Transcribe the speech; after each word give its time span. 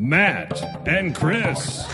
Matt, 0.00 0.88
and 0.88 1.14
Chris. 1.14 1.84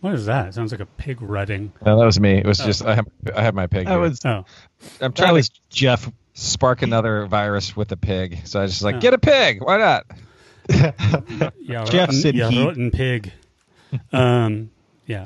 What 0.00 0.12
is 0.14 0.26
that? 0.26 0.48
It 0.48 0.54
sounds 0.54 0.70
like 0.70 0.82
a 0.82 0.86
pig 0.86 1.22
rutting. 1.22 1.72
No, 1.84 1.98
that 1.98 2.04
was 2.04 2.20
me. 2.20 2.34
It 2.34 2.44
was 2.46 2.58
just 2.58 2.84
I 2.84 2.94
have 2.96 3.06
I 3.34 3.42
have 3.42 3.54
my 3.54 3.66
pig. 3.66 3.86
That 3.86 3.96
was 3.96 4.20
Oh, 4.24 4.44
I'm 5.00 5.12
that 5.12 5.14
trying 5.16 5.32
was 5.32 5.48
to 5.48 5.60
Jeff. 5.70 6.10
spark 6.34 6.82
another 6.82 7.24
virus 7.26 7.74
with 7.74 7.90
a 7.92 7.96
pig, 7.96 8.40
so 8.44 8.58
I 8.60 8.62
was 8.64 8.72
just 8.72 8.82
like, 8.82 8.96
Oh. 8.96 9.00
get 9.00 9.14
a 9.14 9.18
pig. 9.18 9.62
Why 9.62 9.78
not? 9.78 10.04
yeah, 10.68 11.84
Jeff 11.84 11.94
rotten, 11.94 12.14
said 12.14 12.34
yeah, 12.34 12.50
he- 12.50 12.64
rotten 12.66 12.90
pig. 12.90 13.32
Um, 14.12 14.70
yeah. 15.06 15.24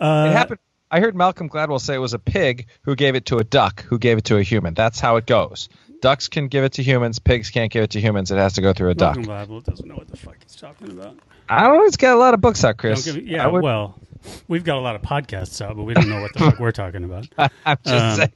Uh, 0.00 0.28
it 0.28 0.32
happened. 0.32 0.60
I 0.90 1.00
heard 1.00 1.16
Malcolm 1.16 1.48
Gladwell 1.48 1.80
say 1.80 1.94
it 1.94 1.98
was 1.98 2.14
a 2.14 2.18
pig 2.18 2.68
who 2.82 2.94
gave 2.94 3.14
it 3.16 3.26
to 3.26 3.38
a 3.38 3.44
duck 3.44 3.82
who 3.82 3.98
gave 3.98 4.18
it 4.18 4.24
to 4.26 4.36
a 4.36 4.42
human. 4.42 4.74
That's 4.74 5.00
how 5.00 5.16
it 5.16 5.26
goes. 5.26 5.68
Ducks 6.00 6.28
can 6.28 6.48
give 6.48 6.64
it 6.64 6.74
to 6.74 6.82
humans. 6.82 7.18
Pigs 7.18 7.50
can't 7.50 7.72
give 7.72 7.82
it 7.82 7.90
to 7.90 8.00
humans. 8.00 8.30
It 8.30 8.36
has 8.36 8.52
to 8.54 8.60
go 8.60 8.72
through 8.72 8.90
a 8.90 8.94
duck. 8.94 9.16
Malcolm 9.16 9.32
Gladwell 9.32 9.64
doesn't 9.64 9.88
know 9.88 9.96
what 9.96 10.08
the 10.08 10.16
fuck 10.16 10.36
he's 10.42 10.54
talking 10.54 10.90
about. 10.90 11.16
I 11.48 11.62
don't 11.66 11.78
know. 11.78 11.84
It's 11.84 11.96
got 11.96 12.14
a 12.14 12.18
lot 12.18 12.34
of 12.34 12.40
books 12.40 12.62
out, 12.64 12.76
Chris. 12.76 13.04
Give- 13.04 13.26
yeah, 13.26 13.46
would, 13.46 13.62
well, 13.62 13.98
we've 14.46 14.64
got 14.64 14.76
a 14.76 14.80
lot 14.80 14.94
of 14.94 15.02
podcasts 15.02 15.60
out, 15.60 15.76
but 15.76 15.82
we 15.84 15.94
don't 15.94 16.08
know 16.08 16.20
what 16.20 16.32
the 16.32 16.40
fuck 16.40 16.58
we're 16.58 16.72
talking 16.72 17.04
about. 17.04 17.26
I'm 17.64 17.78
just 17.84 17.94
um, 17.94 18.16
saying. 18.16 18.32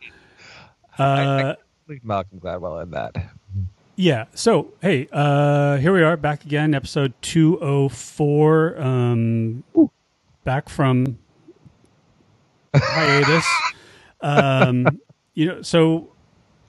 Uh, 0.98 1.54
Leave 1.86 2.04
Malcolm 2.04 2.40
Gladwell 2.40 2.82
in 2.82 2.90
that. 2.90 3.14
Yeah. 3.96 4.26
So, 4.34 4.72
hey, 4.80 5.08
uh, 5.12 5.76
here 5.76 5.92
we 5.92 6.02
are 6.02 6.16
back 6.16 6.44
again, 6.44 6.74
episode 6.74 7.12
204. 7.22 8.80
Um, 8.80 9.64
back 10.44 10.68
from 10.68 11.18
hiatus. 12.74 13.46
um, 14.20 14.86
you 15.34 15.46
know, 15.46 15.62
so 15.62 16.12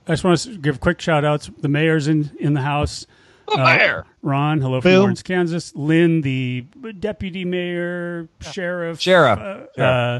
I 0.08 0.11
just 0.14 0.23
want 0.23 0.39
to 0.39 0.58
give 0.58 0.80
quick 0.80 1.02
shout 1.02 1.25
outs. 1.25 1.50
The 1.59 1.67
mayor's 1.69 2.08
in, 2.08 2.31
in 2.39 2.53
the 2.53 2.61
house. 2.61 3.06
The 3.47 3.56
Uh, 3.59 3.64
mayor. 3.66 4.06
Ron, 4.22 4.61
hello 4.61 4.80
from 4.81 4.91
Lawrence, 4.94 5.23
Kansas. 5.23 5.73
Lynn, 5.75 6.22
the 6.22 6.61
deputy 7.00 7.45
mayor, 7.45 8.30
sheriff. 8.41 9.00
Sheriff. 9.02 9.39
Uh, 9.39 9.81
uh, 9.81 10.19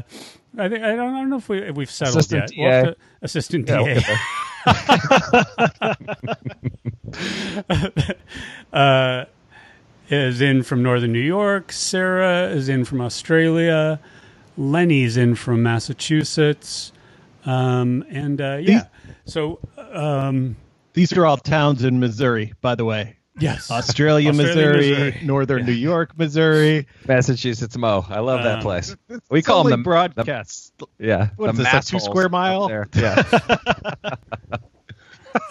I 0.58 0.68
think 0.68 0.82
I 0.82 0.96
don't, 0.96 1.14
I 1.14 1.20
don't 1.20 1.30
know 1.30 1.36
if, 1.36 1.48
we, 1.48 1.58
if 1.58 1.76
we've 1.76 1.88
settled 1.90 2.16
Assistant 2.18 2.56
yet. 2.56 2.84
We'll 2.84 2.94
to- 2.94 3.00
assistant 3.22 3.68
Yeah, 3.68 3.84
DA. 3.84 3.98
okay. 3.98 4.16
uh, 8.72 9.24
is 10.08 10.40
in 10.40 10.62
from 10.62 10.82
northern 10.82 11.12
New 11.12 11.20
York. 11.20 11.72
Sarah 11.72 12.48
is 12.48 12.68
in 12.68 12.84
from 12.84 13.00
Australia. 13.00 14.00
Lenny's 14.60 15.16
in 15.16 15.34
from 15.34 15.62
Massachusetts. 15.62 16.92
Um, 17.46 18.04
and 18.10 18.40
uh, 18.40 18.58
yeah, 18.60 18.84
so 19.24 19.58
um, 19.78 20.56
These 20.92 21.12
are 21.14 21.24
all 21.24 21.38
towns 21.38 21.82
in 21.84 21.98
Missouri, 21.98 22.52
by 22.60 22.74
the 22.74 22.84
way. 22.84 23.16
yes, 23.38 23.70
Australia, 23.70 24.28
Australia, 24.30 24.32
Missouri, 24.32 24.90
Missouri. 24.90 25.20
Northern 25.26 25.64
New 25.64 25.72
York, 25.72 26.18
Missouri. 26.18 26.86
Massachusetts 27.08 27.78
Mo. 27.78 28.04
I 28.10 28.18
love 28.20 28.42
that 28.44 28.56
Um, 28.56 28.62
place. 28.62 28.94
We 29.30 29.38
It's 29.38 29.46
call 29.46 29.60
only 29.60 29.70
them 29.70 29.80
the, 29.80 29.84
broadcasts. 29.84 30.72
yeah. 30.98 31.30
What 31.36 31.56
the 31.56 31.62
is 31.62 31.72
this, 31.72 31.88
a 31.88 31.92
two 31.92 32.00
square 32.00 32.28
mile? 32.28 32.68
there. 32.68 32.86
Yeah. 32.94 33.22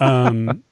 um, 0.00 0.62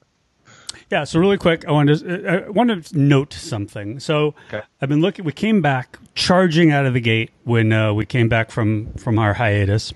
yeah. 0.90 1.04
So 1.04 1.18
really 1.20 1.36
quick, 1.38 1.66
I 1.66 1.72
wanted 1.72 1.98
to, 2.00 2.28
I 2.46 2.48
want 2.48 2.84
to 2.86 2.98
note 2.98 3.32
something. 3.32 4.00
So 4.00 4.34
Okay. 4.52 4.62
I've 4.80 4.88
been 4.88 5.00
looking. 5.00 5.24
We 5.24 5.32
came 5.32 5.60
back 5.62 5.98
charging 6.14 6.70
out 6.72 6.86
of 6.86 6.94
the 6.94 7.00
gate 7.00 7.30
when 7.44 7.72
uh, 7.72 7.92
we 7.92 8.06
came 8.06 8.28
back 8.28 8.50
from 8.50 8.92
from 8.94 9.18
our 9.18 9.34
hiatus. 9.34 9.92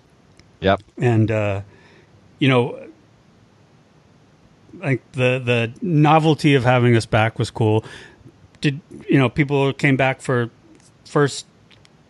yep. 0.61 0.81
and 0.99 1.31
uh, 1.31 1.63
you 2.39 2.49
know, 2.49 2.79
like 4.75 5.01
the 5.13 5.39
the 5.45 5.73
novelty 5.81 6.55
of 6.55 6.65
having 6.65 6.97
us 6.97 7.07
back 7.07 7.39
was 7.39 7.51
cool. 7.51 7.85
Did 8.61 8.81
you 9.09 9.19
know 9.19 9.29
people 9.29 9.73
came 9.73 9.97
back 9.97 10.21
for 10.21 10.51
first 11.05 11.47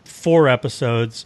four 0.04 0.48
episodes? 0.48 1.24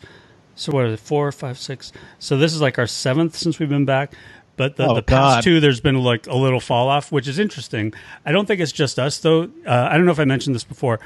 So 0.55 0.73
what 0.73 0.85
what 0.85 0.87
is 0.87 0.95
it? 0.95 1.01
Four, 1.01 1.31
five, 1.33 1.59
six. 1.59 1.93
So 2.19 2.39
this 2.39 2.55
is 2.55 2.61
like 2.63 2.79
our 2.79 2.87
seventh 2.87 3.37
since 3.37 3.59
we've 3.59 3.69
been 3.69 3.85
back. 3.85 4.13
But 4.57 4.77
the, 4.77 4.87
Oh, 4.89 4.95
the 4.95 5.03
past 5.03 5.37
God. 5.37 5.45
two, 5.45 5.61
there's 5.61 5.81
been 5.81 6.03
like 6.03 6.27
a 6.27 6.35
little 6.35 6.61
fall 6.61 6.89
off, 6.89 7.13
which 7.13 7.29
is 7.29 7.39
interesting. 7.39 7.93
I 8.25 8.33
don't 8.33 8.47
think 8.47 8.61
it's 8.61 8.73
just 8.73 8.99
us 8.99 9.19
though. 9.19 9.45
Uh, 9.67 9.89
I 9.91 9.97
don't 9.97 10.07
know 10.07 10.13
if 10.13 10.21
I 10.21 10.25
mentioned 10.25 10.55
this 10.55 10.65
before. 10.65 10.99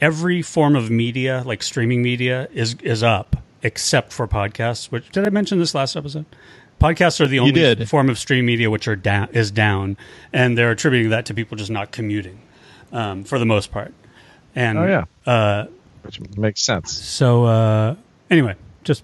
Every 0.00 0.42
form 0.42 0.76
of 0.76 0.90
media, 0.90 1.42
like 1.46 1.62
streaming 1.62 2.02
media, 2.02 2.48
is 2.52 2.74
is 2.82 3.02
up 3.02 3.36
except 3.62 4.12
for 4.12 4.28
podcasts. 4.28 4.86
Which 4.92 5.08
did 5.10 5.26
I 5.26 5.30
mention 5.30 5.58
this 5.58 5.74
last 5.74 5.96
episode? 5.96 6.26
Podcasts 6.80 7.20
are 7.20 7.26
the 7.26 7.40
only 7.40 7.84
form 7.86 8.08
of 8.08 8.18
stream 8.18 8.46
media 8.46 8.70
which 8.70 8.86
are 8.86 8.94
down 8.94 9.28
is 9.32 9.50
down, 9.50 9.96
and 10.32 10.56
they're 10.56 10.70
attributing 10.70 11.10
that 11.10 11.26
to 11.26 11.34
people 11.34 11.56
just 11.56 11.70
not 11.72 11.90
commuting, 11.90 12.38
um, 12.92 13.24
for 13.24 13.40
the 13.40 13.46
most 13.46 13.72
part. 13.72 13.92
And 14.54 14.78
Oh, 14.78 14.86
yeah. 14.86 15.04
uh, 15.32 15.66
Which 16.02 16.20
makes 16.36 16.60
sense. 16.62 16.92
so 16.92 17.44
uh, 17.46 17.94
anyway, 18.30 18.54
just 18.84 19.02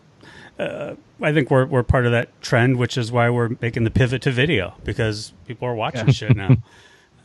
uh, 0.60 0.94
I 1.20 1.32
think 1.32 1.50
we're 1.50 1.66
we're 1.66 1.82
part 1.82 2.06
of 2.06 2.12
that 2.12 2.40
trend, 2.42 2.76
which 2.76 2.98
is 2.98 3.12
why 3.12 3.30
we're 3.30 3.50
making 3.60 3.84
the 3.84 3.90
pivot 3.90 4.22
to 4.22 4.30
video 4.30 4.74
because 4.84 5.32
people 5.46 5.68
are 5.68 5.74
watching 5.74 6.10
shit 6.10 6.36
now. 6.36 6.56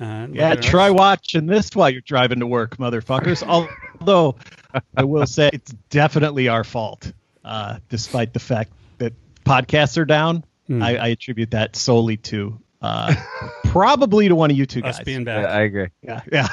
Uh, 0.02 0.28
Yeah, 0.32 0.56
try 0.56 0.92
watching 0.92 1.46
this 1.46 1.76
while 1.76 1.90
you're 1.90 2.00
driving 2.00 2.40
to 2.40 2.48
work, 2.48 2.78
motherfuckers. 2.78 3.44
Although 4.00 4.36
I 4.96 5.04
will 5.04 5.26
say 5.26 5.50
it's 5.52 5.74
definitely 5.90 6.48
our 6.48 6.64
fault, 6.64 7.12
uh, 7.44 7.80
despite 7.90 8.32
the 8.32 8.40
fact 8.40 8.72
that 9.00 9.12
podcasts 9.44 9.98
are 9.98 10.06
down. 10.06 10.46
Hmm. 10.68 10.82
I, 10.82 10.96
I 10.96 11.08
attribute 11.08 11.52
that 11.52 11.76
solely 11.76 12.16
to 12.16 12.58
uh, 12.82 13.14
probably 13.66 14.30
to 14.30 14.36
one 14.36 14.52
of 14.52 14.58
you 14.58 14.66
two 14.66 14.82
guys. 14.82 15.00
us 15.00 15.04
being 15.04 15.26
Yeah. 15.26 15.54
I 15.54 15.62
agree. 15.62 15.88
yeah, 16.02 16.22
yeah. 16.32 16.48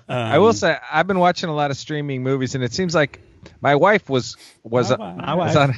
I 0.08 0.38
will 0.38 0.52
say 0.52 0.76
I've 0.90 1.06
been 1.06 1.18
watching 1.18 1.48
a 1.48 1.54
lot 1.54 1.70
of 1.70 1.76
streaming 1.76 2.22
movies, 2.22 2.54
and 2.54 2.62
it 2.62 2.74
seems 2.74 2.94
like 2.94 3.20
my 3.60 3.74
wife 3.74 4.10
was 4.10 4.36
was 4.64 4.90
My 4.98 5.34
wife. 5.34 5.48
Was 5.48 5.56
on 5.56 5.74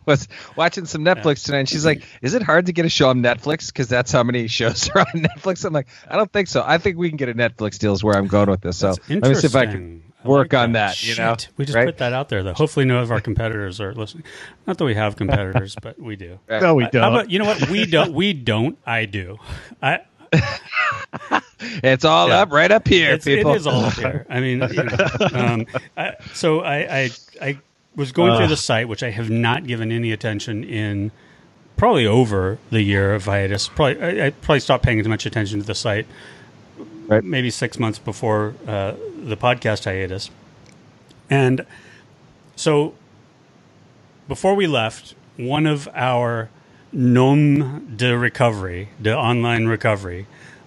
was 0.06 0.28
watching 0.56 0.86
some 0.86 1.04
Netflix 1.04 1.44
tonight. 1.44 1.60
And 1.60 1.68
she's 1.68 1.84
like, 1.84 2.02
"Is 2.22 2.34
it 2.34 2.42
hard 2.42 2.66
to 2.66 2.72
get 2.72 2.84
a 2.84 2.88
show 2.88 3.08
on 3.10 3.22
Netflix? 3.22 3.68
Because 3.68 3.88
that's 3.88 4.12
how 4.12 4.22
many 4.22 4.46
shows 4.48 4.88
are 4.90 5.00
on 5.00 5.22
Netflix." 5.22 5.64
I'm 5.64 5.72
like, 5.72 5.88
"I 6.08 6.16
don't 6.16 6.32
think 6.32 6.48
so. 6.48 6.62
I 6.66 6.78
think 6.78 6.96
we 6.98 7.08
can 7.08 7.16
get 7.16 7.28
a 7.28 7.34
Netflix 7.34 7.78
deal. 7.78 7.92
Is 7.92 8.04
where 8.04 8.16
I'm 8.16 8.26
going 8.26 8.50
with 8.50 8.60
this. 8.60 8.78
So 8.78 8.94
let 9.08 9.22
me 9.22 9.34
see 9.34 9.46
if 9.46 9.54
I 9.56 9.66
can 9.66 9.72
interesting. 9.74 10.02
I 10.24 10.28
work 10.28 10.52
like 10.52 10.62
on 10.62 10.72
that. 10.72 11.02
You 11.02 11.16
know, 11.16 11.36
we 11.56 11.64
just 11.64 11.76
right? 11.76 11.86
put 11.86 11.98
that 11.98 12.12
out 12.12 12.28
there 12.28 12.42
though. 12.42 12.54
Hopefully, 12.54 12.84
none 12.84 13.02
of 13.02 13.10
our 13.10 13.20
competitors 13.20 13.80
are 13.80 13.94
listening. 13.94 14.24
Not 14.66 14.78
that 14.78 14.84
we 14.84 14.94
have 14.94 15.16
competitors, 15.16 15.76
but 15.80 15.98
we 15.98 16.16
do. 16.16 16.38
no, 16.48 16.74
we 16.74 16.86
don't. 16.88 17.04
about 17.04 17.30
you 17.30 17.38
know 17.38 17.46
what 17.46 17.68
we 17.70 17.86
don't? 17.86 18.12
We 18.12 18.32
don't. 18.32 18.78
I 18.86 19.06
do. 19.06 19.38
I 19.82 20.00
It's 21.82 22.04
all 22.04 22.28
Yeah. 22.28 22.40
up 22.42 22.52
right 22.52 22.70
up 22.70 22.86
here, 22.86 23.12
it's, 23.12 23.24
people. 23.24 23.54
is 23.54 23.66
all 23.66 23.84
up 23.84 23.94
here. 23.94 24.26
I 24.30 24.40
mean, 24.40 24.60
you 24.60 24.82
know, 24.84 25.06
um, 25.32 25.66
I, 25.96 26.14
so 26.32 26.60
I, 26.60 26.76
I 26.98 27.10
I 27.40 27.58
was 27.96 28.12
going 28.12 28.36
through 28.36 28.48
the 28.48 28.56
site, 28.56 28.88
which 28.88 29.02
I 29.02 29.10
have 29.10 29.30
not 29.30 29.66
given 29.66 29.90
any 29.92 30.12
attention 30.12 30.64
in 30.64 31.10
probably 31.76 32.06
over 32.06 32.58
the 32.70 32.82
year 32.82 33.14
of 33.14 33.24
hiatus. 33.24 33.68
Probably 33.68 34.00
I, 34.20 34.26
I 34.26 34.30
probably 34.30 34.60
stopped 34.60 34.84
paying 34.84 35.00
as 35.00 35.08
much 35.08 35.26
attention 35.26 35.60
to 35.60 35.66
the 35.66 35.74
site 35.74 36.06
Right. 37.06 37.24
maybe 37.24 37.50
six 37.50 37.78
months 37.78 37.98
before 37.98 38.54
uh, 38.68 38.94
the 39.24 39.36
podcast 39.36 39.84
hiatus, 39.84 40.30
and 41.28 41.66
so 42.54 42.94
before 44.28 44.54
we 44.54 44.68
left, 44.68 45.16
one 45.36 45.66
of 45.66 45.88
our 45.92 46.50
nom 46.92 47.96
de 47.96 48.16
recovery, 48.16 48.90
the 49.00 49.16
online 49.16 49.66
recovery, 49.66 50.26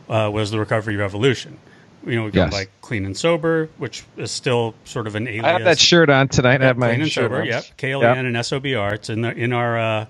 uh, 0.09 0.29
was 0.33 0.51
the 0.51 0.59
Recovery 0.59 0.97
Revolution. 0.97 1.59
You 2.05 2.15
know, 2.17 2.25
we 2.25 2.31
go 2.31 2.43
Yes. 2.43 2.51
by 2.51 2.65
Clean 2.81 3.05
and 3.05 3.15
Sober, 3.15 3.69
which 3.77 4.03
is 4.17 4.29
still 4.31 4.75
sort 4.83 5.07
of 5.07 5.15
an 5.15 5.27
alias. 5.27 5.45
I 5.45 5.51
have 5.53 5.63
that 5.63 5.79
shirt 5.79 6.09
on 6.09 6.27
tonight. 6.27 6.61
I 6.61 6.65
have 6.65 6.77
my 6.77 6.89
Clean 6.89 7.01
and 7.01 7.11
Sober, 7.11 7.41
on. 7.41 7.45
yep. 7.47 7.63
KLN 7.77 8.01
Yep. 8.01 8.25
and 8.25 8.35
SOBR. 8.35 8.93
It's 8.93 9.09
in 9.09 9.21
the 9.21 9.31
in 9.31 9.53
our 9.53 9.77
uh, 9.79 10.05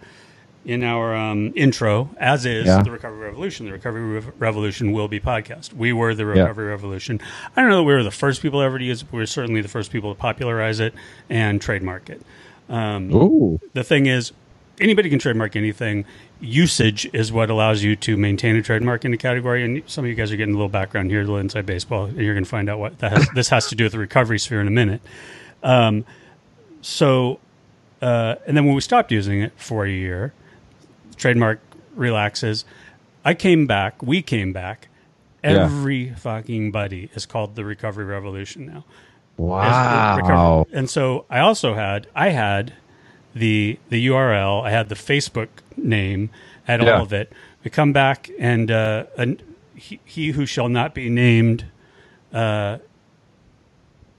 in 0.66 0.82
our 0.84 1.14
um, 1.16 1.52
intro, 1.56 2.10
as 2.18 2.46
is 2.46 2.66
Yeah. 2.66 2.82
the 2.82 2.90
Recovery 2.92 3.20
Revolution. 3.28 3.66
The 3.66 3.74
Recovery 3.74 4.02
Rev- 4.16 4.32
Revolution 4.40 4.92
will 4.94 5.08
be 5.10 5.20
podcast. 5.20 5.74
We 5.74 5.92
were 5.94 6.16
the 6.16 6.24
Yeah. 6.24 6.42
Recovery 6.44 6.68
Revolution. 6.70 7.20
I 7.56 7.62
don't 7.62 7.70
know 7.70 7.78
that 7.78 7.84
we 7.84 7.94
were 7.94 8.02
the 8.04 8.12
first 8.12 8.42
people 8.42 8.62
ever 8.62 8.80
to 8.80 8.86
use 8.86 9.02
it, 9.02 9.06
but 9.06 9.14
we 9.14 9.20
were 9.20 9.26
certainly 9.26 9.62
the 9.62 9.68
first 9.68 9.92
people 9.92 10.14
to 10.16 10.20
popularize 10.20 10.80
it 10.80 10.94
and 11.30 11.62
trademark 11.62 12.10
it. 12.10 12.22
Um, 12.70 13.14
Ooh. 13.14 13.60
the 13.74 13.84
thing 13.84 14.06
is, 14.06 14.32
anybody 14.80 15.10
can 15.10 15.20
trademark 15.20 15.56
anything. 15.58 16.06
Usage 16.44 17.10
is 17.14 17.32
what 17.32 17.50
allows 17.50 17.84
you 17.84 17.96
to 17.96 18.18
maintain 18.18 18.56
a 18.56 18.62
trademark 18.62 19.06
in 19.06 19.14
a 19.14 19.18
category. 19.18 19.64
And 19.64 19.82
some 19.90 20.04
of 20.04 20.10
you 20.10 20.16
guys 20.16 20.32
are 20.32 20.36
getting 20.36 20.54
a 20.54 20.58
little 20.58 20.70
background 20.70 21.10
here, 21.10 21.22
a 21.22 21.24
little 21.24 21.38
inside 21.38 21.66
baseball, 21.66 22.06
and 22.06 22.18
you're 22.18 22.34
going 22.34 22.44
to 22.44 22.50
find 22.50 22.70
out 22.70 22.80
what 22.80 23.00
that 23.00 23.14
has, 23.14 23.28
this 23.34 23.50
has 23.50 23.68
to 23.68 23.76
do 23.76 23.86
with 23.86 23.94
the 23.94 24.00
recovery 24.00 24.38
sphere 24.38 24.62
in 24.62 24.68
a 24.68 24.72
minute. 24.72 25.02
Um, 25.64 26.06
so, 26.82 27.40
uh, 28.02 28.36
and 28.46 28.58
then 28.58 28.66
when 28.66 28.76
we 28.76 28.82
stopped 28.82 29.12
using 29.12 29.42
it 29.42 29.54
for 29.56 29.86
a 29.86 29.90
year, 29.90 30.34
trademark 31.16 31.62
relaxes. 31.96 32.66
I 33.24 33.34
came 33.34 33.66
back. 33.66 34.02
We 34.04 34.22
came 34.22 34.52
back. 34.52 34.90
Yeah. 35.44 35.64
Every 35.64 36.12
fucking 36.12 36.72
buddy 36.72 37.10
is 37.16 37.26
called 37.26 37.56
the 37.56 37.66
Recovery 37.66 38.06
Revolution 38.06 38.66
now. 38.66 38.84
Wow. 39.38 40.66
And 40.72 40.90
so 40.90 41.26
I 41.30 41.40
also 41.40 41.74
had 41.74 42.08
I 42.16 42.30
had 42.30 42.74
the 43.36 43.80
the 43.90 44.08
URL, 44.08 44.64
I 44.64 44.72
had 44.72 44.90
the 44.90 44.96
Facebook 44.96 45.48
name, 45.78 46.30
I 46.68 46.72
had 46.72 46.84
Yeah. 46.84 46.98
all 46.98 47.04
of 47.04 47.14
it. 47.14 47.32
We 47.64 47.72
come 47.72 47.94
back 47.94 48.30
and 48.40 48.70
uh, 48.70 49.06
an, 49.18 49.42
he, 49.76 50.00
he 50.06 50.32
who 50.32 50.46
shall 50.46 50.70
not 50.70 50.94
be 50.94 51.10
named, 51.10 51.66
uh, 52.34 52.78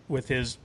with 0.09 0.29
his 0.29 0.59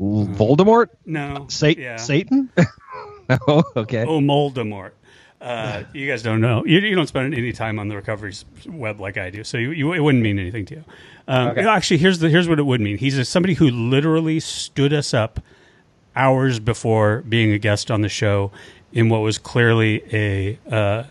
Voldemort? 0.00 0.88
no 1.06 1.46
Sa- 1.48 1.66
yeah. 1.68 1.96
Satan? 1.96 2.50
oh, 3.48 3.62
okay. 3.76 4.04
Oh, 4.04 4.20
Moldemort. 4.20 4.92
Uh, 5.40 5.82
you 5.92 6.06
guys 6.08 6.22
don't 6.22 6.40
know. 6.40 6.64
You, 6.64 6.78
you 6.78 6.94
don't 6.94 7.08
spend 7.08 7.34
any 7.34 7.52
time 7.52 7.78
on 7.80 7.88
the 7.88 7.96
recovery 7.96 8.32
web 8.66 9.00
like 9.00 9.16
I 9.16 9.30
do, 9.30 9.42
so 9.42 9.58
you, 9.58 9.72
you, 9.72 9.92
it 9.92 9.98
wouldn't 10.00 10.22
mean 10.22 10.38
anything 10.38 10.64
to 10.66 10.76
you. 10.76 10.84
Um, 11.26 11.58
Actually, 11.58 11.98
here's 11.98 12.20
the 12.20 12.28
here's 12.28 12.48
what 12.48 12.58
it 12.60 12.62
would 12.64 12.80
mean. 12.80 12.96
He's 12.98 13.18
a, 13.18 13.24
somebody 13.24 13.54
who 13.54 13.68
literally 13.68 14.38
stood 14.38 14.92
us 14.92 15.12
up 15.12 15.40
hours 16.16 16.58
before 16.60 17.22
being 17.28 17.52
a 17.52 17.58
guest 17.58 17.90
on 17.90 18.02
the 18.02 18.08
show 18.08 18.50
in 18.92 19.08
what 19.08 19.20
was 19.20 19.38
clearly 19.38 20.02
a 20.12 20.58
uh, 20.70 21.04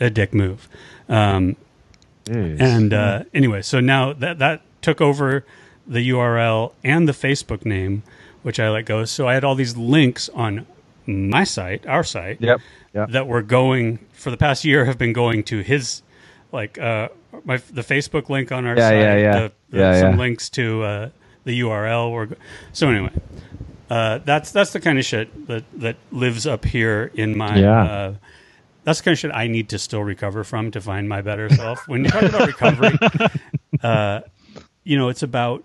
a 0.00 0.10
dick 0.10 0.32
move. 0.34 0.68
Um, 1.08 1.56
and 2.28 2.92
uh, 2.92 3.22
anyway, 3.32 3.62
so 3.62 3.80
now 3.80 4.12
that 4.12 4.38
that 4.38 4.62
took 4.82 5.00
over 5.00 5.44
the 5.86 6.08
URL 6.10 6.72
and 6.82 7.08
the 7.08 7.12
Facebook 7.12 7.64
name, 7.64 8.02
which 8.42 8.58
I 8.58 8.68
let 8.70 8.86
go. 8.86 9.04
So 9.04 9.28
I 9.28 9.34
had 9.34 9.44
all 9.44 9.54
these 9.54 9.76
links 9.76 10.28
on 10.30 10.66
my 11.06 11.44
site, 11.44 11.86
our 11.86 12.02
site, 12.02 12.40
Yep. 12.40 12.60
Yep. 12.94 13.10
that 13.10 13.26
were 13.28 13.42
going 13.42 14.00
for 14.12 14.30
the 14.30 14.36
past 14.36 14.64
year 14.64 14.86
have 14.86 14.98
been 14.98 15.12
going 15.12 15.44
to 15.44 15.60
his 15.60 16.02
like 16.50 16.78
uh 16.78 17.08
my 17.44 17.58
the 17.58 17.82
Facebook 17.82 18.28
link 18.28 18.50
on 18.50 18.66
our 18.66 18.76
Yeah, 18.76 18.88
site, 18.88 18.98
yeah, 18.98 19.16
yeah. 19.16 19.32
The, 19.40 19.52
the, 19.70 19.78
Yeah, 19.78 20.00
some 20.00 20.18
links 20.18 20.48
to 20.50 20.82
uh, 20.82 21.08
the 21.44 21.60
URL. 21.60 22.28
Go- 22.30 22.36
so 22.72 22.88
anyway, 22.90 23.12
uh, 23.90 24.18
that's 24.24 24.50
that's 24.52 24.72
the 24.72 24.80
kind 24.80 24.98
of 24.98 25.04
shit 25.04 25.46
that 25.48 25.64
that 25.74 25.96
lives 26.12 26.46
up 26.46 26.64
here 26.64 27.10
in 27.14 27.36
my. 27.36 27.56
Yeah. 27.58 27.82
Uh, 27.84 28.14
that's 28.84 29.00
the 29.00 29.04
kind 29.04 29.12
of 29.14 29.18
shit 29.18 29.30
I 29.34 29.48
need 29.48 29.68
to 29.70 29.78
still 29.80 30.02
recover 30.04 30.44
from 30.44 30.70
to 30.70 30.80
find 30.80 31.08
my 31.08 31.20
better 31.20 31.48
self. 31.50 31.88
When 31.88 32.04
you 32.04 32.10
talk 32.10 32.22
about 32.22 32.46
recovery, 32.46 32.96
uh, 33.82 34.20
you 34.84 34.96
know, 34.96 35.08
it's 35.08 35.24
about 35.24 35.64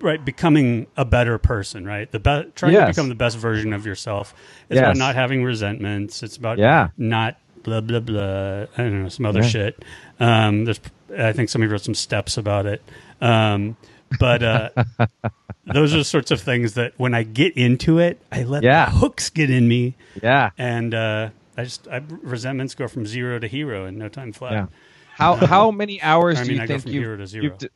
right 0.00 0.24
becoming 0.24 0.86
a 0.96 1.04
better 1.04 1.38
person, 1.38 1.84
right? 1.84 2.10
The 2.10 2.18
be- 2.18 2.50
trying 2.54 2.72
to 2.74 2.86
become 2.86 3.08
the 3.08 3.14
best 3.14 3.36
version 3.36 3.72
of 3.72 3.86
yourself. 3.86 4.34
It's 4.68 4.78
about 4.80 4.96
not 4.96 5.14
having 5.14 5.44
resentments. 5.44 6.22
It's 6.22 6.36
about 6.36 6.58
Yeah. 6.58 6.88
not 6.96 7.36
blah 7.62 7.80
blah 7.82 8.00
blah. 8.00 8.62
I 8.62 8.66
don't 8.76 9.02
know 9.02 9.08
some 9.08 9.26
other 9.26 9.42
Yeah. 9.42 9.46
shit. 9.48 9.84
Um, 10.18 10.64
there's, 10.64 10.80
I 11.16 11.32
think 11.32 11.50
somebody 11.50 11.70
wrote 11.70 11.82
some 11.82 11.94
steps 11.94 12.36
about 12.38 12.66
it. 12.66 12.82
Um, 13.20 13.76
but 14.18 14.42
uh, 14.42 14.70
those 15.66 15.94
are 15.94 15.98
the 15.98 16.04
sorts 16.04 16.30
of 16.30 16.40
things 16.40 16.74
that 16.74 16.94
when 16.96 17.14
I 17.14 17.22
get 17.22 17.56
into 17.56 17.98
it, 17.98 18.20
I 18.32 18.42
let 18.44 18.62
Yeah. 18.62 18.86
the 18.86 18.92
hooks 18.92 19.30
get 19.30 19.50
in 19.50 19.68
me, 19.68 19.96
Yeah. 20.22 20.50
and 20.58 20.94
uh, 20.94 21.30
I 21.56 21.64
just 21.64 21.86
I, 21.88 22.02
resentments 22.08 22.74
go 22.74 22.88
from 22.88 23.06
zero 23.06 23.38
to 23.38 23.46
hero 23.46 23.86
in 23.86 23.98
no 23.98 24.08
time 24.08 24.32
flat. 24.32 24.52
Yeah. 24.52 24.66
How 25.14 25.34
how 25.36 25.70
many 25.70 26.00
hours 26.00 26.38
I 26.38 26.44
do 26.44 26.48
mean, 26.48 26.56
you 26.58 26.62
I 26.62 26.66
think 26.66 26.86
you've, 26.86 27.18
to 27.18 27.26
zero. 27.26 27.44
you've 27.44 27.58
de- 27.58 27.68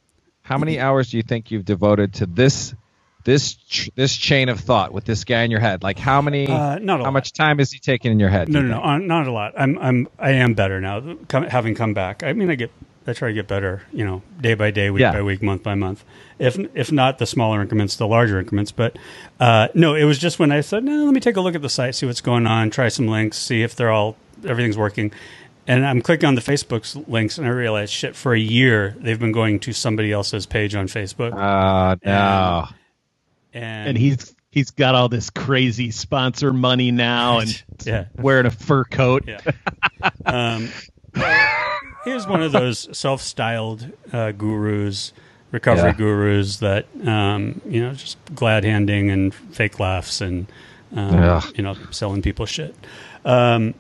how 0.43 0.59
many 0.59 0.79
hours 0.81 1.11
do 1.11 1.17
you 1.19 1.23
think 1.23 1.51
you've 1.51 1.65
devoted 1.65 2.15
to 2.15 2.27
this 2.27 2.75
this 3.25 3.55
ch- 3.55 3.91
this 3.95 4.17
chain 4.17 4.49
of 4.49 4.61
thought 4.61 4.93
with 4.93 5.05
this 5.05 5.25
guy 5.25 5.43
in 5.43 5.51
your 5.51 5.61
head? 5.61 5.83
Like 5.83 5.99
how 5.99 6.23
many 6.23 6.47
Uh, 6.47 6.79
not 6.79 7.01
a 7.01 7.03
how 7.03 7.05
lot. 7.09 7.13
much 7.13 7.33
time 7.33 7.61
is 7.61 7.71
he 7.71 7.79
taking 7.79 8.13
in 8.13 8.19
your 8.21 8.29
head? 8.31 8.49
No, 8.49 8.61
you 8.61 8.67
no, 8.69 8.79
no, 8.79 8.83
uh, 8.85 8.99
not 8.99 9.27
a 9.27 9.33
lot. 9.33 9.53
I'm, 9.59 9.79
I'm, 9.79 10.09
I 10.19 10.31
am 10.33 10.55
better 10.55 10.81
now. 10.81 11.17
Having 11.49 11.75
come 11.75 11.93
back, 11.95 12.23
I 12.23 12.33
mean, 12.35 12.51
I 12.51 12.55
get, 12.55 12.71
I 13.07 13.13
try 13.13 13.29
to 13.29 13.35
get 13.35 13.47
better. 13.49 13.83
You 13.93 14.05
know, 14.05 14.23
day 14.41 14.55
by 14.55 14.71
day, 14.71 14.91
week 14.91 15.01
Yeah. 15.03 15.13
by 15.13 15.23
week, 15.23 15.43
month 15.43 15.63
by 15.63 15.75
month. 15.75 16.05
If, 16.39 16.59
if 16.75 16.91
not 16.91 17.19
the 17.19 17.27
smaller 17.27 17.61
increments, 17.63 17.97
the 17.97 18.07
larger 18.09 18.39
increments. 18.41 18.73
But 18.73 18.97
uh, 19.39 19.69
no, 19.75 19.95
it 19.95 20.05
was 20.05 20.19
just 20.19 20.39
when 20.39 20.51
I 20.53 20.63
said, 20.63 20.85
no, 20.85 21.05
let 21.05 21.15
me 21.15 21.21
take 21.21 21.37
a 21.37 21.41
look 21.41 21.55
at 21.55 21.63
the 21.63 21.69
site, 21.69 21.95
see 21.95 22.07
what's 22.07 22.21
going 22.21 22.47
on, 22.47 22.71
try 22.71 22.89
some 22.89 23.07
links, 23.07 23.39
see 23.39 23.63
if 23.63 23.77
they're 23.77 23.91
all, 23.91 24.17
everything's 24.45 24.77
working. 24.79 25.13
And 25.67 25.87
I'm 25.87 26.03
clicking 26.03 26.27
on 26.27 26.35
the 26.35 26.41
Facebook's 26.43 26.95
links, 27.09 27.39
and 27.39 27.47
I 27.47 27.51
realize, 27.51 27.89
shit, 27.91 28.15
for 28.17 28.35
a 28.35 28.39
year 28.39 28.95
they've 28.99 29.19
been 29.19 29.33
going 29.33 29.61
to 29.61 29.73
somebody 29.73 30.13
else's 30.13 30.45
page 30.45 30.75
on 30.75 30.89
Facebook, 30.89 31.33
Uh, 31.33 31.97
no. 32.05 32.67
and, 33.55 33.89
and 33.91 33.97
he's 33.99 34.35
he's 34.51 34.71
got 34.73 34.95
all 34.95 35.09
this 35.09 35.31
crazy 35.31 35.91
sponsor 35.91 36.53
money 36.53 36.91
now 36.91 37.39
and 37.39 37.63
yeah, 37.85 38.07
wearing 38.17 38.45
a 38.47 38.51
fur 38.51 38.85
coat. 38.85 39.25
Yeah. 39.27 39.41
um, 40.27 40.69
here's 42.05 42.27
one 42.27 42.43
of 42.43 42.53
those 42.53 42.89
self-styled 42.97 43.91
uh, 44.13 44.33
gurus, 44.33 45.13
recovery 45.53 45.91
Yeah. 45.91 45.97
gurus 45.97 46.57
that 46.59 46.87
um, 47.07 47.61
you 47.67 47.83
know 47.83 47.93
just 47.95 48.19
glad 48.35 48.65
handing 48.65 49.11
and 49.11 49.35
fake 49.35 49.79
laughs 49.81 50.21
and 50.21 50.47
um, 50.95 51.15
Ugh. 51.17 51.45
you 51.57 51.63
know 51.63 51.77
selling 51.91 52.23
people 52.23 52.47
shit. 52.47 52.75
Um, 53.25 53.75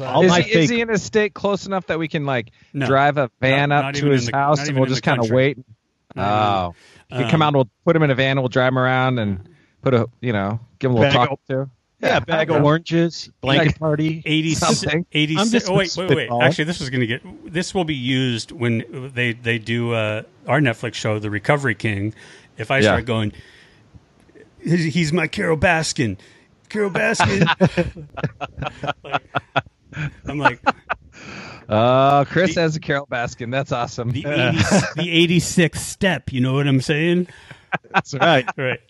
All 0.00 0.22
Is 0.24 0.30
my 0.30 0.40
he, 0.40 0.50
is 0.50 0.68
fake 0.68 0.70
he 0.76 0.80
in 0.82 0.90
a 0.90 0.98
state 0.98 1.34
close 1.34 1.66
enough 1.66 1.86
that 1.86 1.98
we 1.98 2.08
can 2.08 2.24
like 2.26 2.50
No. 2.72 2.86
drive 2.86 3.18
a 3.18 3.30
van 3.40 3.68
Not- 3.70 3.78
up 3.78 3.84
not 3.86 3.94
to 3.96 4.06
his 4.06 4.26
the- 4.26 4.36
house 4.36 4.66
and 4.68 4.76
we'll 4.78 4.86
just 4.88 5.02
kind 5.02 5.20
of 5.20 5.30
wait? 5.30 5.58
Not 6.14 6.66
Oh, 6.70 6.74
he 7.08 7.16
can 7.22 7.30
come 7.30 7.42
Um, 7.42 7.48
out. 7.48 7.54
We'll 7.54 7.70
put 7.84 7.94
him 7.96 8.02
in 8.02 8.10
a 8.10 8.14
van. 8.14 8.32
And 8.32 8.40
we'll 8.40 8.48
drive 8.48 8.68
him 8.72 8.78
around 8.78 9.18
and 9.18 9.48
put 9.82 9.94
a 9.94 10.08
you 10.20 10.32
know 10.32 10.60
give 10.78 10.90
him 10.90 10.96
a 10.96 11.00
little 11.00 11.12
Bag 11.18 11.28
talk 11.28 11.38
of- 11.40 11.46
to. 11.48 11.70
Yeah, 12.02 12.20
bag 12.20 12.50
of 12.50 12.64
oranges, 12.64 13.30
blanket 13.40 13.78
party. 13.78 14.22
80 14.24 14.54
Something. 14.54 15.06
86 15.12 15.40
I'm 15.42 15.50
just 15.50 15.68
oh, 15.70 15.74
wait, 15.74 15.94
wait, 15.96 16.30
wait. 16.30 16.42
Actually, 16.42 16.64
this 16.64 16.80
is 16.80 16.88
going 16.88 17.00
to 17.00 17.06
get. 17.06 17.22
This 17.52 17.74
will 17.74 17.84
be 17.84 17.94
used 17.94 18.52
when 18.52 19.10
they 19.14 19.32
they 19.34 19.58
do 19.58 19.92
uh, 19.92 20.22
our 20.46 20.60
Netflix 20.60 20.94
show, 20.94 21.18
The 21.18 21.30
Recovery 21.30 21.74
King. 21.74 22.14
If 22.56 22.70
I 22.70 22.78
Yeah. 22.78 22.82
start 22.84 23.04
going, 23.06 23.32
he's, 24.62 25.12
my 25.12 25.26
Carole 25.26 25.56
Baskin, 25.58 26.16
Carole 26.68 26.90
Baskin. 26.90 27.46
Like, 29.02 29.22
I'm 30.26 30.38
like 30.38 30.60
Oh, 31.68 32.24
Chris 32.28 32.56
has 32.56 32.76
a 32.76 32.80
Carole 32.80 33.06
Baskin. 33.06 33.50
That's 33.52 33.72
awesome. 33.72 34.10
the 34.10 34.26
80, 34.26 34.56
the 34.96 35.38
86th 35.38 35.76
step. 35.76 36.32
You 36.32 36.40
know 36.40 36.54
what 36.54 36.66
I'm 36.66 36.80
saying? 36.80 37.28
That's 37.94 38.12
right. 38.14 38.48
Right. 38.56 38.80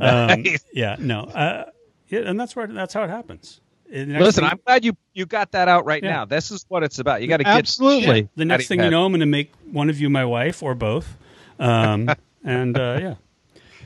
Um, 0.00 0.42
Nice. 0.42 0.64
yeah. 0.72 0.96
No. 0.98 1.22
Uh, 1.24 1.64
yeah, 2.08 2.20
and 2.20 2.38
that's 2.38 2.54
where 2.56 2.66
that's 2.66 2.94
how 2.94 3.02
it 3.04 3.10
happens. 3.10 3.60
Listen, 3.90 4.42
thing- 4.44 4.50
I'm 4.52 4.60
glad 4.66 4.84
you 4.84 4.96
you 5.14 5.24
got 5.26 5.52
that 5.52 5.68
out 5.68 5.86
right 5.86 6.02
Yeah. 6.02 6.10
now. 6.10 6.24
This 6.26 6.50
is 6.50 6.64
what 6.68 6.82
it's 6.82 6.98
about. 6.98 7.22
You 7.22 7.28
got 7.28 7.38
to 7.38 7.44
get 7.44 7.56
Absolutely. 7.56 8.20
shit 8.22 8.28
the 8.36 8.44
next 8.44 8.68
thing 8.68 8.80
you 8.80 8.90
know, 8.90 9.04
I'm 9.06 9.12
going 9.12 9.20
to 9.20 9.26
make 9.26 9.52
one 9.72 9.88
of 9.88 9.98
you 10.00 10.10
my 10.10 10.24
wife 10.26 10.62
or 10.62 10.74
both. 10.74 11.16
Um, 11.58 12.10
and 12.44 12.76
uh, 12.78 12.98
yeah. 13.00 13.14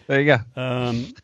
There 0.09 0.21
you 0.21 0.27
go. 0.27 0.61
Um, 0.61 1.15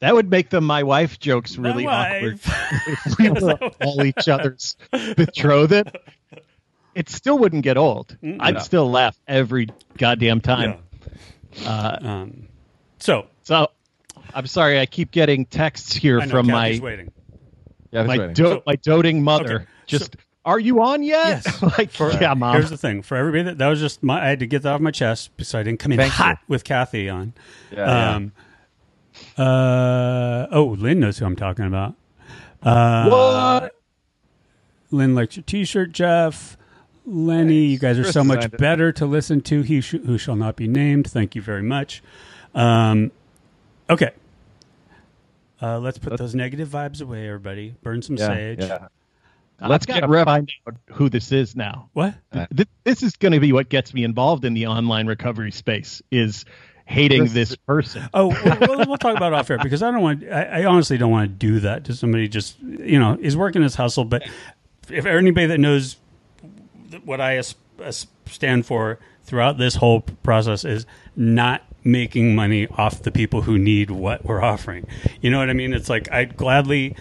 That 0.00 0.14
would 0.14 0.30
make 0.30 0.48
the 0.50 0.60
my 0.60 0.82
wife 0.82 1.20
jokes 1.20 1.56
really 1.58 1.84
my 1.84 2.16
awkward. 2.16 2.40
if 2.86 3.18
we 3.18 3.30
were 3.30 3.58
all 3.82 4.02
each 4.04 4.26
other's 4.28 4.76
betrothed. 5.16 5.90
It 6.94 7.08
still 7.10 7.38
wouldn't 7.38 7.62
get 7.62 7.76
old. 7.76 8.16
I'd 8.40 8.54
No. 8.54 8.60
still 8.60 8.90
laugh 8.90 9.16
every 9.28 9.68
goddamn 9.96 10.40
time. 10.40 10.78
Uh, 11.64 11.96
Um, 12.00 12.48
so 12.98 13.26
so 13.42 13.68
I'm 14.34 14.46
sorry, 14.46 14.78
I 14.80 14.86
keep 14.86 15.10
getting 15.10 15.44
texts 15.46 15.94
here 15.94 16.20
I 16.20 16.24
know 16.24 16.30
from 16.30 16.46
Kathy's 16.48 16.80
my 16.80 16.84
waiting. 16.84 17.12
Yeah, 17.90 18.02
my 18.04 18.26
do- 18.28 18.44
So- 18.44 18.62
my 18.66 18.76
doting 18.76 19.22
mother. 19.22 19.56
Okay, 19.56 19.64
Just 19.86 20.16
are 20.44 20.58
you 20.58 20.82
on 20.82 21.02
yet? 21.02 21.42
Yes. 21.44 21.62
like 21.78 21.90
For- 21.90 22.12
yeah, 22.12 22.34
mom. 22.34 22.54
Here's 22.54 22.70
the 22.70 22.76
thing 22.76 23.02
for 23.02 23.16
everybody 23.16 23.42
that, 23.44 23.58
that 23.58 23.68
was 23.68 23.80
just 23.80 24.02
my. 24.02 24.22
I 24.24 24.28
had 24.28 24.38
to 24.40 24.46
get 24.46 24.62
that 24.62 24.74
off 24.74 24.80
my 24.80 24.90
chest 24.90 25.30
so 25.40 25.58
I 25.58 25.62
didn't 25.62 25.80
come 25.80 25.92
in 25.92 25.98
Thank 25.98 26.12
hot 26.12 26.38
with 26.48 26.64
Kathy 26.64 27.08
on. 27.08 27.32
Yeah, 27.70 27.78
yeah. 27.86 28.14
Um, 28.16 28.32
uh, 29.36 30.46
oh, 30.52 30.76
Lynn 30.78 31.00
knows 31.00 31.18
who 31.18 31.26
I'm 31.26 31.36
talking 31.36 31.66
about. 31.66 31.94
Uh, 32.62 33.08
What? 33.08 33.74
Lynn 34.90 35.14
likes 35.14 35.36
your 35.36 35.42
T-shirt, 35.42 35.92
Jeff. 35.92 36.56
Lenny, 37.04 37.64
you 37.66 37.78
guys 37.78 37.98
are 37.98 38.02
Chris 38.02 38.14
so 38.14 38.22
much 38.24 38.50
better 38.52 38.92
to 38.92 39.06
listen 39.06 39.40
to. 39.42 39.62
He 39.62 39.80
sh- 39.80 39.96
who 40.04 40.18
shall 40.18 40.36
not 40.36 40.56
be 40.56 40.66
named. 40.68 41.10
Thank 41.10 41.34
you 41.34 41.42
very 41.42 41.62
much. 41.62 42.02
Um, 42.54 43.10
okay, 43.88 44.10
uh, 45.62 45.78
let's 45.78 45.98
put 45.98 46.16
those 46.18 46.34
negative 46.34 46.68
vibes 46.68 47.00
away, 47.02 47.26
everybody. 47.28 47.74
Burn 47.82 48.02
some 48.02 48.16
Yeah, 48.16 48.26
sage. 48.28 48.58
yeah. 48.60 48.88
Let's 49.60 49.86
gotta 49.86 50.02
get 50.02 50.08
rev- 50.08 50.24
find 50.26 50.50
out 50.68 50.76
who 50.92 51.08
this 51.08 51.32
is 51.32 51.56
now. 51.56 51.90
What? 51.92 52.14
Th- 52.54 52.68
this 52.84 53.02
is 53.02 53.16
going 53.16 53.32
to 53.32 53.40
be 53.40 53.52
what 53.52 53.68
gets 53.68 53.92
me 53.92 54.04
involved 54.04 54.44
in 54.44 54.54
the 54.54 54.68
online 54.68 55.08
recovery 55.08 55.50
space 55.50 56.00
is 56.12 56.44
hating 56.86 57.26
this 57.26 57.56
person. 57.56 58.08
Oh, 58.14 58.28
well, 58.28 58.58
we'll, 58.60 58.86
we'll 58.86 58.96
talk 58.98 59.16
about 59.16 59.32
it 59.32 59.36
off 59.36 59.50
air 59.50 59.58
because 59.58 59.82
I 59.82 59.90
don't 59.90 60.00
want. 60.02 60.22
I, 60.24 60.62
I 60.62 60.64
honestly 60.64 60.96
don't 60.96 61.10
want 61.10 61.28
to 61.28 61.34
do 61.34 61.58
that 61.60 61.84
to 61.86 61.94
somebody. 61.94 62.28
Just 62.28 62.56
you 62.60 63.00
know, 63.00 63.18
is 63.20 63.36
working 63.36 63.62
his 63.62 63.74
hustle. 63.74 64.04
But 64.04 64.28
if 64.88 65.06
anybody 65.06 65.46
that 65.48 65.58
knows 65.58 65.96
what 67.04 67.20
I 67.20 67.36
as, 67.38 67.56
as 67.82 68.06
stand 68.26 68.64
for 68.64 69.00
throughout 69.24 69.58
this 69.58 69.74
whole 69.74 70.02
process 70.02 70.64
is 70.64 70.86
not 71.16 71.62
making 71.84 72.34
money 72.34 72.66
off 72.76 73.02
the 73.02 73.10
people 73.10 73.42
who 73.42 73.58
need 73.58 73.90
what 73.90 74.24
we're 74.24 74.42
offering. 74.42 74.86
You 75.20 75.30
know 75.30 75.38
what 75.38 75.50
I 75.50 75.52
mean? 75.52 75.72
It's 75.72 75.88
like 75.88 76.10
I'd 76.12 76.36
gladly 76.36 76.96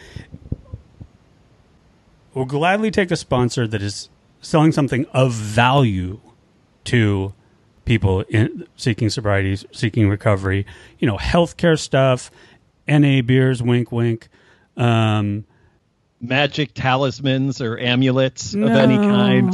will 2.34 2.46
gladly 2.46 2.92
take 2.92 3.10
a 3.12 3.16
sponsor 3.16 3.68
that 3.68 3.82
is 3.82 4.10
selling 4.42 4.72
something 4.72 5.06
of 5.12 5.34
value 5.34 6.20
to 6.86 7.34
people 7.86 8.22
in, 8.30 8.68
seeking 8.76 9.10
sobriety, 9.10 9.58
seeking 9.72 10.08
recovery. 10.08 10.66
You 11.00 11.08
know, 11.08 11.18
healthcare 11.18 11.80
stuff, 11.80 12.30
NA 12.88 13.22
beers, 13.22 13.64
wink, 13.64 13.92
wink. 13.92 14.30
Um, 14.76 15.46
Magic 16.20 16.74
talismans 16.74 17.62
or 17.62 17.78
amulets 17.78 18.56
of 18.56 18.64
any 18.64 18.98
kind. 18.98 19.54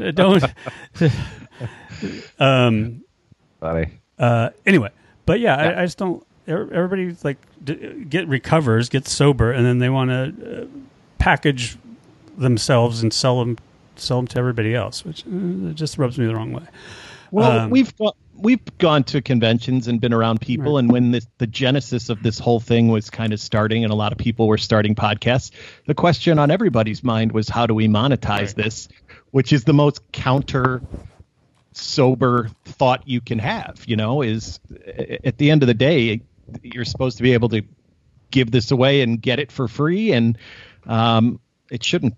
don't. 0.14 0.44
um, 2.38 3.04
Funny. 3.62 3.86
uh, 4.18 4.50
anyway, 4.66 4.90
but 5.24 5.38
yeah, 5.38 5.56
I, 5.56 5.82
I 5.82 5.84
just 5.84 5.96
don't. 5.96 6.26
Everybody 6.48 7.16
like 7.22 7.36
d- 7.62 8.04
get 8.08 8.26
recovers, 8.26 8.88
get 8.88 9.06
sober, 9.06 9.52
and 9.52 9.64
then 9.64 9.78
they 9.78 9.88
want 9.88 10.10
to 10.10 10.62
uh, 10.62 10.66
package 11.18 11.78
themselves 12.36 13.02
and 13.04 13.12
sell 13.12 13.38
them, 13.38 13.56
sell 13.94 14.16
them 14.18 14.26
to 14.26 14.38
everybody 14.40 14.74
else, 14.74 15.04
which 15.04 15.24
uh, 15.24 15.68
it 15.70 15.76
just 15.76 15.96
rubs 15.98 16.18
me 16.18 16.26
the 16.26 16.34
wrong 16.34 16.52
way. 16.52 16.64
Well, 17.30 17.60
Um, 17.60 17.70
we've 17.70 17.96
got, 17.96 18.16
we've 18.36 18.58
gone 18.78 19.04
to 19.04 19.22
conventions 19.22 19.86
and 19.86 20.00
been 20.00 20.12
around 20.12 20.40
people, 20.40 20.76
and 20.78 20.90
when 20.90 21.12
this, 21.12 21.28
the 21.38 21.46
genesis 21.46 22.08
of 22.08 22.20
this 22.24 22.40
whole 22.40 22.58
thing 22.58 22.88
was 22.88 23.08
kind 23.08 23.32
of 23.32 23.38
starting, 23.38 23.84
and 23.84 23.92
a 23.92 23.96
lot 23.96 24.10
of 24.10 24.18
people 24.18 24.48
were 24.48 24.58
starting 24.58 24.96
podcasts, 24.96 25.52
the 25.86 25.94
question 25.94 26.40
on 26.40 26.50
everybody's 26.50 27.04
mind 27.04 27.30
was 27.30 27.48
how 27.48 27.66
do 27.68 27.74
we 27.74 27.86
monetize 27.86 28.54
this, 28.54 28.88
which 29.30 29.52
is 29.52 29.62
the 29.64 29.72
most 29.72 30.00
counter 30.10 30.82
sober 31.74 32.50
thought 32.64 33.08
you 33.08 33.20
can 33.20 33.38
have. 33.40 33.82
You 33.86 33.96
know, 33.96 34.22
is 34.22 34.60
at 35.24 35.38
the 35.38 35.50
end 35.50 35.62
of 35.62 35.68
the 35.68 35.74
day, 35.74 36.22
you're 36.62 36.84
supposed 36.86 37.18
to 37.18 37.22
be 37.24 37.34
able 37.34 37.50
to 37.50 37.62
give 38.30 38.50
this 38.52 38.70
away 38.72 39.02
and 39.02 39.20
get 39.22 39.40
it 39.40 39.52
for 39.52 39.68
free, 39.68 40.12
and 40.12 40.38
um, 40.86 41.40
it 41.70 41.84
shouldn't 41.84 42.14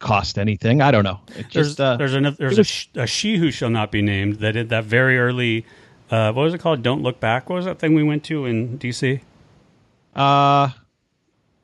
cost 0.00 0.38
anything. 0.38 0.82
I 0.82 0.92
don't 0.92 1.04
know. 1.04 1.20
It 1.36 1.48
There's 1.52 1.76
just 1.76 1.80
uh, 1.80 1.98
there's 1.98 2.14
another 2.14 2.36
there's 2.38 2.58
a, 2.58 2.64
sh- 2.64 2.88
a 2.96 3.06
she 3.06 3.38
who 3.38 3.50
shall 3.50 3.70
not 3.70 3.92
be 3.92 4.02
named 4.02 4.36
that 4.36 4.52
did 4.52 4.70
that 4.70 4.84
very 4.84 5.18
early. 5.18 5.66
Uh, 6.10 6.32
what 6.32 6.44
was 6.44 6.54
it 6.54 6.58
called? 6.60 6.82
Don't 6.82 7.02
look 7.02 7.20
back. 7.20 7.50
What 7.50 7.56
was 7.56 7.66
that 7.66 7.78
thing 7.80 7.94
we 7.94 8.02
went 8.04 8.24
to 8.26 8.46
in 8.46 8.78
D.C. 8.78 9.22
uh, 10.16 10.70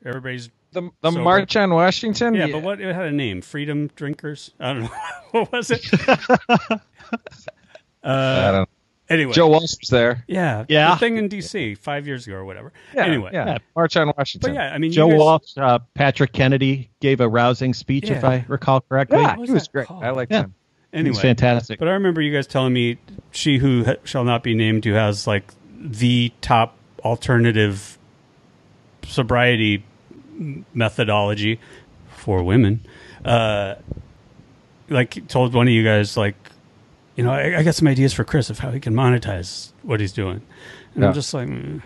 Everybody's 0.05 0.49
The 0.73 0.91
the 1.01 1.11
Sober. 1.11 1.23
March 1.23 1.55
on 1.57 1.73
Washington. 1.73 2.35
yeah, 2.35 2.47
but 2.47 2.61
what 2.61 2.81
it 2.81 2.93
had 2.95 3.05
a 3.07 3.11
name? 3.11 3.41
Freedom 3.41 3.89
Drinkers. 3.95 4.51
I 4.59 4.73
don't 4.73 4.83
know 4.83 4.91
what 5.31 5.51
was 5.51 5.71
it. 5.71 5.85
I 8.03 8.51
don't. 8.51 8.69
Anyway, 9.07 9.33
Joe 9.33 9.47
Walsh 9.47 9.75
was 9.79 9.89
there. 9.91 10.23
yeah, 10.27 10.65
Yeah. 10.67 10.91
the 10.91 10.95
thing 10.99 11.17
in 11.17 11.27
D.C. 11.27 11.75
five 11.75 12.07
years 12.07 12.25
ago 12.25 12.37
or 12.37 12.45
whatever. 12.45 12.73
Yeah, 12.93 13.05
anyway, 13.05 13.29
yeah. 13.33 13.59
March 13.75 13.95
on 13.97 14.11
Washington. 14.17 14.53
but 14.53 14.55
yeah, 14.59 14.73
I 14.73 14.79
mean, 14.79 14.91
Joe 14.91 15.09
guys, 15.09 15.19
Walsh, 15.19 15.57
uh, 15.57 15.77
Patrick 15.93 16.33
Kennedy 16.33 16.89
gave 17.01 17.21
a 17.21 17.29
rousing 17.29 17.75
speech, 17.75 18.09
if 18.09 18.23
I 18.23 18.43
recall 18.47 18.81
correctly. 18.81 19.19
Yeah, 19.19 19.35
What 19.37 19.47
he 19.47 19.53
was 19.53 19.61
was 19.61 19.67
great. 19.67 19.85
called? 19.87 20.03
I 20.03 20.09
liked 20.09 20.31
Yeah. 20.31 20.41
him. 20.45 20.53
He's 20.91 20.99
Anyway, 21.01 21.21
fantastic. 21.21 21.77
But 21.77 21.87
I 21.87 21.91
remember 21.91 22.19
you 22.21 22.33
guys 22.33 22.47
telling 22.47 22.73
me 22.73 22.97
she 23.29 23.59
who 23.59 23.83
ha- 23.83 23.95
shall 24.05 24.23
not 24.23 24.41
be 24.41 24.55
named, 24.55 24.85
who 24.85 24.93
has 24.93 25.27
like 25.27 25.51
the 25.77 26.31
top 26.41 26.75
alternative 27.03 27.99
sobriety 29.05 29.83
methodology 30.73 31.59
for 32.09 32.41
women, 32.41 32.83
uh, 33.23 33.75
like 34.89 35.27
told 35.27 35.53
one 35.53 35.67
of 35.67 35.73
you 35.73 35.83
guys 35.83 36.17
like, 36.17 36.35
you 37.15 37.23
know, 37.23 37.31
I, 37.31 37.59
I 37.59 37.63
got 37.63 37.75
some 37.75 37.87
ideas 37.87 38.13
for 38.13 38.23
Chris 38.23 38.49
of 38.49 38.59
how 38.59 38.71
he 38.71 38.79
can 38.79 38.93
monetize 38.93 39.71
what 39.83 39.99
he's 39.99 40.11
doing, 40.11 40.41
and 40.93 41.03
Yeah. 41.03 41.09
I'm 41.09 41.13
just 41.13 41.33
like, 41.33 41.47
mm. 41.47 41.81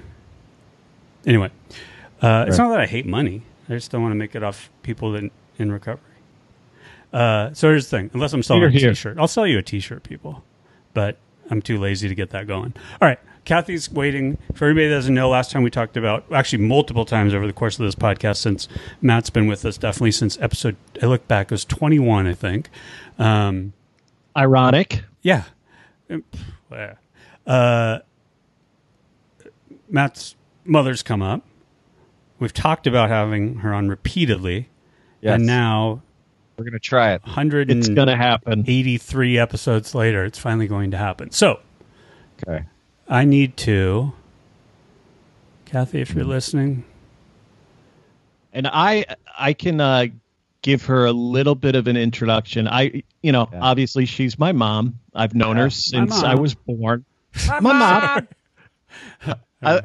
anyway, 1.26 1.52
uh, 2.22 2.46
it's 2.48 2.58
not 2.58 2.70
that 2.70 2.80
I 2.80 2.86
hate 2.86 3.06
money. 3.06 3.44
I 3.70 3.74
just 3.74 3.92
don't 3.92 4.02
want 4.02 4.12
to 4.12 4.18
make 4.18 4.36
it 4.36 4.44
off 4.44 4.70
people 4.82 5.16
in, 5.16 5.30
in 5.58 5.72
recovery. 5.72 6.04
Uh, 7.14 7.54
so 7.54 7.70
here's 7.70 7.90
the 7.90 7.98
thing: 7.98 8.12
unless 8.14 8.34
I'm 8.34 8.44
selling 8.44 8.62
Here, 8.62 8.70
a 8.70 8.72
here. 8.72 8.90
T-shirt, 8.92 9.18
I'll 9.18 9.28
sell 9.28 9.48
you 9.48 9.60
a 9.60 9.64
T-shirt, 9.64 10.04
people. 10.04 10.44
But 10.94 11.18
I'm 11.52 11.62
too 11.62 11.80
lazy 11.80 12.08
to 12.08 12.16
get 12.16 12.32
that 12.32 12.48
going. 12.48 12.74
All 13.02 13.08
right, 13.08 13.20
Kathy's 13.46 13.92
waiting. 13.92 14.38
For 14.54 14.66
everybody 14.66 14.90
that 14.90 14.96
doesn't 14.96 15.14
know, 15.14 15.30
last 15.30 15.52
time 15.52 15.64
we 15.64 15.70
talked 15.70 15.98
about 15.98 16.26
actually 16.32 16.64
multiple 16.64 17.06
times 17.06 17.34
over 17.34 17.48
the 17.48 17.54
course 17.54 17.80
of 17.80 17.86
this 17.86 17.96
podcast 17.96 18.38
since 18.38 18.68
Matt's 19.02 19.30
been 19.30 19.48
with 19.48 19.66
us, 19.66 19.78
definitely 19.78 20.12
since 20.12 20.40
episode. 20.40 20.76
I 21.02 21.08
look 21.08 21.28
back, 21.28 21.48
it 21.48 21.52
was 21.52 21.66
21, 21.66 22.28
I 22.28 22.34
think. 22.34 22.70
Um, 23.18 23.74
Ironic. 24.38 25.04
Yeah. 25.22 25.44
Yeah. 26.72 26.94
Uh, 27.46 28.00
Matt's 29.90 30.36
mother's 30.66 31.04
come 31.04 31.22
up. 31.22 31.44
We've 32.40 32.54
talked 32.54 32.88
about 32.88 33.10
having 33.10 33.56
her 33.58 33.74
on 33.74 33.90
repeatedly, 33.90 34.70
Yes. 35.22 35.36
and 35.36 35.46
now 35.46 36.02
We're 36.58 36.66
gonna 36.66 36.80
try 36.80 37.14
it. 37.14 37.22
100 37.24 37.72
It's 37.72 37.90
going 37.90 38.08
to 38.08 38.16
happen. 38.16 38.64
83 38.68 39.38
episodes 39.38 39.94
later, 39.96 40.24
it's 40.26 40.40
finally 40.40 40.68
going 40.68 40.92
to 40.92 40.98
happen. 40.98 41.32
So 41.32 41.60
Okay. 42.48 42.66
I 43.08 43.26
need 43.26 43.58
to, 43.58 44.14
Kathy, 45.66 46.02
if 46.02 46.14
you're 46.14 46.24
listening, 46.26 46.84
And 48.54 48.68
I 48.68 49.06
I 49.38 49.54
can 49.54 49.80
uh, 49.82 50.06
give 50.62 50.86
her 50.86 51.06
a 51.06 51.12
little 51.12 51.56
bit 51.56 51.76
of 51.76 51.88
an 51.88 51.98
introduction. 51.98 52.68
I 52.68 53.04
you 53.22 53.32
know, 53.32 53.50
Yeah. 53.52 53.60
obviously 53.62 54.06
she's 54.06 54.38
my 54.40 54.52
mom. 54.52 55.00
I've 55.14 55.36
known 55.36 55.58
her 55.58 55.70
since. 55.70 56.24
I 56.24 56.36
was 56.36 56.56
born. 56.56 57.06
My 57.48 57.60
mom. 57.60 58.28
I, 59.62 59.82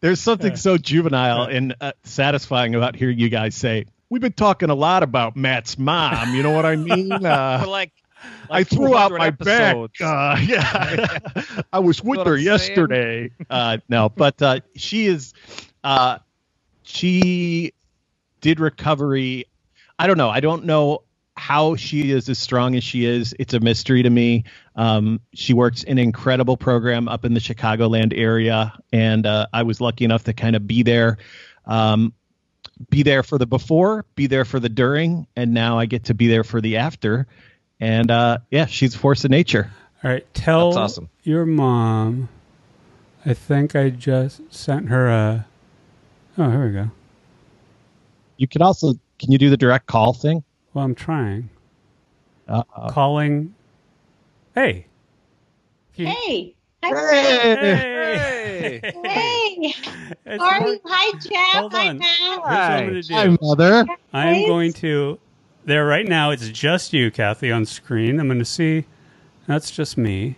there's 0.00 0.20
something 0.20 0.56
so 0.56 0.76
juvenile 0.78 1.44
and 1.44 1.74
uh, 1.80 1.92
satisfying 2.04 2.74
about 2.74 2.96
hearing 2.96 3.18
you 3.18 3.28
guys 3.28 3.54
say, 3.54 3.86
"We've 4.10 4.20
been 4.20 4.32
talking 4.32 4.68
a 4.68 4.74
lot 4.74 5.02
about 5.04 5.36
Matt's 5.36 5.78
mom." 5.78 6.34
You 6.34 6.42
know 6.42 6.50
what 6.50 6.66
I 6.66 6.76
mean? 6.76 7.12
Uh, 7.24 7.64
like, 7.68 7.92
I 8.50 8.64
threw 8.64 8.96
out 8.96 9.12
my 9.12 9.30
200 9.30 9.38
back. 9.38 9.76
Uh, 10.00 10.36
yeah, 10.44 11.18
I 11.72 11.78
was 11.78 12.02
with 12.02 12.26
her 12.26 12.34
I'm 12.34 12.40
yesterday. 12.40 13.30
Uh, 13.48 13.78
no, 13.88 14.08
but 14.08 14.40
uh, 14.42 14.60
she 14.76 15.06
is. 15.06 15.34
Uh, 15.84 16.18
she 16.82 17.72
did 18.40 18.58
recovery. 18.60 19.46
I 20.02 20.08
don't 20.08 20.18
know. 20.18 20.30
I 20.30 20.40
don't 20.40 20.64
know 20.64 21.04
how 21.36 21.76
she 21.76 22.10
is 22.10 22.28
as 22.28 22.36
strong 22.36 22.74
as 22.74 22.82
she 22.82 23.04
is. 23.04 23.36
It's 23.38 23.54
a 23.54 23.60
mystery 23.60 24.02
to 24.02 24.10
me. 24.10 24.42
Um, 24.74 25.20
she 25.32 25.54
works 25.54 25.84
in 25.84 25.92
an 25.92 26.02
incredible 26.02 26.56
program 26.56 27.06
up 27.06 27.24
in 27.24 27.34
the 27.34 27.40
Chicagoland 27.40 28.12
area, 28.16 28.76
and 28.92 29.24
uh, 29.24 29.46
I 29.52 29.62
was 29.62 29.80
lucky 29.80 30.04
enough 30.04 30.24
to 30.24 30.32
kind 30.32 30.56
of 30.56 30.66
be 30.66 30.82
there. 30.82 31.18
Um, 31.66 32.14
be 32.90 33.04
there 33.04 33.22
for 33.22 33.38
the 33.38 33.46
before, 33.46 34.04
be 34.16 34.26
there 34.26 34.44
for 34.44 34.58
the 34.58 34.68
during, 34.68 35.28
and 35.36 35.54
now 35.54 35.78
I 35.78 35.86
get 35.86 36.06
to 36.06 36.14
be 36.14 36.26
there 36.26 36.42
for 36.42 36.60
the 36.60 36.78
after. 36.78 37.28
And 37.78 38.10
uh, 38.10 38.38
yeah, 38.50 38.66
she's 38.66 38.96
a 38.96 38.98
force 38.98 39.24
of 39.24 39.30
nature. 39.30 39.70
all 40.02 40.10
right, 40.10 40.26
tell 40.34 40.70
That's 40.72 40.78
awesome. 40.78 41.10
your 41.22 41.46
mom. 41.46 42.28
I 43.24 43.34
think 43.34 43.76
I 43.76 43.90
just 43.90 44.52
sent 44.52 44.88
her 44.88 45.08
a. 45.08 45.46
Oh, 46.36 46.50
here 46.50 46.66
we 46.66 46.72
go. 46.72 46.90
You 48.36 48.48
can 48.48 48.62
also 48.62 48.94
can 49.22 49.30
you 49.30 49.38
do 49.38 49.48
the 49.50 49.56
direct 49.56 49.86
call 49.86 50.12
thing? 50.12 50.42
Well, 50.74 50.84
I'm 50.84 50.96
trying. 50.96 51.48
Uh, 52.48 52.64
Calling. 52.90 53.54
Hey. 54.54 54.86
Can- 55.94 56.06
Hey. 56.06 56.54
Hi, 56.84 56.90
Hey. 56.90 58.80
Hey. 58.82 59.74
It's 60.26 60.42
How 60.42 60.48
are 60.48 60.66
you? 60.66 60.80
Hi, 60.84 61.18
Jeff. 61.20 61.60
Hold 61.60 61.72
Hi, 61.72 61.88
on. 61.90 61.98
Matt. 61.98 62.18
Here's 62.18 62.38
what 62.38 62.50
I'm 62.50 62.88
going 62.88 63.02
to 63.02 63.14
Hi, 63.14 63.36
mother. 63.40 63.86
I 64.12 64.26
am 64.28 64.48
going 64.48 64.72
to. 64.74 65.20
There 65.64 65.86
right 65.86 66.06
now, 66.06 66.30
it's 66.30 66.48
just 66.48 66.92
you, 66.92 67.12
Kathy, 67.12 67.52
on 67.52 67.64
screen. 67.64 68.18
I'm 68.18 68.26
going 68.26 68.40
to 68.40 68.44
see. 68.44 68.84
That's 69.46 69.70
just 69.70 69.96
me. 69.96 70.34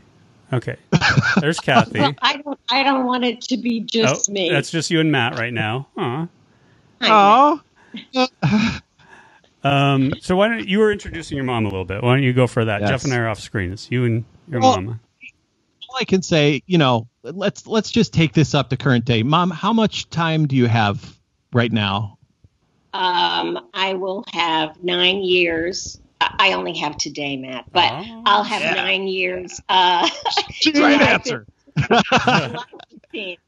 Okay. 0.53 0.77
There's 1.41 1.59
Kathy. 1.59 2.01
Well, 2.01 2.13
I 2.21 2.37
don't. 2.37 2.61
I 2.71 2.83
don't 2.83 3.07
want 3.07 3.25
it 3.25 3.41
to 3.43 3.57
be 3.57 3.81
just 3.81 4.29
Oh, 4.29 4.33
me. 4.33 4.51
That's 4.51 4.71
just 4.71 4.91
you 4.91 5.01
and 5.01 5.11
Matt 5.11 5.39
right 5.39 5.53
now. 5.55 5.89
Aw. 5.97 6.29
Hi, 7.01 7.59
Um, 9.65 10.13
so 10.21 10.37
why 10.37 10.49
don't 10.49 10.69
you 10.69 10.79
were 10.79 10.93
introducing 10.93 11.37
your 11.37 11.47
mom 11.47 11.65
a 11.65 11.69
little 11.71 11.87
bit? 11.87 12.03
Why 12.03 12.15
don't 12.15 12.23
you 12.23 12.35
go 12.35 12.47
for 12.47 12.67
that? 12.67 12.83
Yes. 12.83 12.91
Jeff 12.91 13.05
and 13.05 13.15
I 13.15 13.17
are 13.17 13.29
off 13.29 13.41
screen. 13.41 13.73
It's 13.73 13.91
you 13.91 14.05
and 14.05 14.25
your 14.47 14.61
Well, 14.61 14.73
mama. 14.77 15.01
All 15.89 15.97
I 15.99 16.05
can 16.05 16.21
say, 16.21 16.63
you 16.67 16.77
know, 16.77 17.09
let's 17.23 17.67
let's 17.67 17.91
just 17.91 18.13
take 18.13 18.35
this 18.35 18.55
up 18.55 18.69
to 18.71 18.77
current 18.77 19.07
day. 19.07 19.23
Mom, 19.23 19.51
how 19.51 19.73
much 19.73 20.11
time 20.11 20.47
do 20.47 20.55
you 20.55 20.67
have 20.67 21.17
right 21.55 21.73
now? 21.73 22.19
Um, 22.93 23.59
I 23.73 23.95
will 23.95 24.25
have 24.35 24.83
nine 24.85 25.23
years 25.23 25.99
I 26.21 26.35
I 26.39 26.53
only 26.53 26.75
have 26.79 26.97
today, 26.99 27.37
Matt, 27.39 27.65
but 27.73 27.91
Oh, 27.91 28.23
I'll 28.27 28.45
have 28.45 28.61
yeah. 28.61 28.75
nine 28.75 29.07
years. 29.07 29.61
Uh, 29.69 30.09
Great 30.63 30.75
July 30.75 30.93
answer. 30.93 31.47
July 31.79 32.57
15th. 33.15 33.39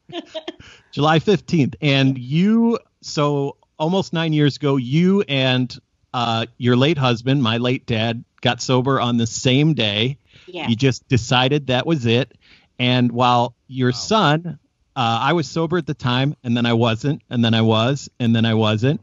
July 0.92 1.18
15th. 1.18 1.74
And 1.80 2.16
you, 2.18 2.78
so 3.02 3.56
almost 3.78 4.12
nine 4.12 4.32
years 4.32 4.56
ago, 4.56 4.76
you 4.76 5.22
and 5.22 5.76
uh, 6.14 6.46
your 6.58 6.76
late 6.76 6.98
husband, 6.98 7.42
my 7.42 7.58
late 7.58 7.86
dad, 7.86 8.24
got 8.40 8.60
sober 8.60 9.00
on 9.00 9.16
the 9.16 9.26
same 9.26 9.74
day. 9.74 10.18
Yeah. 10.46 10.68
You 10.68 10.76
just 10.76 11.06
decided 11.08 11.66
that 11.68 11.86
was 11.86 12.06
it. 12.06 12.32
And 12.78 13.10
while 13.12 13.54
your 13.68 13.92
son, 13.92 14.58
uh, 14.96 15.18
I 15.22 15.32
was 15.32 15.48
sober 15.48 15.78
at 15.78 15.86
the 15.86 15.94
time, 15.94 16.36
and 16.44 16.56
then 16.56 16.66
I 16.66 16.72
wasn't, 16.72 17.22
and 17.30 17.44
then 17.44 17.54
I 17.54 17.62
was, 17.62 18.08
and 18.18 18.34
then 18.34 18.44
I 18.44 18.54
wasn't. 18.54 19.00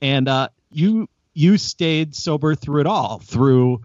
And 0.00 0.28
uh, 0.28 0.48
you 0.70 1.08
you 1.34 1.56
stayed 1.56 2.14
sober 2.14 2.54
through 2.54 2.80
it 2.80 2.86
all, 2.86 3.18
through 3.18 3.82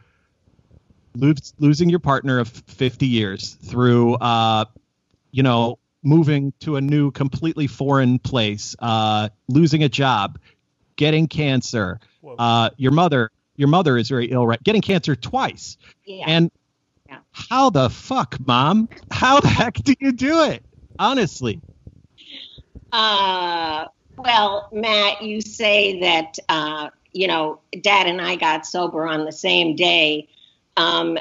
lo- 1.15 1.33
losing 1.59 1.89
your 1.89 1.99
partner 1.99 2.39
of 2.39 2.49
50 2.49 3.07
years, 3.07 3.53
through 3.53 4.15
uh, 4.15 4.65
you 5.31 5.43
know 5.43 5.79
moving 6.03 6.53
to 6.61 6.75
a 6.77 6.81
new 6.81 7.11
completely 7.11 7.67
foreign 7.67 8.19
place, 8.19 8.75
uh, 8.79 9.29
losing 9.47 9.83
a 9.83 9.89
job, 9.89 10.39
getting 10.95 11.27
cancer. 11.27 11.99
Uh, 12.37 12.69
your 12.77 12.91
mother 12.91 13.31
your 13.55 13.67
mother 13.67 13.97
is 13.97 14.07
very 14.09 14.27
ill, 14.27 14.45
right? 14.45 14.61
Getting 14.63 14.81
cancer 14.81 15.15
twice. 15.15 15.77
yeah. 16.05 16.25
And 16.27 16.51
Yeah. 17.09 17.19
how 17.31 17.69
the 17.71 17.89
fuck, 17.89 18.37
mom? 18.45 18.87
How 19.09 19.39
the 19.39 19.47
heck 19.47 19.73
do 19.75 19.95
you 19.99 20.11
do 20.11 20.43
it? 20.43 20.63
Honestly. 20.99 21.59
Uh, 22.91 23.85
well, 24.17 24.69
Matt, 24.71 25.21
you 25.21 25.41
say 25.41 25.99
that 26.01 26.37
uh, 26.49 26.89
you 27.13 27.27
know 27.27 27.59
Dad 27.81 28.07
and 28.07 28.21
I 28.21 28.35
got 28.35 28.65
sober 28.65 29.05
on 29.07 29.25
the 29.25 29.31
same 29.31 29.75
day 29.75 30.27
um, 30.75 31.17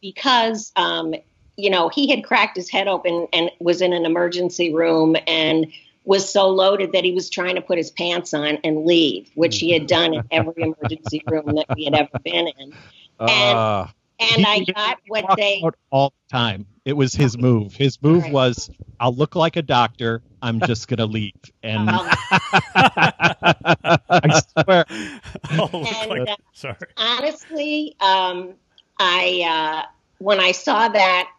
because 0.00 0.72
um, 0.76 1.14
you 1.56 1.70
know 1.70 1.88
he 1.88 2.10
had 2.10 2.24
cracked 2.24 2.56
his 2.56 2.70
head 2.70 2.88
open 2.88 3.26
and 3.32 3.50
was 3.60 3.80
in 3.80 3.92
an 3.92 4.04
emergency 4.06 4.72
room 4.74 5.16
and 5.26 5.66
was 6.04 6.28
so 6.28 6.48
loaded 6.48 6.92
that 6.92 7.02
he 7.04 7.12
was 7.12 7.30
trying 7.30 7.54
to 7.54 7.62
put 7.62 7.78
his 7.78 7.90
pants 7.90 8.34
on 8.34 8.58
and 8.62 8.84
leave, 8.84 9.30
which 9.34 9.58
he 9.58 9.72
had 9.72 9.86
done 9.86 10.12
in 10.12 10.22
every 10.30 10.62
emergency 10.64 11.22
room 11.26 11.54
that 11.54 11.66
we 11.74 11.84
had 11.84 11.94
ever 11.94 12.10
been 12.22 12.46
in. 12.48 12.74
And 13.20 13.58
Uh, 13.58 13.86
and 14.20 14.46
I 14.46 14.60
got 14.74 14.98
what 15.08 15.24
they 15.36 15.62
out 15.64 15.74
all 15.90 16.12
the 16.28 16.32
time. 16.36 16.66
It 16.84 16.92
was 16.92 17.14
his 17.14 17.38
move. 17.38 17.74
His 17.74 18.00
move 18.02 18.24
Right. 18.24 18.32
was, 18.32 18.70
"I'll 19.00 19.14
look 19.14 19.34
like 19.34 19.56
a 19.56 19.62
doctor. 19.62 20.22
I'm 20.42 20.60
just 20.66 20.88
gonna 20.88 21.06
leave." 21.06 21.32
And 21.62 21.88
um, 21.88 22.06
I 22.76 24.42
swear, 24.52 24.84
Oh, 25.58 25.84
And, 25.86 26.10
like- 26.10 26.28
uh, 26.28 26.36
sorry. 26.52 26.76
honestly, 26.96 27.96
um, 28.00 28.54
I 28.98 29.82
uh, 29.84 29.86
when 30.18 30.40
I 30.40 30.52
saw 30.52 30.88
that 30.88 31.30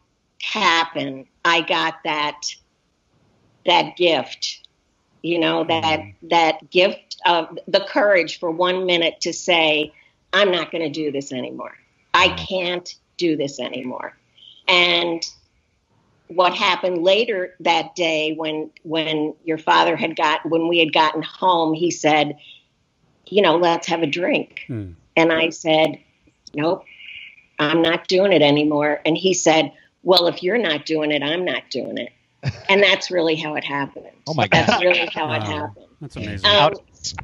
happen, 0.46 1.28
I 1.44 1.62
got 1.62 1.96
that 2.04 2.42
that 3.66 3.98
gift, 3.98 4.68
you 5.24 5.40
know, 5.40 5.64
that 5.64 6.02
that 6.24 6.70
gift 6.70 7.18
of 7.26 7.58
the 7.68 7.86
courage 7.90 8.40
for 8.40 8.52
one 8.52 8.86
minute 8.86 9.22
to 9.22 9.34
say, 9.34 9.92
"I'm 10.34 10.52
not 10.52 10.72
going 10.72 10.84
to 10.84 10.90
do 10.90 11.12
this 11.12 11.32
anymore. 11.32 11.76
I 12.14 12.30
can't 12.30 12.94
do 13.18 13.36
this 13.36 13.60
anymore." 13.60 14.16
And 14.68 15.26
what 16.28 16.54
happened 16.56 17.04
later 17.04 17.56
that 17.60 17.96
day 17.96 18.34
when 18.34 18.72
when 18.84 19.34
your 19.44 19.58
father 19.58 19.96
had 19.96 20.16
got 20.16 20.46
when 20.46 20.68
we 20.68 20.80
had 20.80 20.94
gotten 20.94 21.24
home, 21.24 21.74
he 21.74 21.92
said, 21.92 22.38
"You 23.26 23.42
know, 23.42 23.58
let's 23.58 23.88
have 23.88 24.04
a 24.04 24.08
drink." 24.08 24.62
Hmm. 24.68 24.92
And 25.16 25.32
I 25.32 25.50
said, 25.50 25.98
Nope, 26.54 26.86
I'm 27.60 27.82
not 27.82 28.08
doing 28.08 28.32
it 28.32 28.42
anymore. 28.42 29.02
And 29.06 29.18
he 29.18 29.34
said, 29.34 29.72
Well, 30.06 30.28
if 30.28 30.42
you're 30.42 30.58
not 30.58 30.86
doing 30.86 31.12
it, 31.12 31.22
I'm 31.22 31.44
not 31.44 31.70
doing 31.70 31.98
it. 31.98 32.10
And 32.70 32.82
that's 32.82 33.10
really 33.12 33.36
how 33.36 33.56
it 33.56 33.64
happened. 33.66 34.06
Oh 34.28 34.34
my 34.36 34.48
god, 34.48 34.68
That's 34.68 34.82
really 34.84 35.10
how 35.12 35.26
it 35.34 35.40
Wow. 35.40 35.46
happened. 35.46 35.86
That's 36.00 36.16
amazing. 36.16 36.46
Um, 36.46 36.56
out 36.56 36.74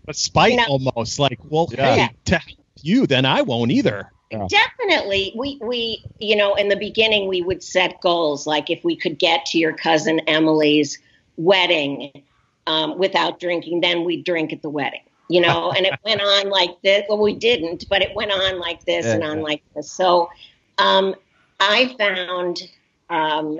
of 0.07 0.15
spite 0.15 0.51
you 0.53 0.57
know- 0.57 0.65
almost. 0.67 1.19
Like, 1.19 1.39
well, 1.47 1.69
Yeah. 1.71 1.95
hey, 2.07 2.09
to 2.25 2.37
help 2.39 2.57
you, 2.81 3.05
then 3.07 3.23
I 3.25 3.41
won't 3.43 3.71
either. 3.71 4.11
Definitely. 4.49 5.33
We, 5.35 5.59
we, 5.61 6.03
you 6.19 6.35
know, 6.35 6.55
in 6.55 6.69
the 6.69 6.75
beginning, 6.75 7.27
we 7.27 7.41
would 7.41 7.61
set 7.61 7.99
goals 8.01 8.47
like 8.47 8.69
if 8.69 8.83
we 8.83 8.95
could 8.95 9.19
get 9.19 9.45
to 9.47 9.57
your 9.57 9.73
cousin 9.73 10.19
Emily's 10.21 10.97
wedding 11.37 12.23
um, 12.67 12.97
without 12.97 13.39
drinking, 13.39 13.81
then 13.81 14.03
we'd 14.05 14.23
drink 14.23 14.53
at 14.53 14.61
the 14.61 14.69
wedding, 14.69 15.01
you 15.29 15.41
know, 15.41 15.71
and 15.77 15.85
it 15.85 15.93
went 16.05 16.21
on 16.21 16.49
like 16.49 16.81
this. 16.81 17.03
Well, 17.09 17.17
we 17.19 17.35
didn't, 17.35 17.87
but 17.89 18.01
it 18.01 18.15
went 18.15 18.31
on 18.31 18.59
like 18.59 18.85
this 18.85 19.05
Yeah, 19.05 19.15
and 19.15 19.23
on 19.23 19.37
yeah. 19.37 19.43
like 19.43 19.63
this. 19.75 19.91
So 19.91 20.29
um, 20.77 21.13
I 21.61 21.95
found 21.97 22.67
um, 23.09 23.59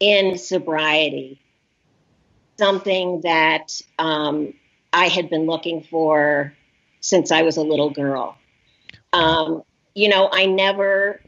in 0.00 0.36
sobriety 0.36 1.40
something 2.58 3.20
that 3.20 3.80
um, 3.98 4.52
I 4.92 5.06
had 5.06 5.30
been 5.30 5.46
looking 5.46 5.82
for 5.82 6.52
since 7.00 7.30
I 7.30 7.42
was 7.42 7.56
a 7.56 7.62
little 7.62 7.90
girl. 7.90 8.36
Um, 9.12 9.62
you 9.94 10.08
know, 10.08 10.28
I 10.30 10.46
never, 10.46 11.20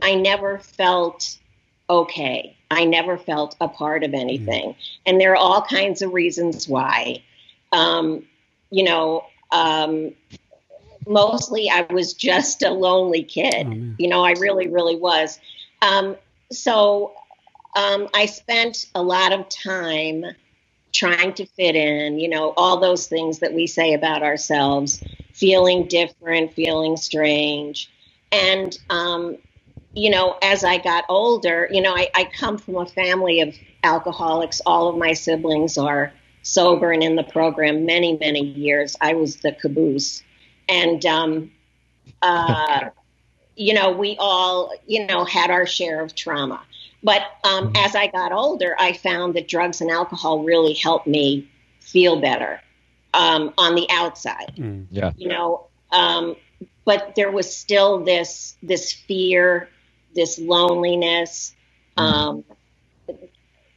I 0.00 0.14
never 0.14 0.60
felt 0.60 1.38
okay. 1.90 2.56
I 2.70 2.84
never 2.84 3.18
felt 3.18 3.56
a 3.60 3.66
part 3.68 4.04
of 4.04 4.14
anything, 4.14 4.76
and 5.06 5.20
there 5.20 5.32
are 5.32 5.36
all 5.36 5.62
kinds 5.62 6.02
of 6.02 6.12
reasons 6.12 6.68
why. 6.68 7.22
Um, 7.72 8.26
you 8.70 8.84
know, 8.84 9.24
um, 9.50 10.12
mostly 11.08 11.70
I 11.70 11.86
was 11.90 12.12
just 12.12 12.62
a 12.62 12.70
lonely 12.70 13.22
kid. 13.22 13.66
Oh, 13.66 13.94
you 13.98 14.08
know, 14.08 14.24
I 14.24 14.32
really, 14.32 14.68
really 14.68 14.96
was. 14.96 15.40
Um, 15.82 16.16
so 16.52 17.14
um, 17.74 18.08
I 18.14 18.26
spent 18.26 18.86
a 18.94 19.02
lot 19.02 19.32
of 19.32 19.48
time 19.48 20.24
trying 20.92 21.34
to 21.34 21.46
fit 21.46 21.76
in, 21.76 22.18
you 22.18 22.28
know, 22.28 22.52
all 22.56 22.80
those 22.80 23.06
things 23.06 23.40
that 23.40 23.52
we 23.52 23.66
say 23.66 23.92
about 23.94 24.22
ourselves, 24.22 25.02
feeling 25.32 25.86
different, 25.86 26.54
feeling 26.54 26.96
strange. 26.96 27.90
And, 28.32 28.76
um, 28.90 29.36
you 29.94 30.10
know, 30.10 30.36
as 30.42 30.64
I 30.64 30.78
got 30.78 31.04
older, 31.08 31.68
you 31.70 31.82
know, 31.82 31.94
I, 31.94 32.08
I 32.14 32.24
come 32.24 32.58
from 32.58 32.76
a 32.76 32.86
family 32.86 33.40
of 33.40 33.54
alcoholics. 33.82 34.60
All 34.64 34.88
of 34.88 34.96
my 34.96 35.12
siblings 35.12 35.78
are 35.78 36.12
sober 36.42 36.90
and 36.92 37.02
in 37.02 37.16
the 37.16 37.24
program 37.24 37.84
many, 37.84 38.16
many 38.16 38.40
years. 38.40 38.96
I 39.00 39.14
was 39.14 39.36
the 39.36 39.52
caboose. 39.52 40.22
And, 40.68 41.04
um, 41.06 41.50
uh, 42.22 42.90
you 43.56 43.74
know, 43.74 43.90
we 43.92 44.16
all, 44.18 44.72
you 44.86 45.06
know, 45.06 45.24
had 45.24 45.50
our 45.50 45.66
share 45.66 46.00
of 46.00 46.14
trauma. 46.14 46.62
But 47.02 47.22
um, 47.44 47.72
as 47.76 47.94
I 47.94 48.08
got 48.08 48.32
older, 48.32 48.74
I 48.78 48.92
found 48.92 49.34
that 49.34 49.48
drugs 49.48 49.80
and 49.80 49.90
alcohol 49.90 50.42
really 50.42 50.74
helped 50.74 51.06
me 51.06 51.48
feel 51.80 52.20
better 52.20 52.60
um, 53.14 53.52
on 53.58 53.74
the 53.74 53.86
outside 53.90 54.52
Mm. 54.58 54.86
yeah. 54.90 55.12
you 55.16 55.28
know 55.28 55.66
um, 55.90 56.36
but 56.84 57.14
there 57.16 57.30
was 57.30 57.54
still 57.54 58.04
this 58.04 58.56
this 58.62 58.92
fear 58.92 59.68
this 60.14 60.38
loneliness 60.38 61.54
um, 61.96 62.44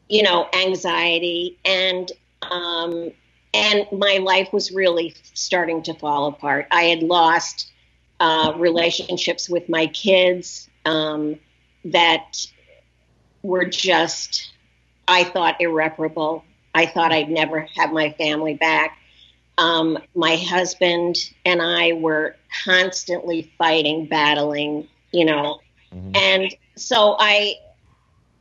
you 0.09 0.23
know 0.23 0.47
anxiety 0.53 1.57
and 1.65 2.11
um, 2.41 3.11
and 3.53 3.85
my 3.91 4.17
life 4.17 4.51
was 4.53 4.71
really 4.71 5.13
starting 5.33 5.81
to 5.83 5.93
fall 5.95 6.27
apart 6.27 6.67
i 6.71 6.83
had 6.83 7.03
lost 7.03 7.71
uh, 8.19 8.53
relationships 8.57 9.49
with 9.49 9.67
my 9.67 9.87
kids 9.87 10.69
um, 10.85 11.35
that 11.85 12.45
were 13.41 13.65
just 13.65 14.51
i 15.07 15.23
thought 15.23 15.59
irreparable 15.59 16.43
i 16.75 16.85
thought 16.85 17.11
i'd 17.11 17.29
never 17.29 17.67
have 17.75 17.91
my 17.91 18.11
family 18.11 18.53
back 18.53 18.97
um, 19.57 19.99
my 20.15 20.37
husband 20.37 21.17
and 21.45 21.61
I 21.61 21.93
were 21.93 22.35
constantly 22.63 23.51
fighting, 23.57 24.05
battling, 24.07 24.87
you 25.11 25.25
know. 25.25 25.59
Mhm. 25.93 26.17
And 26.17 26.55
so 26.75 27.15
I, 27.19 27.55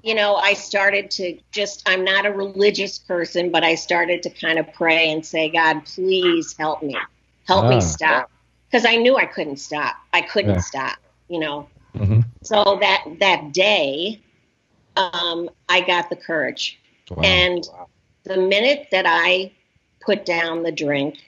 you 0.02 0.14
know, 0.14 0.36
I 0.36 0.54
started 0.54 1.10
to 1.12 1.38
just, 1.52 1.88
I'm 1.88 2.04
not 2.04 2.26
a 2.26 2.32
religious 2.32 2.98
person, 2.98 3.50
but 3.50 3.62
I 3.64 3.74
started 3.74 4.22
to 4.24 4.30
kind 4.30 4.58
of 4.58 4.72
pray 4.72 5.10
and 5.12 5.24
say, 5.24 5.48
God, 5.50 5.84
please 5.84 6.54
help 6.58 6.82
me. 6.82 6.96
Help 7.46 7.64
Ah. 7.64 7.68
me 7.68 7.80
stop. 7.80 8.30
Because 8.70 8.86
I 8.86 8.96
knew 8.96 9.16
I 9.16 9.26
couldn't 9.26 9.56
stop. 9.58 9.96
I 10.12 10.20
couldn't 10.22 10.54
Yeah. 10.54 10.60
stop, 10.60 10.98
you 11.28 11.40
know. 11.40 11.68
Mhm. 11.94 12.24
So 12.42 12.78
that 12.80 13.04
that 13.18 13.52
day, 13.52 14.20
um, 14.96 15.50
I 15.68 15.80
got 15.80 16.08
the 16.08 16.16
courage. 16.16 16.78
Wow. 17.10 17.22
And 17.24 17.68
the 18.24 18.36
minute 18.36 18.88
that 18.92 19.06
I 19.06 19.52
put 20.00 20.24
down 20.24 20.62
the 20.62 20.72
drink, 20.72 21.18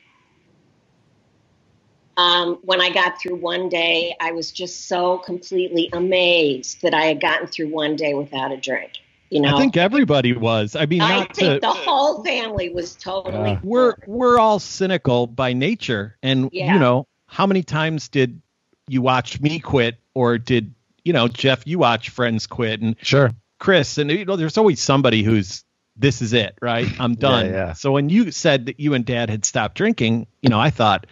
um, 2.16 2.59
when 2.62 2.81
I 2.81 2.90
got 2.90 3.20
through 3.20 3.37
one 3.37 3.68
day, 3.68 4.14
I 4.20 4.33
was 4.33 4.51
just 4.53 4.87
so 4.88 5.18
completely 5.18 5.88
amazed 5.92 6.83
that 6.83 6.94
I 6.94 7.03
had 7.07 7.20
gotten 7.20 7.46
through 7.46 7.68
one 7.68 7.96
day 7.96 8.14
without 8.14 8.53
a 8.53 8.57
drink. 8.57 8.92
You 9.31 9.40
know, 9.40 9.57
I 9.57 9.59
think 9.61 9.79
everybody 9.79 10.35
was. 10.35 10.77
I 10.77 10.85
mean, 10.85 11.01
I 11.01 11.20
not 11.20 11.35
think 11.35 11.55
to. 11.55 11.61
the 11.61 11.72
whole 11.72 12.22
family 12.22 12.68
was 12.68 12.94
totally. 12.94 13.53
Yeah. 13.53 13.61
we're 13.62 13.94
we're 14.07 14.38
all 14.38 14.59
cynical 14.59 15.27
by 15.27 15.55
nature, 15.55 16.16
and 16.22 16.51
Yeah. 16.53 16.75
you 16.75 16.79
know 16.79 17.07
how 17.29 17.46
many 17.46 17.62
times 17.62 18.09
did 18.11 18.42
you 18.88 19.01
watch 19.01 19.40
me 19.40 19.59
quit, 19.59 19.96
or 20.14 20.37
did 20.37 20.75
you 21.03 21.14
know 21.14 21.29
Jeff? 21.29 21.66
You 21.66 21.79
watch 21.79 22.11
Friends 22.11 22.46
quit, 22.46 22.83
and 22.83 22.94
Sure. 23.01 23.31
Chris, 23.59 23.96
and 23.96 24.11
you 24.11 24.27
know, 24.27 24.37
there's 24.37 24.59
always 24.59 24.83
somebody 24.83 25.22
who's 25.22 25.64
this 25.96 26.20
is 26.20 26.35
it, 26.35 26.55
right? 26.61 26.88
I'm 27.01 27.14
done. 27.14 27.46
Yeah, 27.46 27.53
yeah. 27.53 27.72
So 27.72 27.92
when 27.92 28.11
you 28.11 28.33
said 28.33 28.66
that 28.66 28.81
you 28.81 28.92
and 28.92 29.05
Dad 29.05 29.31
had 29.31 29.46
stopped 29.46 29.77
drinking, 29.77 30.27
you 30.42 30.51
know, 30.51 30.61
I 30.61 30.68
thought 30.68 31.07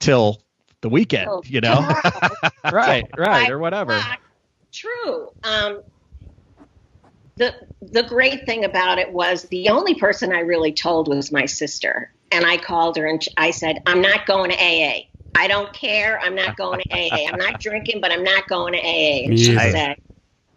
till 0.00 0.42
the 0.82 0.88
weekend, 0.88 1.28
Oh, 1.30 1.42
you 1.44 1.60
know, 1.60 1.86
right, 2.72 3.04
right, 3.16 3.50
or 3.50 3.58
whatever. 3.58 4.00
True. 4.72 5.30
Um, 5.42 5.82
the 7.38 7.54
the 7.82 8.02
great 8.02 8.46
thing 8.46 8.64
about 8.64 8.98
it 8.98 9.12
was 9.12 9.44
the 9.44 9.68
only 9.68 9.94
person 9.94 10.32
I 10.32 10.40
really 10.40 10.72
told 10.72 11.08
was 11.08 11.32
my 11.32 11.46
sister, 11.46 12.12
and 12.30 12.44
I 12.44 12.56
called 12.56 12.96
her 12.96 13.06
and 13.06 13.24
I 13.36 13.50
said, 13.50 13.82
"I'm 13.86 14.00
not 14.00 14.26
going 14.26 14.50
to 14.50 14.56
AA. 14.56 15.08
I 15.34 15.48
don't 15.48 15.72
care. 15.72 16.18
I'm 16.20 16.34
not 16.34 16.56
going 16.56 16.80
to 16.80 16.94
AA. 16.94 17.28
I'm 17.28 17.38
not 17.38 17.60
drinking, 17.60 18.00
but 18.00 18.12
I'm 18.12 18.24
not 18.24 18.48
going 18.48 18.72
to 18.72 18.80
AA." 18.80 19.26
And 19.26 19.38
she 19.38 19.56
either. 19.56 19.70
said, 19.70 19.96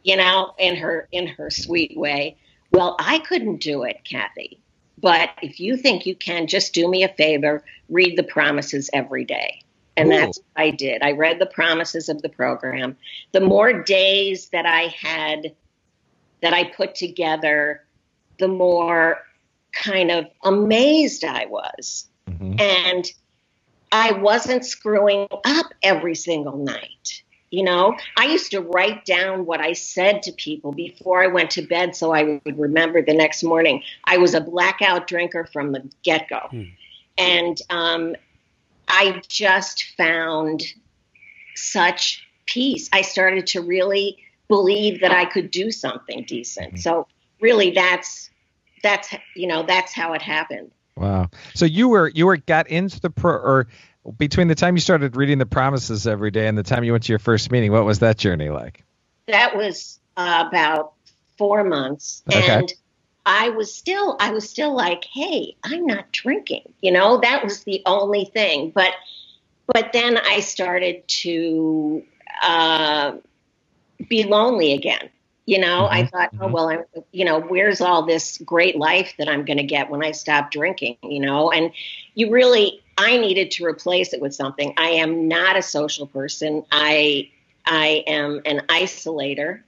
you 0.04 0.16
know, 0.16 0.54
in 0.58 0.76
her 0.78 1.08
in 1.12 1.28
her 1.28 1.50
sweet 1.50 1.98
way, 1.98 2.38
"Well, 2.72 2.96
I 3.00 3.20
couldn't 3.20 3.62
do 3.62 3.84
it, 3.84 3.98
Kathy." 4.10 4.62
But 5.02 5.30
if 5.42 5.60
you 5.60 5.78
think 5.78 6.06
you 6.06 6.16
can, 6.16 6.48
just 6.48 6.74
do 6.74 6.90
me 6.90 7.04
a 7.04 7.10
favor, 7.10 7.64
read 7.90 8.18
the 8.18 8.24
promises 8.24 8.90
every 8.94 9.24
day. 9.24 9.62
And 9.96 10.10
Ooh. 10.10 10.12
that's 10.12 10.38
what 10.38 10.64
I 10.64 10.72
did. 10.72 11.02
I 11.04 11.12
read 11.12 11.40
the 11.40 11.46
promises 11.46 12.10
of 12.10 12.22
the 12.22 12.30
program. 12.30 12.98
The 13.32 13.42
more 13.42 13.84
days 13.84 14.50
that 14.50 14.66
I 14.66 14.94
had 15.00 15.54
that 16.42 16.54
I 16.54 16.66
put 16.66 16.96
together, 16.96 17.84
the 18.40 18.48
more 18.48 19.20
kind 19.74 20.10
of 20.10 20.26
amazed 20.44 21.24
I 21.24 21.46
was. 21.46 22.08
Mhm. 22.30 22.60
And 22.60 23.12
I 23.92 24.14
wasn't 24.14 24.66
screwing 24.66 25.28
up 25.46 25.74
every 25.84 26.16
single 26.16 26.58
night. 26.58 27.24
You 27.52 27.64
know, 27.64 27.98
I 28.16 28.26
used 28.26 28.52
to 28.52 28.62
write 28.62 29.06
down 29.06 29.46
what 29.46 29.60
I 29.60 29.74
said 29.74 30.22
to 30.24 30.32
people 30.32 30.72
before 30.72 31.24
I 31.24 31.28
went 31.28 31.50
to 31.52 31.64
bed 31.64 31.96
so 31.96 32.14
I 32.14 32.40
would 32.46 32.60
remember 32.60 33.02
the 33.02 33.14
next 33.14 33.44
morning. 33.44 33.82
I 34.04 34.18
was 34.18 34.36
a 34.36 34.42
blackout 34.42 35.08
drinker 35.08 35.50
from 35.52 35.72
the 35.72 35.90
get 36.04 36.30
go. 36.30 36.48
And 37.18 37.60
um, 37.70 38.16
I 38.88 39.22
just 39.28 39.96
found 39.98 40.64
such 41.56 42.26
peace. 42.46 42.90
I 42.94 43.02
started 43.02 43.48
to 43.48 43.62
really 43.62 44.18
believe 44.48 45.02
that 45.02 45.12
I 45.12 45.26
could 45.26 45.52
do 45.52 45.72
something 45.72 46.24
decent. 46.24 46.80
So 46.80 47.08
really 47.40 47.72
that's 47.72 48.30
that's 48.82 49.14
you 49.36 49.48
know, 49.48 49.64
that's 49.64 49.94
how 49.94 50.14
it 50.14 50.22
happened. 50.22 50.72
Wow. 50.96 51.30
So 51.54 51.66
you 51.66 51.88
were 51.88 52.10
you 52.10 52.26
were 52.26 52.38
got 52.38 52.68
into 52.68 53.00
the 53.00 53.10
pro 53.10 53.34
or 53.34 53.68
between 54.18 54.48
the 54.48 54.56
time 54.56 54.76
you 54.76 54.82
started 54.82 55.16
reading 55.16 55.38
the 55.38 55.46
promises 55.46 56.08
every 56.08 56.32
day 56.32 56.48
and 56.48 56.58
the 56.58 56.64
time 56.64 56.84
you 56.84 56.92
went 56.92 57.04
to 57.06 57.12
your 57.12 57.20
first 57.20 57.52
meeting, 57.52 57.72
what 57.72 57.86
was 57.86 58.00
that 58.00 58.18
journey 58.18 58.50
like? 58.50 58.84
that 59.28 59.56
was 59.56 60.00
uh, 60.18 60.46
about 60.48 60.94
four 61.38 61.64
months. 61.64 62.24
Okay. 62.28 62.58
and 62.58 62.74
i 63.26 63.50
was 63.50 63.74
still 63.76 64.16
i 64.20 64.32
was 64.32 64.50
still 64.50 64.74
like 64.76 65.06
hey 65.14 65.56
i'm 65.64 65.86
not 65.86 66.12
drinking 66.12 66.74
you 66.82 66.92
know? 66.92 67.20
That 67.20 67.44
was 67.44 67.64
the 67.64 67.82
only 67.86 68.26
thing. 68.26 68.72
But 68.74 68.94
but 69.68 69.92
then 69.94 70.18
i 70.18 70.40
started 70.40 71.08
to 71.22 72.02
uh, 72.42 73.14
be 74.10 74.24
lonely 74.24 74.74
again 74.74 75.10
you 75.46 75.60
know? 75.60 75.88
I 75.90 76.04
Mhm, 76.04 76.12
thought 76.12 76.30
oh 76.42 76.48
well 76.48 76.70
i'm 76.70 76.84
you 77.12 77.26
know 77.26 77.40
where's 77.40 77.82
all 77.82 78.06
this 78.06 78.38
great 78.40 78.76
life 78.78 79.14
that 79.20 79.28
i'm 79.30 79.46
going 79.46 79.58
to 79.58 79.64
get 79.64 79.90
when 79.90 80.04
i 80.04 80.12
stop 80.12 80.52
drinking 80.52 80.98
you 81.04 81.20
know? 81.20 81.52
And 81.52 81.72
you 82.16 82.32
really 82.32 82.82
i 83.00 83.18
needed 83.18 83.50
to 83.50 83.66
replace 83.66 84.14
it 84.14 84.22
with 84.22 84.34
something 84.36 84.74
i 84.78 84.90
am 84.90 85.28
not 85.28 85.58
a 85.58 85.62
social 85.62 86.06
person 86.06 86.64
i 86.72 87.30
I 87.70 88.04
am 88.08 88.42
an 88.46 88.62
isolator. 88.68 89.62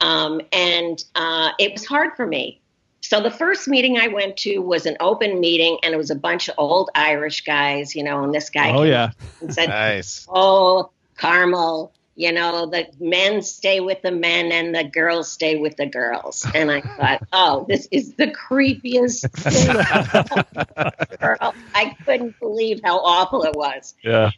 Um, 0.00 0.40
and 0.52 1.02
uh, 1.14 1.50
it 1.58 1.72
was 1.72 1.84
hard 1.84 2.14
for 2.16 2.26
me. 2.26 2.60
So 3.00 3.20
the 3.20 3.30
first 3.30 3.66
meeting 3.66 3.98
I 3.98 4.08
went 4.08 4.36
to 4.38 4.58
was 4.58 4.86
an 4.86 4.96
open 5.00 5.40
meeting, 5.40 5.78
and 5.82 5.94
it 5.94 5.96
was 5.96 6.10
a 6.10 6.14
bunch 6.14 6.48
of 6.48 6.54
old 6.58 6.90
Irish 6.94 7.42
guys, 7.44 7.96
you 7.96 8.04
know, 8.04 8.22
and 8.22 8.32
this 8.32 8.50
guy 8.50 8.70
Oh 8.70 8.82
came 8.82 8.92
yeah, 8.92 9.10
and 9.40 9.52
said, 9.52 9.68
Nice. 9.70 10.26
Oh, 10.28 10.90
Carmel, 11.16 11.92
you 12.20 12.32
know, 12.32 12.66
the 12.66 12.86
men 13.00 13.40
stay 13.40 13.80
with 13.80 14.02
the 14.02 14.10
men 14.12 14.52
and 14.52 14.74
the 14.74 14.84
girls 14.84 15.32
stay 15.32 15.56
with 15.56 15.76
the 15.76 15.86
girls. 15.86 16.46
And 16.54 16.70
I 16.70 16.82
thought, 16.82 17.22
oh, 17.32 17.64
this 17.66 17.88
is 17.90 18.14
the 18.14 18.26
creepiest 18.26 19.30
thing. 19.32 21.16
Girl, 21.20 21.54
I 21.74 21.96
couldn't 22.04 22.38
believe 22.38 22.80
how 22.84 22.98
awful 22.98 23.44
it 23.44 23.54
was 23.56 23.94
Yeah. 24.02 24.30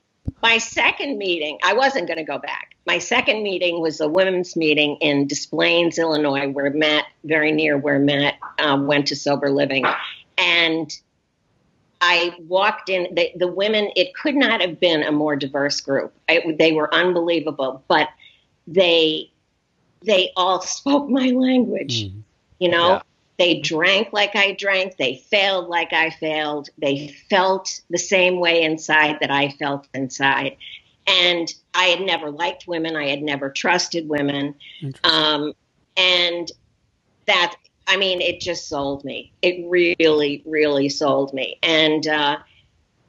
my 0.42 0.59
second 0.59 1.18
meeting, 1.18 1.59
I 1.64 1.73
wasn't 1.75 2.07
going 2.07 2.18
to 2.18 2.25
go 2.25 2.38
back. 2.38 2.77
My 2.87 2.99
second 2.99 3.42
meeting 3.42 3.81
was 3.81 4.01
a 4.01 4.09
women's 4.09 4.55
meeting 4.57 4.97
in 5.01 5.27
Des 5.27 5.47
Plaines, 5.51 5.99
Illinois, 5.99 6.49
where 6.49 6.71
Matt, 6.71 7.05
very 7.25 7.53
near 7.53 7.77
where 7.79 7.99
Matt 7.99 8.35
um, 8.59 8.87
went 8.87 9.09
to 9.09 9.16
sober 9.16 9.51
living. 9.51 9.85
And 10.38 10.92
I 12.05 12.35
walked 12.49 12.88
in, 12.88 13.15
the, 13.15 13.31
the 13.37 13.47
women, 13.47 13.91
it 13.95 14.12
could 14.15 14.35
not 14.35 14.61
have 14.61 14.81
been 14.81 15.05
a 15.05 15.12
more 15.12 15.37
diverse 15.37 15.81
group. 15.81 16.12
It, 16.29 16.59
they 16.59 16.73
were 16.73 16.93
unbelievable, 16.93 17.85
but 17.87 18.09
they, 18.67 19.31
they 20.05 20.33
all 20.37 20.61
spoke 20.79 21.09
my 21.09 21.29
language. 21.29 22.11
You 22.59 22.69
know, 22.71 22.88
Yeah. 22.88 23.03
they 23.38 23.61
drank 23.61 24.12
like 24.12 24.35
I 24.35 24.53
drank. 24.53 24.97
They 24.97 25.15
failed 25.31 25.69
like 25.69 25.93
I 25.93 26.11
failed. 26.11 26.71
They 26.77 27.15
felt 27.31 27.81
the 27.88 27.99
same 27.99 28.41
way 28.41 28.62
inside 28.62 29.19
that 29.21 29.31
I 29.31 29.51
felt 29.51 29.87
inside. 29.95 30.57
And 31.07 31.53
I 31.73 31.85
had 31.85 32.01
never 32.01 32.31
liked 32.33 32.67
women. 32.67 32.97
I 32.97 33.09
had 33.09 33.23
never 33.23 33.49
trusted 33.49 34.09
women. 34.09 34.57
Um, 35.05 35.53
and 35.97 36.51
that, 37.27 37.55
I 37.87 37.97
mean, 37.97 38.21
it 38.21 38.40
just 38.40 38.68
sold 38.68 39.05
me. 39.05 39.33
It 39.42 39.68
really, 39.68 40.42
really 40.47 40.88
sold 40.88 41.33
me. 41.35 41.59
And, 41.62 42.07
uh, 42.07 42.38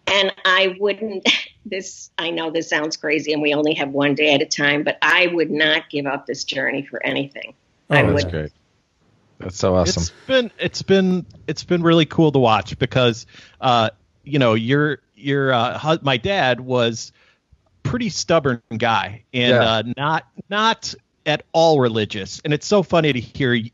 and 0.07 0.33
I 0.45 0.75
wouldn't, 0.79 1.27
this, 1.65 2.09
I 2.17 2.29
know 2.31 2.51
this 2.51 2.69
sounds 2.69 2.97
crazy 2.97 3.33
and 3.33 3.41
we 3.41 3.53
only 3.53 3.73
have 3.75 3.89
one 3.89 4.15
day 4.15 4.33
at 4.33 4.41
a 4.41 4.45
time, 4.45 4.83
but 4.83 4.97
I 5.01 5.27
would 5.27 5.51
not 5.51 5.89
give 5.89 6.05
up 6.05 6.25
this 6.25 6.43
journey 6.43 6.85
for 6.85 7.03
anything. 7.05 7.53
I 7.89 8.01
Oh, 8.01 8.07
would 8.07 8.15
That's 8.15 8.31
great. 8.31 8.51
That's 9.39 9.57
so 9.57 9.75
awesome. 9.75 10.03
it's 10.03 10.11
been 10.27 10.51
it's 10.57 10.81
been 10.81 11.25
it's 11.47 11.63
been 11.63 11.83
really 11.83 12.05
cool 12.05 12.31
to 12.31 12.39
watch 12.39 12.77
because 12.79 13.25
uh 13.59 13.89
you 14.23 14.39
know 14.39 14.53
your 14.53 14.99
your 15.15 15.51
uh, 15.53 15.97
my 16.01 16.17
dad 16.17 16.61
was 16.61 17.11
pretty 17.83 18.09
stubborn 18.09 18.61
guy 18.77 19.25
and 19.33 19.51
Yeah. 19.53 19.61
uh, 19.61 19.83
not 19.97 20.25
not 20.49 20.93
at 21.25 21.43
all 21.51 21.79
religious 21.79 22.41
and 22.45 22.53
it's 22.53 22.67
so 22.67 22.83
funny 22.83 23.11
to 23.11 23.19
hear 23.19 23.53
y- 23.53 23.71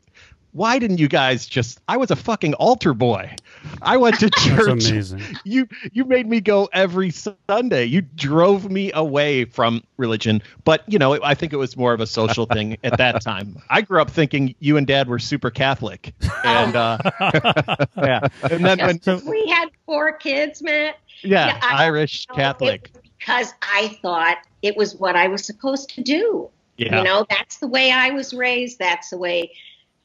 why 0.52 0.78
didn't 0.78 0.98
you 0.98 1.08
guys 1.08 1.46
just 1.46 1.80
I 1.88 1.96
was 1.96 2.10
a 2.10 2.16
fucking 2.16 2.54
altar 2.54 2.94
boy 2.94 3.34
I 3.82 3.96
went 3.98 4.18
to 4.20 4.26
That's 4.30 4.44
church 4.44 4.90
amazing. 4.90 5.22
you 5.44 5.68
you 5.92 6.04
made 6.04 6.26
me 6.26 6.40
go 6.40 6.68
every 6.72 7.10
Sunday. 7.10 7.84
You 7.84 8.00
drove 8.02 8.70
me 8.70 8.90
away 8.92 9.44
from 9.44 9.82
religion, 9.96 10.42
but 10.64 10.82
you 10.86 10.98
know 10.98 11.22
I 11.22 11.34
think 11.34 11.52
it 11.52 11.56
was 11.56 11.76
more 11.76 11.92
of 11.92 12.00
a 12.00 12.06
social 12.06 12.46
thing 12.46 12.78
at 12.82 12.98
that 12.98 13.20
time. 13.22 13.60
I 13.68 13.82
grew 13.82 14.00
up 14.00 14.10
thinking 14.10 14.54
you 14.60 14.76
and 14.76 14.86
Dad 14.86 15.08
were 15.08 15.18
super 15.18 15.50
Catholic, 15.50 16.14
and 16.44 16.74
uh, 16.74 16.98
yeah, 17.96 18.20
and 18.50 18.64
then 18.64 18.78
when 18.78 19.00
we 19.26 19.48
had 19.48 19.68
four 19.86 20.12
kids, 20.12 20.62
Matt. 20.62 20.96
yeah, 21.22 21.46
Yeah, 21.48 21.60
Irish 21.62 22.26
No, 22.30 22.36
Catholic, 22.36 22.90
because 23.18 23.52
I 23.62 23.98
thought 24.02 24.38
it 24.62 24.76
was 24.76 24.94
what 24.96 25.16
I 25.16 25.28
was 25.28 25.44
supposed 25.44 25.90
to 25.96 26.02
do. 26.02 26.48
yeah, 26.76 26.98
You 26.98 27.04
know, 27.04 27.26
that's 27.28 27.58
the 27.58 27.66
way 27.68 27.90
I 27.92 28.10
was 28.10 28.32
raised. 28.32 28.78
That's 28.78 29.10
the 29.10 29.18
way 29.18 29.52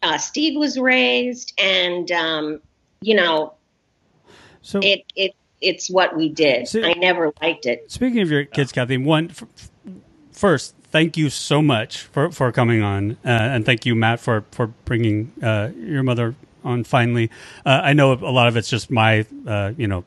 uh, 0.01 0.17
Steve 0.17 0.58
was 0.58 0.79
raised, 0.79 1.53
and 1.60 2.12
um, 2.12 2.62
you 3.01 3.15
know, 3.15 3.53
So 4.62 4.79
it 4.81 5.03
it 5.15 5.36
it's 5.62 5.89
what 5.89 6.15
we 6.15 6.29
did. 6.29 6.67
See- 6.67 6.84
I 6.84 6.93
never 6.93 7.34
liked 7.41 7.65
it. 7.65 7.91
Speaking 7.91 8.21
of 8.21 8.29
your 8.29 8.45
kids, 8.45 8.71
Kathy, 8.71 8.97
one 8.97 9.31
first, 10.31 10.75
thank 10.91 11.17
you 11.17 11.29
so 11.29 11.62
much 11.62 12.03
for, 12.03 12.31
for 12.31 12.51
coming 12.51 12.81
on, 12.81 13.12
uh, 13.25 13.29
and 13.29 13.65
thank 13.65 13.86
you, 13.86 13.95
Matt, 13.95 14.19
for 14.19 14.43
for 14.51 14.67
bringing 14.67 15.31
uh, 15.41 15.71
your 15.77 16.03
mother 16.03 16.36
on. 16.63 16.84
Finally, 16.84 17.31
uh, 17.65 17.81
I 17.84 17.93
know 17.93 18.13
a 18.13 18.31
lot 18.31 18.47
of 18.47 18.58
it's 18.58 18.69
just 18.69 18.91
my, 18.91 19.25
uh, 19.47 19.73
you 19.77 19.88
know, 19.88 20.03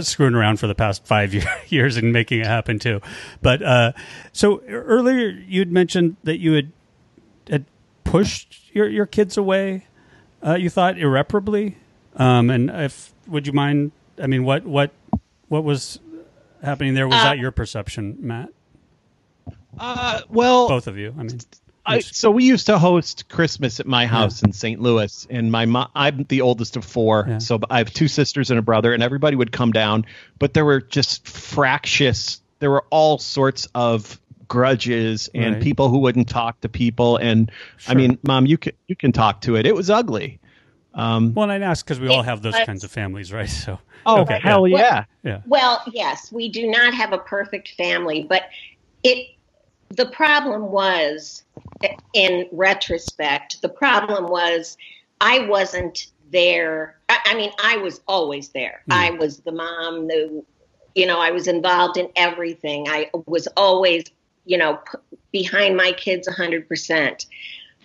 screwing 0.00 0.34
around 0.34 0.58
for 0.60 0.66
the 0.66 0.74
past 0.74 1.06
five 1.06 1.34
year, 1.34 1.44
years 1.68 1.96
and 1.96 2.12
making 2.12 2.40
it 2.40 2.46
happen 2.46 2.78
too. 2.78 3.00
But 3.42 3.62
uh, 3.62 3.92
so 4.32 4.62
earlier, 4.68 5.28
you'd 5.28 5.72
mentioned 5.72 6.16
that 6.24 6.38
you 6.38 6.52
had 6.52 6.72
pushed 8.10 8.74
your 8.74 8.88
your 8.88 9.06
kids 9.06 9.36
away. 9.36 9.86
Uh, 10.44 10.54
you 10.54 10.70
thought 10.70 10.98
irreparably, 10.98 11.76
um, 12.16 12.50
and 12.50 12.70
if 12.70 13.12
would 13.26 13.46
you 13.46 13.52
mind? 13.52 13.92
I 14.22 14.26
mean, 14.26 14.44
what 14.44 14.64
what 14.64 14.90
what 15.48 15.64
was 15.64 15.98
happening 16.62 16.94
there? 16.94 17.06
Was 17.08 17.16
Uh, 17.16 17.24
that 17.24 17.38
your 17.38 17.50
perception, 17.50 18.16
Matt? 18.20 18.50
uh, 19.78 20.20
well, 20.28 20.68
Both 20.68 20.86
of 20.86 20.96
you. 20.96 21.14
I 21.18 21.22
mean, 21.22 21.38
I, 21.86 22.00
so 22.00 22.30
we 22.30 22.44
used 22.44 22.66
to 22.66 22.78
host 22.78 23.28
Christmas 23.28 23.80
at 23.80 23.86
my 23.86 24.06
house 24.06 24.42
in 24.42 24.52
St. 24.52 24.80
Louis, 24.80 25.26
and 25.30 25.50
my 25.50 25.64
mom. 25.66 25.88
I'm 25.94 26.24
the 26.28 26.42
oldest 26.42 26.76
of 26.76 26.84
four, 26.84 27.24
Yeah. 27.28 27.38
so 27.38 27.58
I 27.70 27.78
have 27.78 27.92
two 27.92 28.08
sisters 28.08 28.50
and 28.50 28.58
a 28.58 28.62
brother, 28.62 28.92
and 28.92 29.02
everybody 29.02 29.36
would 29.36 29.52
come 29.52 29.72
down, 29.72 30.04
but 30.38 30.52
there 30.54 30.64
were 30.64 30.80
just 30.80 31.26
fractious 31.26 32.40
there 32.60 32.70
were 32.72 32.84
all 32.90 33.18
sorts 33.18 33.68
of 33.74 34.20
grudges 34.48 35.28
and 35.34 35.54
Right. 35.54 35.62
people 35.62 35.88
who 35.88 35.98
wouldn't 35.98 36.28
talk 36.28 36.60
to 36.62 36.68
people. 36.68 37.16
And 37.16 37.50
I 37.86 37.94
mean, 37.94 38.18
mom, 38.26 38.46
you 38.46 38.58
can 38.58 38.72
you 38.88 38.96
can 38.96 39.12
talk 39.12 39.40
to 39.42 39.56
it. 39.56 39.66
It 39.66 39.74
was 39.74 39.90
ugly. 39.90 40.40
Um, 40.94 41.32
Well, 41.34 41.48
and 41.50 41.64
I 41.64 41.66
ask 41.66 41.84
because 41.86 42.00
we 42.00 42.08
all 42.08 42.22
have 42.22 42.42
those 42.42 42.54
But- 42.54 42.66
kinds 42.66 42.82
of 42.82 42.90
families, 42.90 43.32
right? 43.32 43.48
So 43.48 43.78
oh 44.06 44.22
okay, 44.22 44.40
hell 44.40 44.66
yeah. 44.66 44.78
yeah! 44.78 45.04
yeah, 45.22 45.40
Well, 45.46 45.82
yes, 45.92 46.32
we 46.32 46.48
do 46.48 46.66
not 46.66 46.94
have 46.94 47.12
a 47.12 47.18
perfect 47.18 47.74
family, 47.76 48.24
but 48.28 48.44
it 49.04 49.28
the 49.90 50.06
problem 50.06 50.70
was 50.70 51.44
in 52.12 52.46
retrospect, 52.52 53.62
the 53.62 53.68
problem 53.70 54.28
was 54.28 54.76
I 55.20 55.40
wasn't 55.46 56.08
there. 56.30 56.98
I, 57.08 57.18
I 57.26 57.34
mean, 57.34 57.50
I 57.62 57.78
was 57.78 58.02
always 58.06 58.50
there. 58.50 58.82
Hmm. 58.86 58.92
I 58.92 59.10
was 59.12 59.38
the 59.40 59.52
mom, 59.52 60.08
the 60.08 60.44
you 60.94 61.06
know, 61.06 61.20
I 61.20 61.30
was 61.30 61.46
involved 61.46 61.96
in 61.96 62.08
everything. 62.16 62.86
I 62.88 63.08
was 63.26 63.46
always, 63.56 64.04
you 64.48 64.56
know, 64.56 64.76
p- 64.76 65.16
behind 65.30 65.76
my 65.76 65.92
kids 65.92 66.26
100%. 66.26 67.26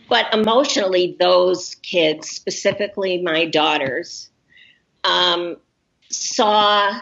But 0.10 0.34
emotionally, 0.34 1.18
those 1.20 1.76
kids, 1.76 2.30
specifically 2.30 3.22
my 3.22 3.46
daughters, 3.46 4.30
um, 5.04 5.58
saw 6.10 7.00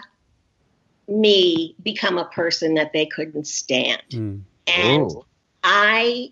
me 1.08 1.76
become 1.84 2.18
a 2.18 2.26
person 2.26 2.76
that 2.76 2.94
they 2.94 3.06
couldn't 3.06 3.48
stand. 3.48 4.02
Mm. 4.10 4.42
And 4.68 5.02
Oh. 5.04 5.26
I, 5.64 6.32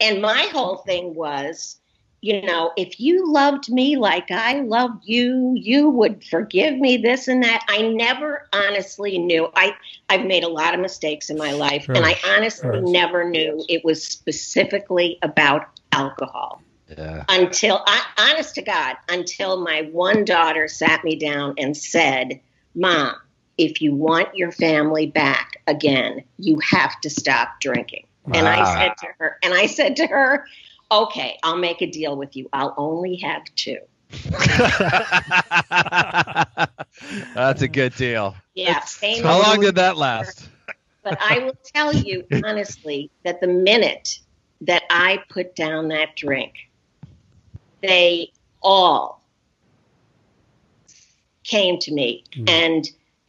and 0.00 0.22
my 0.22 0.48
whole 0.52 0.76
thing 0.76 1.14
was, 1.14 1.79
you 2.22 2.42
know, 2.42 2.72
if 2.76 3.00
you 3.00 3.32
loved 3.32 3.70
me 3.70 3.96
like 3.96 4.30
I 4.30 4.60
loved 4.60 5.04
you, 5.06 5.54
you 5.56 5.88
would 5.88 6.22
forgive 6.24 6.76
me 6.78 6.98
this 6.98 7.28
and 7.28 7.42
that. 7.42 7.64
I 7.68 7.82
never 7.82 8.46
honestly 8.52 9.18
knew. 9.18 9.48
I, 9.54 9.74
I've 10.10 10.26
made 10.26 10.44
a 10.44 10.48
lot 10.48 10.74
of 10.74 10.80
mistakes 10.80 11.30
in 11.30 11.38
my 11.38 11.52
life, 11.52 11.84
Sure. 11.84 11.94
and 11.94 12.04
I 12.04 12.16
honestly 12.28 12.68
Sure. 12.68 12.82
never 12.82 13.28
knew 13.28 13.64
it 13.68 13.84
was 13.84 14.04
specifically 14.04 15.18
about 15.22 15.66
alcohol 15.92 16.62
Yeah. 16.88 17.24
until 17.28 17.82
I, 17.86 18.02
honest 18.18 18.54
to 18.56 18.62
God, 18.62 18.96
until 19.08 19.62
my 19.62 19.88
one 19.90 20.24
daughter 20.24 20.68
sat 20.68 21.02
me 21.04 21.16
down 21.16 21.54
and 21.56 21.74
said, 21.74 22.40
Mom, 22.74 23.14
if 23.56 23.80
you 23.80 23.94
want 23.94 24.34
your 24.34 24.52
family 24.52 25.06
back 25.06 25.62
again, 25.66 26.22
you 26.38 26.58
have 26.60 27.00
to 27.00 27.10
stop 27.10 27.60
drinking. 27.60 28.06
And 28.32 28.46
I 28.46 28.60
ah. 28.60 28.74
said 28.74 28.92
to 28.98 29.06
her, 29.18 29.38
and 29.42 29.54
I 29.54 29.66
said 29.66 29.96
to 29.96 30.06
her, 30.06 30.46
okay, 30.90 31.38
I'll 31.42 31.56
make 31.56 31.82
a 31.82 31.86
deal 31.86 32.16
with 32.16 32.36
you. 32.36 32.48
I'll 32.52 32.74
only 32.76 33.16
have 33.16 33.44
two. 33.54 33.78
That's 37.34 37.62
a 37.62 37.68
good 37.68 37.94
deal. 37.94 38.34
Yeah. 38.54 38.82
How 39.22 39.40
long 39.40 39.60
did 39.60 39.76
that 39.76 39.96
last? 39.96 40.48
But 41.02 41.16
I 41.18 41.38
will 41.38 41.56
tell 41.74 41.94
you 41.94 42.26
honestly 42.44 43.10
that 43.24 43.40
the 43.40 43.46
minute 43.46 44.18
that 44.60 44.82
I 44.90 45.24
put 45.30 45.56
down 45.56 45.88
that 45.88 46.14
drink, 46.14 46.52
they 47.80 48.32
all 48.62 49.22
came 51.42 51.78
to 51.78 51.92
me 51.94 52.24
and 52.46 52.86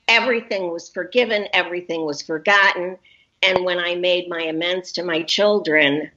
everything 0.10 0.70
was 0.70 0.90
forgiven, 0.90 1.48
everything 1.54 2.06
was 2.06 2.22
forgotten. 2.22 2.98
And 3.42 3.64
when 3.64 3.80
I 3.80 3.96
made 3.96 4.28
my 4.28 4.42
amends 4.42 4.92
to 4.94 5.04
my 5.04 5.24
children, 5.24 6.12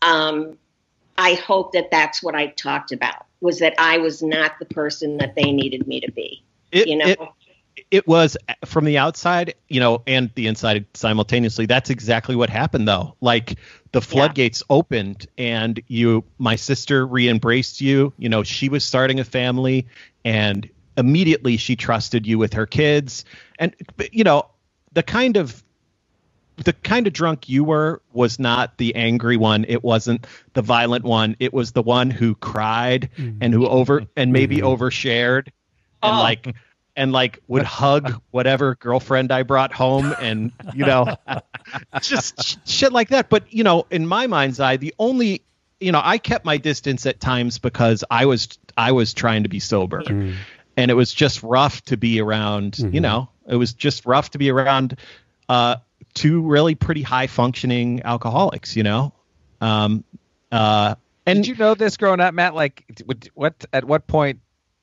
um, 0.00 0.56
I 1.16 1.34
hope 1.34 1.72
that 1.72 1.90
that's 1.90 2.22
what 2.22 2.34
I 2.34 2.48
talked 2.48 2.92
about 2.92 3.26
was 3.40 3.58
that 3.60 3.74
I 3.78 3.98
was 3.98 4.22
not 4.22 4.58
the 4.58 4.64
person 4.64 5.18
that 5.18 5.34
they 5.34 5.52
needed 5.52 5.86
me 5.86 6.00
to 6.00 6.10
be. 6.10 6.42
It, 6.72 6.88
You 6.88 6.96
know, 6.96 7.06
it, 7.06 7.18
it 7.90 8.08
was 8.08 8.36
from 8.64 8.84
the 8.84 8.98
outside, 8.98 9.54
you 9.68 9.80
know, 9.80 10.02
and 10.06 10.30
the 10.34 10.46
inside 10.46 10.86
simultaneously. 10.94 11.66
That's 11.66 11.90
exactly 11.90 12.36
what 12.36 12.50
happened, 12.50 12.88
though. 12.88 13.16
Like 13.20 13.58
the 13.92 14.00
floodgates 14.00 14.62
opened, 14.70 15.26
and 15.38 15.80
you, 15.86 16.24
my 16.38 16.56
sister, 16.56 17.06
re-embraced 17.06 17.80
you. 17.80 18.12
You 18.18 18.28
know, 18.28 18.42
she 18.42 18.68
was 18.68 18.84
starting 18.84 19.20
a 19.20 19.24
family, 19.24 19.86
and 20.24 20.68
immediately 20.96 21.56
she 21.56 21.76
trusted 21.76 22.26
you 22.26 22.38
with 22.38 22.54
her 22.54 22.66
kids. 22.66 23.24
And 23.58 23.74
you 24.12 24.24
know, 24.24 24.48
the 24.92 25.02
kind 25.02 25.36
of 25.36 25.62
the 26.56 26.72
kind 26.72 27.06
of 27.06 27.12
drunk 27.12 27.48
you 27.48 27.64
were 27.64 28.00
was 28.12 28.38
not 28.38 28.78
the 28.78 28.94
angry 28.94 29.36
one. 29.36 29.64
It 29.68 29.82
wasn't 29.82 30.26
the 30.52 30.62
violent 30.62 31.04
one. 31.04 31.36
It 31.40 31.52
was 31.52 31.72
the 31.72 31.82
one 31.82 32.10
who 32.10 32.34
cried 32.36 33.10
mm-hmm. 33.16 33.38
and 33.40 33.52
who 33.52 33.66
over 33.66 34.04
and 34.16 34.32
maybe 34.32 34.58
mm-hmm. 34.58 34.66
overshared 34.66 35.48
and 36.02 36.16
Oh. 36.16 36.20
like 36.20 36.54
and 36.96 37.12
like 37.12 37.40
would 37.48 37.62
hug 37.64 38.20
whatever 38.30 38.76
girlfriend 38.76 39.32
I 39.32 39.42
brought 39.42 39.72
home 39.72 40.14
and 40.20 40.52
you 40.74 40.86
know 40.86 41.16
just 42.00 42.42
sh- 42.42 42.56
shit 42.64 42.92
like 42.92 43.08
that. 43.08 43.28
But 43.28 43.52
you 43.52 43.64
know, 43.64 43.86
in 43.90 44.06
my 44.06 44.26
mind's 44.26 44.60
eye, 44.60 44.76
the 44.76 44.94
only 44.98 45.42
you 45.80 45.92
know, 45.92 46.00
I 46.02 46.18
kept 46.18 46.44
my 46.44 46.56
distance 46.56 47.04
at 47.06 47.20
times 47.20 47.58
because 47.58 48.04
I 48.10 48.26
was 48.26 48.58
I 48.76 48.92
was 48.92 49.12
trying 49.12 49.42
to 49.42 49.48
be 49.48 49.60
sober. 49.60 50.02
Mm-hmm. 50.02 50.36
And 50.76 50.90
it 50.90 50.94
was 50.94 51.14
just 51.14 51.42
rough 51.42 51.82
to 51.82 51.96
be 51.96 52.20
around, 52.20 52.78
you 52.78 53.00
know, 53.00 53.28
it 53.46 53.54
was 53.54 53.74
just 53.74 54.06
rough 54.06 54.30
to 54.30 54.38
be 54.38 54.50
around 54.50 54.98
uh 55.48 55.76
two 56.14 56.40
really 56.42 56.74
pretty 56.74 57.02
high 57.02 57.26
functioning 57.26 58.02
alcoholics, 58.04 58.76
you 58.76 58.82
know. 58.82 59.12
Um 59.60 60.04
uh 60.50 60.94
and 61.26 61.42
Did 61.42 61.48
you 61.48 61.56
know 61.56 61.74
this 61.74 61.96
growing 61.96 62.20
up, 62.20 62.34
Matt? 62.34 62.54
Like, 62.54 62.84
what? 63.34 63.64
at 63.72 63.84
what 63.84 64.06
point 64.06 64.40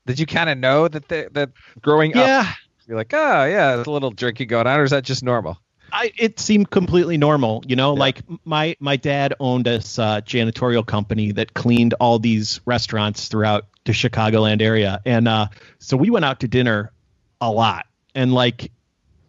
did 0.08 0.20
you 0.20 0.26
kind 0.26 0.50
of 0.50 0.58
know 0.58 0.88
that 0.88 1.08
the, 1.08 1.30
that 1.34 1.52
growing 1.82 2.18
up, 2.18 2.26
yeah, 2.26 2.52
you're 2.88 2.98
like, 2.98 3.14
oh 3.14 3.46
yeah, 3.46 3.76
there's 3.76 3.88
a 3.88 3.92
little 3.92 4.12
drinking 4.12 4.48
going 4.48 4.68
on, 4.68 4.80
or 4.80 4.84
is 4.84 4.92
that 4.92 5.04
just 5.04 5.24
normal? 5.24 5.60
I, 5.94 6.12
it 6.18 6.40
seemed 6.40 6.70
completely 6.70 7.18
normal, 7.18 7.64
you 7.68 7.76
know. 7.76 7.94
Like 7.94 8.22
my 8.46 8.76
my 8.80 8.96
dad 8.96 9.34
owned 9.40 9.66
this 9.66 10.00
uh, 10.00 10.22
janitorial 10.22 10.86
company 10.86 11.32
that 11.34 11.54
cleaned 11.54 11.94
all 12.00 12.18
these 12.18 12.62
restaurants 12.66 13.28
throughout 13.28 13.68
the 13.84 13.92
Chicagoland 13.92 14.62
area, 14.62 15.02
and 15.06 15.28
uh, 15.28 15.48
so 15.80 15.98
we 15.98 16.10
went 16.10 16.26
out 16.26 16.40
to 16.42 16.48
dinner 16.48 16.92
a 17.40 17.52
lot, 17.52 17.86
and 18.16 18.34
like 18.34 18.72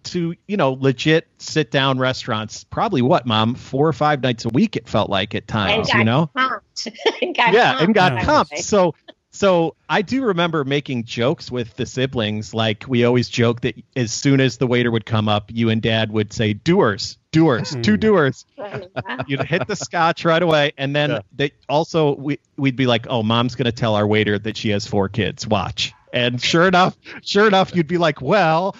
to 0.04 0.34
you 0.46 0.56
know 0.56 0.72
legit 0.72 1.28
sit 1.38 1.70
down 1.70 1.98
restaurants, 1.98 2.64
probably 2.64 3.02
what, 3.02 3.26
mom, 3.26 3.54
four 3.54 3.86
or 3.88 3.92
five 3.92 4.22
nights 4.22 4.44
a 4.44 4.48
week. 4.50 4.76
It 4.76 4.88
felt 4.88 5.10
like 5.10 5.34
at 5.34 5.42
and 5.42 5.48
times, 5.48 5.88
got 5.88 5.98
you 5.98 6.04
know. 6.04 6.30
And 7.20 7.36
got 7.36 7.52
yeah, 7.52 7.82
and 7.82 7.94
got 7.94 8.12
Yeah. 8.14 8.24
comped. 8.24 8.58
So 8.58 8.94
so 9.30 9.76
I 9.88 10.02
do 10.02 10.24
remember 10.24 10.62
making 10.64 11.04
jokes 11.04 11.50
with 11.50 11.74
the 11.76 11.86
siblings. 11.86 12.52
Like 12.52 12.84
we 12.86 13.04
always 13.04 13.28
joke 13.28 13.62
that 13.62 13.74
as 13.96 14.12
soon 14.12 14.40
as 14.40 14.58
the 14.58 14.66
waiter 14.66 14.90
would 14.90 15.06
come 15.06 15.28
up, 15.28 15.50
you 15.52 15.70
and 15.70 15.80
dad 15.80 16.12
would 16.12 16.32
say, 16.32 16.52
"Doers, 16.52 17.16
doers, 17.30 17.72
hmm. 17.72 17.80
two 17.82 17.96
doers." 17.96 18.44
You'd 19.26 19.42
hit 19.44 19.66
the 19.66 19.76
scotch 19.76 20.24
right 20.24 20.42
away, 20.42 20.72
and 20.76 20.94
then 20.94 21.10
Yeah. 21.10 21.20
they 21.34 21.52
also 21.68 22.14
we 22.16 22.38
we'd 22.56 22.76
be 22.76 22.86
like, 22.86 23.06
"Oh, 23.08 23.22
mom's 23.22 23.54
gonna 23.54 23.72
tell 23.72 23.94
our 23.94 24.06
waiter 24.06 24.38
that 24.38 24.56
she 24.56 24.68
has 24.70 24.86
four 24.86 25.08
kids. 25.08 25.46
Watch." 25.46 25.92
And 26.12 26.42
sure 26.42 26.68
enough, 26.68 26.94
sure 27.22 27.46
enough, 27.46 27.74
you'd 27.74 27.86
be 27.86 27.96
like, 27.98 28.20
"Well, 28.20 28.76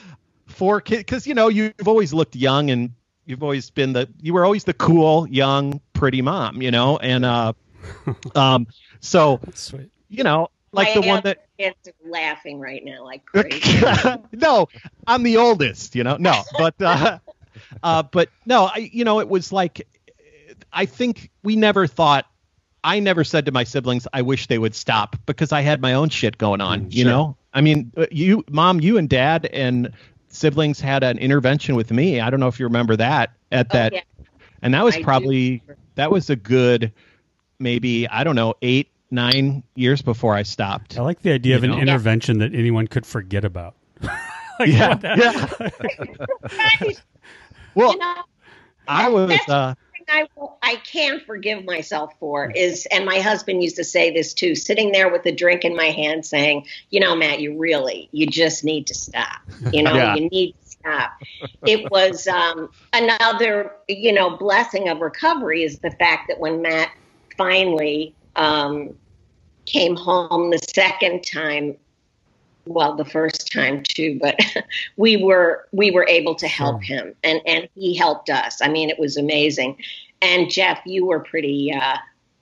four 0.53 0.81
kids," 0.81 1.01
because 1.01 1.27
you 1.27 1.35
know 1.35 1.49
you've 1.49 1.87
always 1.87 2.13
looked 2.13 2.37
young 2.37 2.71
and 2.71 2.91
you've 3.27 3.43
always 3.43 3.71
been 3.71 3.93
the 3.93 4.09
you 4.21 4.33
were 4.35 4.45
always 4.45 4.65
the 4.65 4.75
cool, 4.75 5.29
young, 5.29 5.81
pretty 5.93 6.23
mom, 6.23 6.63
you 6.63 6.71
know, 6.71 6.99
and 6.99 7.25
uh, 7.25 7.53
um, 8.35 8.67
so 9.01 9.41
Sweet. 9.55 9.91
you 10.09 10.25
know, 10.25 10.51
like 10.73 10.89
My 10.89 11.01
the 11.01 11.07
one 11.07 11.23
that 11.25 11.47
kids 11.59 11.77
are 11.87 12.11
laughing 12.11 12.61
right 12.61 12.85
now 12.85 13.05
like 13.05 13.25
crazy. 13.25 13.81
no, 14.33 14.69
I'm 15.07 15.23
the 15.23 15.37
oldest, 15.37 15.95
you 15.95 16.05
know. 16.05 16.17
No, 16.19 16.43
but 16.57 16.75
uh, 16.81 17.19
uh, 17.83 18.03
but 18.03 18.29
no, 18.47 18.67
I 18.67 18.91
you 18.93 19.05
know, 19.05 19.21
it 19.21 19.29
was 19.29 19.53
like 19.53 19.87
I 20.73 20.87
think 20.87 21.31
we 21.43 21.57
never 21.57 21.87
thought 21.87 22.27
I 22.85 22.99
never 22.99 23.25
said 23.25 23.47
to 23.47 23.53
my 23.53 23.65
siblings 23.65 24.07
I 24.13 24.23
wish 24.23 24.47
they 24.49 24.59
would 24.59 24.75
stop 24.75 25.17
because 25.27 25.53
I 25.53 25.61
had 25.61 25.81
my 25.81 25.95
own 25.95 26.09
shit 26.09 26.39
going 26.39 26.61
on, 26.61 26.91
you 26.91 27.03
sure. 27.03 27.11
know. 27.11 27.37
I 27.55 27.61
mean, 27.61 27.93
uh, 27.97 28.07
you 28.11 28.45
mom, 28.51 28.81
you 28.81 28.97
and 28.97 29.09
dad 29.09 29.47
and 29.47 29.93
siblings 30.33 30.81
had 30.81 31.05
an 31.05 31.19
intervention 31.19 31.77
with 31.77 31.93
me. 31.93 32.19
I 32.21 32.29
don't 32.31 32.41
know 32.41 32.49
if 32.49 32.59
you 32.59 32.67
remember 32.67 32.97
that 32.97 33.31
at 33.53 33.69
Oh, 33.71 33.75
that 33.75 33.93
yeah. 33.93 34.01
and 34.63 34.75
that 34.75 34.83
was 34.85 34.97
I 34.97 35.03
probably 35.03 35.63
remember. 35.67 35.77
that 35.95 36.11
was 36.11 36.29
a 36.31 36.37
good 36.37 36.93
maybe 37.61 38.09
I 38.09 38.25
don't 38.25 38.35
know, 38.35 38.55
8 38.63 38.89
9 39.13 39.63
years 39.77 40.01
before 40.03 40.35
I 40.35 40.43
stopped. 40.43 40.99
I 40.99 41.03
like 41.03 41.21
the 41.23 41.33
idea 41.33 41.55
of 41.57 41.63
You 41.65 41.71
an 41.73 41.77
know? 41.77 41.83
intervention 41.83 42.39
that 42.39 42.55
anyone 42.55 42.89
could 42.89 43.07
forget 43.07 43.45
about. 43.45 43.77
Like, 44.59 44.69
Yeah, 44.69 44.99
yeah. 45.03 45.47
Right. 46.59 47.03
Well, 47.75 47.93
You 47.93 47.99
know, 47.99 48.15
I 48.89 49.09
was 49.09 49.31
uh 49.49 49.75
thing 49.75 49.92
I, 50.13 50.29
I 50.61 50.77
can 50.77 51.21
forgive 51.21 51.65
myself 51.65 52.13
for 52.21 52.51
is, 52.51 52.87
and 52.93 53.07
my 53.07 53.19
husband 53.19 53.63
used 53.63 53.77
to 53.77 53.85
say 53.85 54.13
this 54.13 54.35
too, 54.35 54.55
sitting 54.55 54.93
there 54.93 55.11
with 55.11 55.25
a 55.25 55.33
drink 55.33 55.65
in 55.65 55.75
my 55.75 55.87
hand 55.87 56.27
saying, 56.27 56.67
you 56.91 57.01
know, 57.01 57.17
Matt, 57.17 57.41
you 57.41 57.57
really, 57.57 58.11
you 58.13 58.27
just 58.27 58.63
need 58.63 58.87
to 58.89 58.95
stop. 58.95 59.41
You 59.73 59.83
know, 59.83 59.95
Yeah. 59.95 60.15
you 60.15 60.29
need 60.29 60.53
to 60.53 60.69
stop. 60.69 61.13
It 61.65 61.91
was 61.91 62.27
um, 62.27 62.71
another, 62.93 63.73
you 63.89 64.13
know, 64.13 64.37
blessing 64.37 64.91
of 64.91 65.01
recovery 65.01 65.63
is 65.63 65.79
the 65.79 65.93
fact 65.93 66.29
that 66.29 66.39
when 66.39 66.61
Matt 66.61 66.91
finally 67.39 68.15
um, 68.37 68.95
came 69.65 69.97
home 69.97 70.51
the 70.51 70.59
second 70.75 71.23
time, 71.23 71.77
well 72.67 72.95
the 72.95 73.05
first 73.05 73.51
time 73.53 73.83
too 73.83 74.19
but 74.21 74.39
we 74.97 75.17
were 75.17 75.67
we 75.73 75.91
were 75.91 76.07
able 76.09 76.35
to 76.35 76.47
help 76.47 76.83
him 76.83 77.15
and 77.25 77.41
and 77.47 77.69
he 77.75 77.95
helped 77.95 78.31
us 78.31 78.61
i 78.63 78.69
mean 78.69 78.89
it 78.89 78.99
was 78.99 79.17
amazing 79.17 79.77
and 80.23 80.51
jeff 80.51 80.81
you 80.87 81.05
were 81.07 81.21
pretty 81.21 81.73
uh 81.73 81.97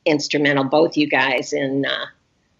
instrumental 0.06 0.64
both 0.64 0.96
you 0.96 1.06
guys 1.08 1.52
in 1.52 1.84
uh 1.86 2.06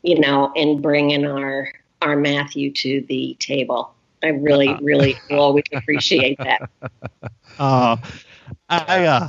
you 0.02 0.18
know 0.18 0.52
in 0.56 0.80
bringing 0.83 1.24
our 1.26 1.72
our 2.02 2.16
matthew 2.16 2.72
to 2.72 3.04
the 3.09 3.37
table 3.40 3.94
i 4.22 4.28
really 4.28 4.74
really 4.83 5.16
will 5.30 5.40
always 5.40 5.64
appreciate 5.72 6.38
that 6.38 6.68
Uh, 7.59 7.96
I 8.70 9.04
uh, 9.04 9.28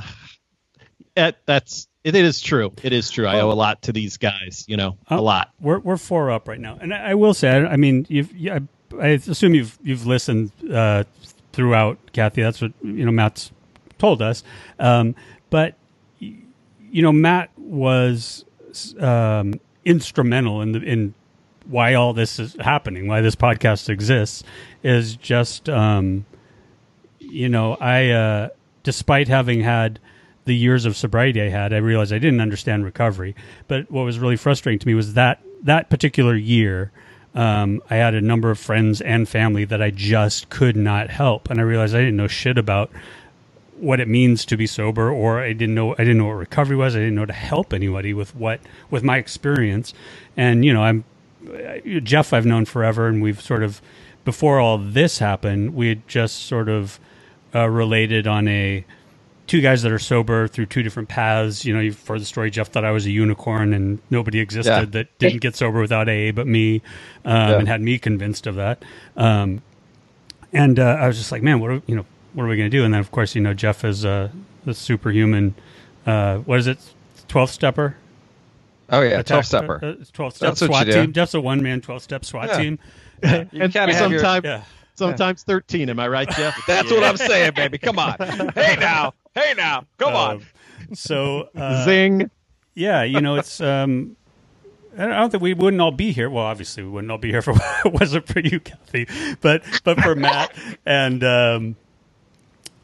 it, 1.16 1.36
that's 1.44 1.86
it 2.04 2.14
is 2.14 2.40
true. 2.40 2.72
It 2.82 2.92
is 2.92 3.10
true. 3.10 3.26
I 3.26 3.40
owe 3.40 3.50
a 3.50 3.52
lot 3.52 3.82
to 3.82 3.92
these 3.92 4.16
guys. 4.16 4.64
You 4.68 4.76
know, 4.76 4.96
a 5.08 5.14
Uh, 5.14 5.20
lot. 5.20 5.50
We're 5.60 5.80
we're 5.80 5.96
four 5.98 6.30
up 6.30 6.48
right 6.48 6.60
now, 6.60 6.78
and 6.80 6.94
I, 6.94 7.10
I 7.10 7.14
will 7.14 7.34
say, 7.34 7.50
I, 7.50 7.72
I 7.72 7.76
mean, 7.76 8.06
you've, 8.08 8.32
you, 8.34 8.52
I, 8.52 8.60
I 8.98 9.08
assume 9.08 9.54
you've 9.54 9.78
you've 9.82 10.06
listened 10.06 10.52
uh, 10.72 11.04
throughout, 11.52 11.98
Kathy. 12.12 12.42
That's 12.42 12.62
what 12.62 12.72
you 12.82 13.04
know 13.04 13.12
Matt's 13.12 13.50
told 13.98 14.22
us. 14.22 14.42
Um, 14.78 15.14
but 15.50 15.74
y- 15.74 15.81
you 16.92 17.02
know, 17.02 17.10
Matt 17.10 17.50
was 17.56 18.44
um, 19.00 19.54
instrumental 19.84 20.60
in 20.60 20.72
the 20.72 20.80
in 20.80 21.14
why 21.66 21.94
all 21.94 22.12
this 22.12 22.38
is 22.38 22.54
happening, 22.60 23.08
why 23.08 23.20
this 23.22 23.34
podcast 23.34 23.88
exists, 23.88 24.44
is 24.82 25.16
just 25.16 25.68
um, 25.68 26.26
you 27.18 27.48
know, 27.48 27.76
I 27.80 28.10
uh, 28.10 28.48
despite 28.82 29.28
having 29.28 29.62
had 29.62 29.98
the 30.44 30.54
years 30.54 30.84
of 30.84 30.96
sobriety 30.96 31.40
I 31.40 31.48
had, 31.48 31.72
I 31.72 31.78
realized 31.78 32.12
I 32.12 32.18
didn't 32.18 32.40
understand 32.40 32.84
recovery. 32.84 33.34
But 33.68 33.90
what 33.90 34.02
was 34.02 34.18
really 34.18 34.36
frustrating 34.36 34.78
to 34.80 34.86
me 34.86 34.94
was 34.94 35.14
that 35.14 35.40
that 35.62 35.88
particular 35.88 36.36
year, 36.36 36.92
um, 37.34 37.80
I 37.88 37.96
had 37.96 38.14
a 38.14 38.20
number 38.20 38.50
of 38.50 38.58
friends 38.58 39.00
and 39.00 39.26
family 39.26 39.64
that 39.64 39.80
I 39.80 39.90
just 39.90 40.50
could 40.50 40.76
not 40.76 41.08
help, 41.08 41.48
and 41.48 41.58
I 41.58 41.62
realized 41.62 41.94
I 41.94 42.00
didn't 42.00 42.16
know 42.16 42.28
shit 42.28 42.58
about 42.58 42.90
what 43.82 43.98
it 44.00 44.06
means 44.08 44.44
to 44.46 44.56
be 44.56 44.66
sober, 44.66 45.10
or 45.10 45.40
I 45.40 45.52
didn't 45.52 45.74
know 45.74 45.92
I 45.94 46.04
didn't 46.04 46.18
know 46.18 46.26
what 46.26 46.34
recovery 46.34 46.76
was. 46.76 46.94
I 46.94 47.00
didn't 47.00 47.16
know 47.16 47.26
to 47.26 47.32
help 47.32 47.72
anybody 47.72 48.14
with 48.14 48.34
what 48.36 48.60
with 48.90 49.02
my 49.02 49.18
experience, 49.18 49.92
and 50.36 50.64
you 50.64 50.72
know, 50.72 50.82
I'm 50.82 51.04
Jeff 52.04 52.32
I've 52.32 52.46
known 52.46 52.64
forever, 52.64 53.08
and 53.08 53.20
we've 53.22 53.40
sort 53.40 53.62
of 53.62 53.82
before 54.24 54.60
all 54.60 54.78
this 54.78 55.18
happened, 55.18 55.74
we 55.74 55.88
had 55.88 56.06
just 56.06 56.46
sort 56.46 56.68
of 56.68 57.00
uh, 57.54 57.68
related 57.68 58.26
on 58.28 58.46
a 58.46 58.84
two 59.48 59.60
guys 59.60 59.82
that 59.82 59.90
are 59.90 59.98
sober 59.98 60.46
through 60.46 60.66
two 60.66 60.84
different 60.84 61.08
paths. 61.08 61.64
You 61.64 61.74
know, 61.74 61.80
you've 61.80 62.06
heard 62.06 62.20
the 62.20 62.24
story. 62.24 62.48
Jeff 62.50 62.68
thought 62.68 62.84
I 62.84 62.92
was 62.92 63.04
a 63.06 63.10
unicorn, 63.10 63.74
and 63.74 63.98
nobody 64.10 64.38
existed 64.38 64.70
Yeah. 64.70 64.84
that 65.02 65.18
didn't 65.18 65.40
get 65.40 65.56
sober 65.56 65.80
without 65.80 66.08
AA 66.08 66.30
but 66.30 66.46
me, 66.46 66.82
um, 67.24 67.34
Yeah. 67.50 67.58
and 67.58 67.66
had 67.68 67.82
me 67.82 67.98
convinced 67.98 68.46
of 68.46 68.54
that. 68.54 68.84
Um, 69.16 69.60
and 70.52 70.78
uh, 70.78 70.98
I 71.00 71.08
was 71.08 71.18
just 71.18 71.32
like, 71.32 71.42
man, 71.42 71.58
what 71.58 71.70
are, 71.72 71.82
you 71.86 71.96
know, 71.96 72.06
what 72.34 72.44
are 72.44 72.48
we 72.48 72.56
going 72.56 72.70
to 72.70 72.76
do? 72.76 72.84
And 72.84 72.92
then 72.94 73.00
of 73.00 73.10
course, 73.10 73.34
you 73.34 73.40
know, 73.40 73.54
Jeff 73.54 73.84
is 73.84 74.04
uh, 74.04 74.28
the 74.64 74.74
superhuman. 74.74 75.54
Uh, 76.06 76.38
what 76.38 76.58
is 76.58 76.66
it? 76.66 76.78
Twelve 77.28 77.50
stepper. 77.50 77.96
Oh 78.90 79.00
yeah, 79.00 79.20
Attack- 79.20 79.26
twelve 79.26 79.46
stepper. 79.46 79.80
uh, 79.82 79.86
uh, 79.88 79.94
Twelve 80.12 80.34
step 80.36 80.50
That's 80.54 80.66
SWAT 80.66 80.86
team. 80.86 81.12
Jeff's 81.12 81.34
a 81.34 81.40
one 81.40 81.62
man 81.62 81.80
twelve 81.80 82.02
step 82.02 82.24
SWAT 82.24 82.48
Yeah. 82.48 82.58
team. 82.58 82.78
You 83.22 83.28
and 83.30 83.72
kinda 83.72 83.94
have 83.94 84.10
your- 84.10 84.20
sometimes, 84.20 84.44
Yeah. 84.44 84.62
sometimes 84.96 85.42
thirteen. 85.44 85.88
Am 85.88 85.98
I 86.00 86.08
right, 86.08 86.28
Jeff? 86.28 86.60
That's 86.66 86.90
what 86.90 87.04
I'm 87.04 87.16
saying, 87.16 87.52
baby. 87.54 87.78
Come 87.78 87.98
on. 87.98 88.16
Hey 88.54 88.76
now. 88.78 89.14
Hey 89.34 89.54
now. 89.56 89.86
Come 89.98 90.14
on. 90.14 90.36
Um, 90.36 90.42
so 90.94 91.48
uh, 91.56 91.84
Zing. 91.84 92.30
yeah, 92.74 93.02
you 93.04 93.20
know, 93.20 93.36
it's. 93.36 93.60
Um, 93.60 94.16
I 94.98 95.06
don't 95.06 95.30
think 95.30 95.42
we 95.42 95.54
wouldn't 95.54 95.80
all 95.80 95.90
be 95.92 96.12
here. 96.12 96.28
Well, 96.28 96.44
obviously, 96.44 96.82
we 96.82 96.90
wouldn't 96.90 97.10
all 97.10 97.16
be 97.16 97.30
here 97.30 97.38
if 97.38 97.48
it 97.48 97.56
wasn't 97.94 98.26
for 98.26 98.40
you, 98.40 98.60
Kathy. 98.60 99.06
But 99.40 99.62
but 99.84 99.98
for 100.00 100.14
Matt 100.14 100.52
and 100.84 101.24
um, 101.24 101.76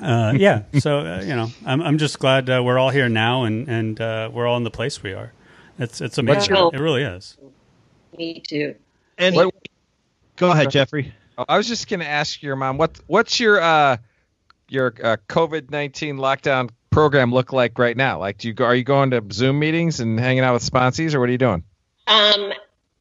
uh, 0.00 0.32
yeah. 0.36 0.62
So 0.78 1.00
uh, 1.00 1.20
you 1.22 1.34
know, 1.34 1.48
I'm 1.66 1.80
I'm 1.82 1.98
just 1.98 2.18
glad 2.18 2.48
uh, 2.50 2.62
we're 2.64 2.78
all 2.78 2.90
here 2.90 3.08
now 3.08 3.44
and 3.44 3.68
and 3.68 4.00
uh, 4.00 4.30
we're 4.32 4.46
all 4.46 4.56
in 4.56 4.64
the 4.64 4.70
place 4.70 5.02
we 5.02 5.12
are. 5.12 5.32
It's 5.78 6.00
it's 6.00 6.18
amazing. 6.18 6.54
your- 6.56 6.70
It 6.74 6.80
really 6.80 7.02
is. 7.02 7.36
me 8.16 8.40
too 8.46 8.74
And 9.16 9.34
What- 9.36 9.54
go 10.36 10.50
ahead, 10.50 10.70
Jeffrey. 10.70 11.12
I 11.48 11.56
was 11.56 11.68
just 11.68 11.88
going 11.88 12.00
to 12.00 12.06
ask 12.06 12.42
your 12.42 12.56
mom 12.56 12.78
what 12.78 12.98
what's 13.06 13.38
your 13.38 13.60
uh 13.60 13.96
your 14.68 14.94
uh, 15.02 15.16
COVID 15.28 15.70
nineteen 15.70 16.16
lockdown 16.16 16.70
program 16.90 17.32
look 17.32 17.52
like 17.52 17.78
right 17.78 17.96
now? 17.96 18.18
Like, 18.18 18.38
do 18.38 18.48
you 18.48 18.54
go? 18.54 18.64
Are 18.64 18.74
you 18.74 18.84
going 18.84 19.10
to 19.12 19.22
Zoom 19.32 19.58
meetings 19.58 20.00
and 20.00 20.18
hanging 20.18 20.42
out 20.42 20.54
with 20.54 20.68
sponsees, 20.68 21.14
or 21.14 21.20
what 21.20 21.28
are 21.28 21.32
you 21.32 21.38
doing? 21.38 21.62
Um, 22.08 22.52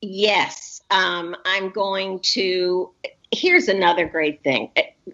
yes, 0.01 0.81
um, 0.91 1.35
I'm 1.45 1.69
going 1.71 2.19
to. 2.33 2.91
Here's 3.31 3.67
another 3.67 4.05
great 4.07 4.43
thing. 4.43 4.71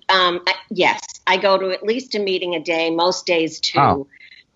Um, 0.09 0.41
I- 0.47 0.55
yes, 0.69 1.01
I 1.25 1.37
go 1.37 1.57
to 1.57 1.71
at 1.71 1.83
least 1.83 2.15
a 2.15 2.19
meeting 2.19 2.55
a 2.55 2.59
day, 2.59 2.89
most 2.89 3.25
days 3.25 3.59
two. 3.59 3.79
Wow. 3.79 4.07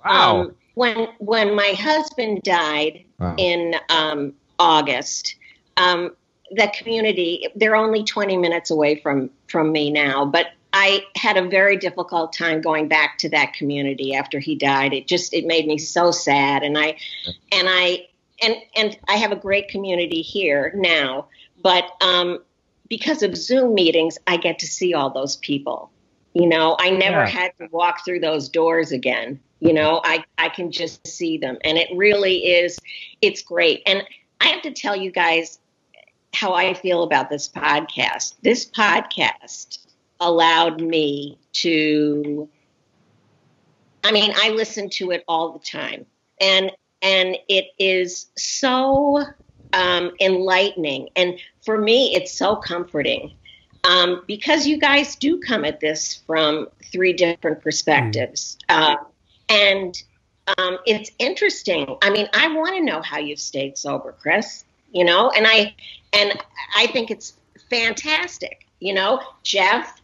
Wow. 0.06 0.42
Um, 0.42 0.56
when 0.76 1.08
when 1.18 1.56
my 1.56 1.72
husband 1.72 2.44
died 2.44 3.04
Wow. 3.20 3.34
in 3.38 3.76
um, 3.90 4.34
August, 4.60 5.36
um, 5.76 6.16
the 6.52 6.72
community 6.78 7.48
they're 7.56 7.76
only 7.76 8.04
20 8.04 8.38
minutes 8.38 8.70
away 8.70 9.00
from 9.02 9.32
from 9.48 9.72
me 9.72 9.90
now, 9.90 10.24
but 10.24 10.48
I 10.74 11.04
had 11.16 11.38
a 11.38 11.48
very 11.48 11.78
difficult 11.78 12.34
time 12.34 12.62
going 12.62 12.88
back 12.88 13.18
to 13.20 13.30
that 13.30 13.54
community 13.54 14.14
after 14.14 14.40
he 14.40 14.56
died. 14.56 14.94
It 14.94 15.08
just 15.08 15.34
it 15.34 15.46
made 15.46 15.66
me 15.66 15.78
so 15.80 16.12
sad, 16.12 16.62
and 16.62 16.78
I 16.78 16.98
and 17.52 17.68
I 17.70 18.08
and 18.44 18.56
and 18.76 18.98
I 19.08 19.16
have 19.16 19.32
a 19.32 19.36
great 19.36 19.70
community 19.70 20.22
here 20.22 20.72
now, 20.76 21.28
but 21.64 21.86
um, 22.02 22.40
because 22.90 23.24
of 23.24 23.36
Zoom 23.36 23.74
meetings, 23.74 24.18
I 24.28 24.38
get 24.38 24.60
to 24.60 24.68
see 24.68 24.94
all 24.94 25.10
those 25.10 25.38
people. 25.38 25.92
You 26.34 26.48
know, 26.48 26.76
I 26.80 26.90
never 26.92 27.24
Yeah. 27.24 27.28
had 27.28 27.52
to 27.60 27.68
walk 27.72 28.06
through 28.06 28.20
those 28.20 28.50
doors 28.50 28.92
again. 28.92 29.40
You 29.60 29.74
know, 29.74 30.02
I 30.04 30.24
I 30.38 30.50
can 30.50 30.72
just 30.72 31.06
see 31.08 31.38
them, 31.38 31.58
and 31.64 31.78
it 31.78 31.90
really 31.96 32.46
is. 32.46 32.78
It's 33.22 33.42
great, 33.42 33.82
and 33.86 34.04
I 34.40 34.48
have 34.48 34.62
to 34.64 34.72
tell 34.72 34.96
you 34.96 35.12
guys 35.12 35.60
how 36.34 36.54
I 36.54 36.74
feel 36.76 37.04
about 37.04 37.30
this 37.30 37.48
podcast. 37.48 38.36
This 38.44 38.66
podcast 38.70 39.80
allowed 40.20 40.82
me 40.82 41.38
to 41.54 42.48
I 44.04 44.12
mean, 44.12 44.32
I 44.38 44.50
listen 44.52 44.90
to 44.92 45.12
it 45.12 45.24
all 45.28 45.52
the 45.52 45.60
time. 45.60 46.06
And 46.40 46.72
and 47.02 47.38
it 47.48 47.68
is 47.78 48.28
so 48.38 49.24
um, 49.74 50.12
enlightening. 50.20 51.10
And 51.16 51.40
for 51.66 51.78
me, 51.78 52.16
it's 52.16 52.34
so 52.34 52.56
comforting. 52.56 53.34
Um, 53.84 54.24
because 54.28 54.68
you 54.68 54.78
guys 54.80 55.16
do 55.16 55.40
come 55.40 55.64
at 55.64 55.80
this 55.80 56.16
from 56.28 56.68
three 56.92 57.14
different 57.14 57.62
perspectives. 57.62 58.58
Uh, 58.68 58.98
and 59.48 59.96
um, 60.58 60.78
it's 60.86 61.12
interesting. 61.20 61.96
I 62.02 62.10
mean, 62.10 62.28
I 62.34 62.54
want 62.54 62.76
to 62.76 62.84
know 62.84 63.02
how 63.02 63.20
you've 63.20 63.40
stayed 63.40 63.78
sober, 63.78 64.14
Chris. 64.20 64.66
You 64.92 65.06
know, 65.06 65.30
and 65.30 65.46
I 65.46 65.76
and 66.14 66.34
I 66.76 66.88
think 66.88 67.12
it's 67.12 67.34
fantastic. 67.70 68.66
You 68.80 68.94
know, 68.94 69.22
Jeff. 69.44 70.02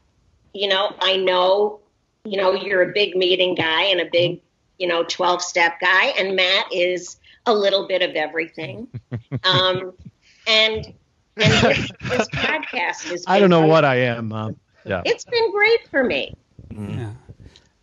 You 0.54 0.68
know, 0.68 0.94
I 1.00 1.18
know. 1.18 1.80
You 2.26 2.38
know, 2.38 2.54
you're 2.54 2.84
a 2.84 2.94
big 2.94 3.16
meeting 3.16 3.56
guy 3.56 3.84
and 3.84 4.00
a 4.00 4.06
big, 4.06 4.40
you 4.78 4.88
know, 4.88 5.04
twelve 5.04 5.42
step 5.42 5.80
guy, 5.82 6.08
and 6.18 6.36
Matt 6.36 6.72
is 6.72 7.18
a 7.46 7.54
little 7.54 7.88
bit 7.88 8.02
of 8.02 8.16
everything. 8.16 8.88
Um, 9.44 9.94
and 10.48 10.94
and 11.38 11.52
this, 11.52 11.92
this 12.02 12.28
podcast 12.34 13.12
is. 13.12 13.26
I 13.28 13.40
don't 13.40 13.50
know 13.50 13.66
what 13.66 13.84
I 13.86 13.96
am. 13.96 14.32
Um, 14.32 14.56
It's 15.06 15.26
been 15.26 15.52
great 15.52 15.88
for 15.90 16.04
me. 16.04 16.34
Yeah. 16.72 17.14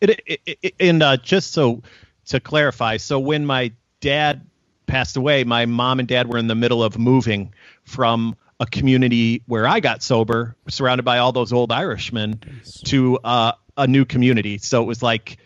it, 0.01 0.21
it, 0.27 0.59
it, 0.63 0.75
and 0.81 1.03
uh, 1.03 1.17
just 1.17 1.53
so 1.53 1.83
to 2.27 2.41
clarify, 2.41 2.97
so 2.97 3.19
when 3.19 3.45
my 3.45 3.73
dad 4.01 4.47
passed 4.87 5.17
away, 5.17 5.45
my 5.45 5.67
mom 5.67 5.99
and 5.99 6.09
dad 6.09 6.29
were 6.29 6.39
in 6.39 6.47
the 6.47 6.55
middle 6.55 6.83
of 6.83 6.99
moving 6.99 7.53
from 7.85 8.37
a 8.61 8.67
community 8.67 9.43
where 9.47 9.67
I 9.67 9.81
got 9.81 10.03
sober, 10.03 10.55
surrounded 10.69 11.05
by 11.05 11.19
all 11.19 11.33
those 11.33 11.53
old 11.53 11.73
Irishmen, 11.73 12.41
to 12.85 13.19
uh, 13.25 13.53
a 13.77 13.87
new 13.87 14.05
community. 14.05 14.59
So 14.59 14.83
it 14.83 14.87
was 14.87 15.03
like, 15.03 15.39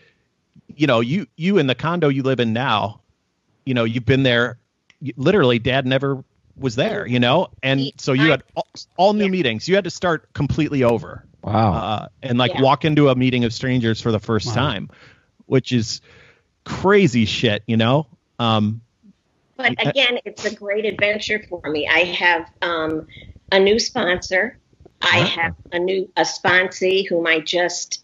you 0.67 0.87
know, 0.87 0.99
you 0.99 1.25
you 1.37 1.57
in 1.57 1.67
the 1.67 1.75
condo 1.75 2.09
you 2.09 2.23
live 2.23 2.39
in 2.39 2.51
now, 2.53 3.01
you 3.65 3.73
know, 3.73 3.83
you've 3.83 4.05
been 4.05 4.23
there. 4.23 4.59
Literally, 5.17 5.59
dad 5.59 5.85
never 5.85 6.23
was 6.57 6.75
there, 6.75 7.05
you 7.05 7.19
know, 7.19 7.47
and 7.61 7.91
so 7.97 8.13
you 8.13 8.31
had 8.31 8.43
all, 8.55 8.67
all 8.97 9.13
new 9.13 9.27
meetings. 9.27 9.67
You 9.67 9.75
had 9.75 9.83
to 9.83 9.89
start 9.89 10.33
completely 10.33 10.83
over 10.83 11.25
Wow. 11.43 11.73
uh, 11.73 12.07
and 12.23 12.37
like 12.37 12.53
Yeah. 12.53 12.61
walk 12.61 12.85
into 12.85 13.09
a 13.09 13.15
meeting 13.15 13.43
of 13.43 13.53
strangers 13.53 13.99
for 14.01 14.11
the 14.11 14.19
first 14.19 14.47
Wow. 14.47 14.53
time, 14.53 14.89
which 15.47 15.71
is 15.71 16.01
crazy 16.65 17.25
shit, 17.25 17.63
you 17.67 17.77
know. 17.77 18.07
Um, 18.39 18.81
But 19.57 19.73
again, 19.79 20.19
it's 20.25 20.45
a 20.45 20.55
great 20.55 20.85
adventure 20.85 21.43
for 21.49 21.61
me. 21.69 21.87
I 21.87 21.99
have 22.05 22.49
um, 22.61 23.07
a 23.51 23.59
new 23.59 23.79
sponsor. 23.79 24.57
I 25.01 25.19
have 25.19 25.53
a 25.71 25.79
new 25.79 26.09
a 26.17 26.21
sponsee 26.21 27.07
whom 27.07 27.27
I 27.27 27.39
just 27.41 28.03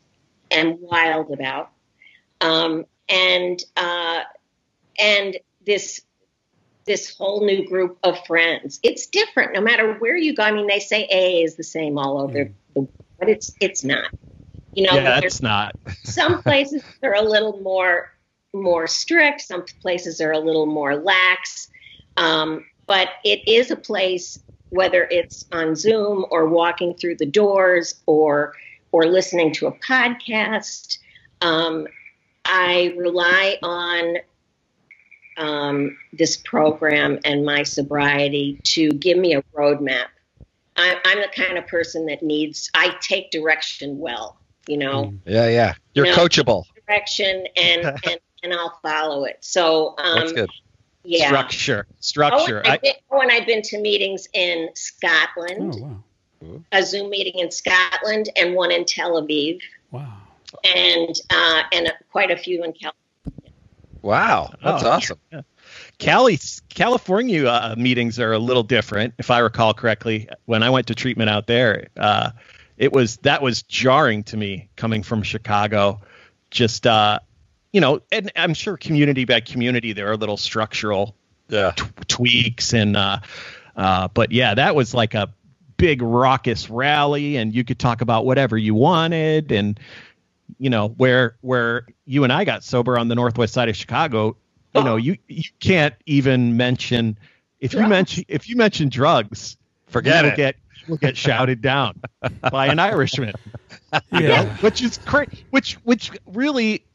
am 0.52 0.78
wild 0.82 1.32
about, 1.32 1.72
um, 2.42 2.86
and 3.10 3.64
uh, 3.76 4.22
and 5.00 5.38
this 5.66 6.02
this 6.86 7.16
whole 7.16 7.46
new 7.46 7.68
group 7.68 7.98
of 8.04 8.18
friends. 8.26 8.80
It's 8.84 9.06
different 9.08 9.54
no 9.54 9.62
matter 9.62 9.94
where 9.96 10.18
you 10.18 10.36
go. 10.36 10.44
I 10.44 10.52
mean, 10.52 10.68
they 10.68 10.80
say 10.80 11.08
A 11.12 11.44
is 11.44 11.56
the 11.56 11.64
same 11.64 11.98
all 11.98 12.20
over, 12.20 12.52
the, 12.76 12.88
but 13.20 13.30
it's 13.30 13.54
it's 13.60 13.84
not. 13.84 14.12
You 14.74 14.88
know, 14.88 14.96
yeah, 14.96 15.20
it's 15.24 15.42
not. 15.42 15.76
some 16.04 16.42
places 16.44 16.84
are 17.04 17.14
a 17.14 17.22
little 17.22 17.60
more 17.62 18.10
more 18.54 18.88
strict. 18.88 19.42
Some 19.42 19.66
places 19.82 20.22
are 20.22 20.32
a 20.32 20.40
little 20.40 20.66
more 20.66 20.96
lax. 20.96 21.70
Um, 22.18 22.66
but 22.88 23.10
it 23.24 23.48
is 23.48 23.72
a 23.72 23.76
place, 23.76 24.40
whether 24.70 25.04
it's 25.04 25.46
on 25.52 25.76
Zoom 25.76 26.26
or 26.30 26.48
walking 26.48 26.94
through 26.94 27.18
the 27.18 27.26
doors 27.26 28.02
or 28.06 28.54
or 28.92 29.06
listening 29.06 29.54
to 29.54 29.68
a 29.68 29.72
podcast. 29.72 30.98
Um, 31.42 31.88
I 32.44 32.94
rely 32.98 33.58
on 33.64 34.18
um, 35.38 35.98
this 36.14 36.38
program 36.38 37.20
and 37.26 37.46
my 37.46 37.64
sobriety 37.64 38.60
to 38.64 38.92
give 38.92 39.18
me 39.18 39.34
a 39.36 39.42
roadmap. 39.56 40.06
I, 40.78 40.98
I'm 41.04 41.20
the 41.20 41.28
kind 41.36 41.58
of 41.58 41.68
person 41.68 42.06
that 42.08 42.24
needs. 42.24 42.70
I 42.74 42.96
take 43.02 43.32
direction 43.32 44.00
well. 44.00 44.38
You 44.68 44.78
know, 44.78 45.14
Yeah, 45.26 45.48
yeah. 45.50 45.74
You're 45.94 46.06
No. 46.06 46.16
coachable. 46.16 46.66
direction 46.88 47.46
and 47.58 47.86
and 48.06 48.20
and 48.44 48.54
I'll 48.54 48.78
follow 48.82 49.24
it. 49.26 49.38
So 49.42 49.96
um, 49.98 50.20
That's 50.20 50.32
good. 50.34 50.50
yeah. 51.04 51.28
Structure. 51.28 51.86
Oh, 51.90 51.96
Structure. 52.00 52.58
and 52.60 52.68
I, 52.68 52.74
I've 52.74 52.82
been, 52.82 52.94
oh, 53.12 53.20
and 53.22 53.32
I've 53.32 53.48
been 53.48 53.62
to 53.64 53.80
meetings 53.82 54.28
in 54.34 54.70
Scotland, 54.76 55.76
Oh 55.78 55.82
wow, 56.44 56.62
a 56.72 56.84
Zoom 56.84 57.10
meeting 57.10 57.40
in 57.40 57.52
Scotland, 57.52 58.30
and 58.36 58.56
one 58.56 58.72
in 58.72 58.86
Tel 58.86 59.22
Aviv, 59.22 59.62
wow. 59.92 60.12
and 60.64 61.16
uh, 61.30 61.62
and 61.74 61.92
quite 62.12 62.32
a 62.32 62.38
few 62.38 62.64
in 62.64 62.72
California. 62.74 62.94
Wow, 64.02 64.52
that's 64.64 64.84
Oh, 64.84 64.90
awesome. 64.90 65.20
Cali, 66.00 66.40
California 66.70 67.46
uh, 67.46 67.76
meetings 67.78 68.20
are 68.20 68.34
a 68.34 68.40
little 68.40 68.64
different, 68.64 69.14
if 69.20 69.30
I 69.30 69.40
recall 69.40 69.74
correctly. 69.74 70.28
When 70.46 70.64
I 70.64 70.70
went 70.70 70.88
to 70.88 70.96
treatment 70.96 71.30
out 71.30 71.48
there, 71.48 71.88
uh, 71.98 72.32
it 72.78 72.92
was 72.92 73.18
that 73.18 73.42
was 73.42 73.62
jarring 73.64 74.24
to 74.26 74.38
me 74.38 74.70
coming 74.76 75.04
from 75.04 75.22
Chicago. 75.22 76.02
Just 76.50 76.88
uh, 76.88 77.20
you 77.72 77.80
know, 77.80 78.02
and 78.12 78.32
I'm 78.36 78.54
sure 78.56 78.76
community 78.78 79.26
by 79.26 79.40
community 79.40 79.94
there 79.94 80.12
are 80.12 80.18
little 80.18 80.38
structural 80.38 81.16
Yeah. 81.50 81.72
t- 81.72 81.86
tweaks 82.08 82.74
and 82.74 82.98
uh, 82.98 83.20
uh, 83.76 84.08
but 84.10 84.32
yeah, 84.32 84.56
that 84.56 84.76
was 84.76 84.94
like 84.94 85.14
a 85.14 85.32
big 85.78 86.02
raucous 86.02 86.70
rally, 86.70 87.38
and 87.38 87.54
you 87.56 87.64
could 87.64 87.80
talk 87.80 88.02
about 88.02 88.26
whatever 88.26 88.58
you 88.58 88.74
wanted, 88.76 89.52
and 89.52 89.80
you 90.58 90.70
know 90.70 90.90
where 90.90 91.36
where 91.42 91.86
you 92.06 92.24
and 92.24 92.32
I 92.32 92.44
got 92.44 92.64
sober 92.64 92.98
on 92.98 93.08
the 93.08 93.16
northwest 93.16 93.54
side 93.54 93.70
of 93.70 93.76
Chicago, 93.76 94.38
you 94.74 94.84
know 94.84 94.96
you 94.96 95.18
you 95.28 95.44
can't 95.60 95.96
even 96.06 96.58
mention 96.58 97.18
if 97.60 97.74
you 97.74 97.88
mention 97.88 98.26
if 98.28 98.50
you 98.50 98.56
mention 98.56 98.90
drugs, 98.90 99.58
Forget 99.88 100.24
you 100.24 100.24
will 100.24 100.34
it. 100.34 100.38
get 100.38 100.56
you 100.80 100.92
will 100.92 100.98
get 100.98 101.18
shouted 101.18 101.62
down 101.62 102.02
by 102.52 102.68
an 102.68 102.80
Irishman. 102.80 103.34
Yeah, 104.12 104.56
which 104.58 104.82
is 104.82 104.98
cra- 104.98 105.28
which 105.52 105.74
which 105.84 106.12
really 106.28 106.86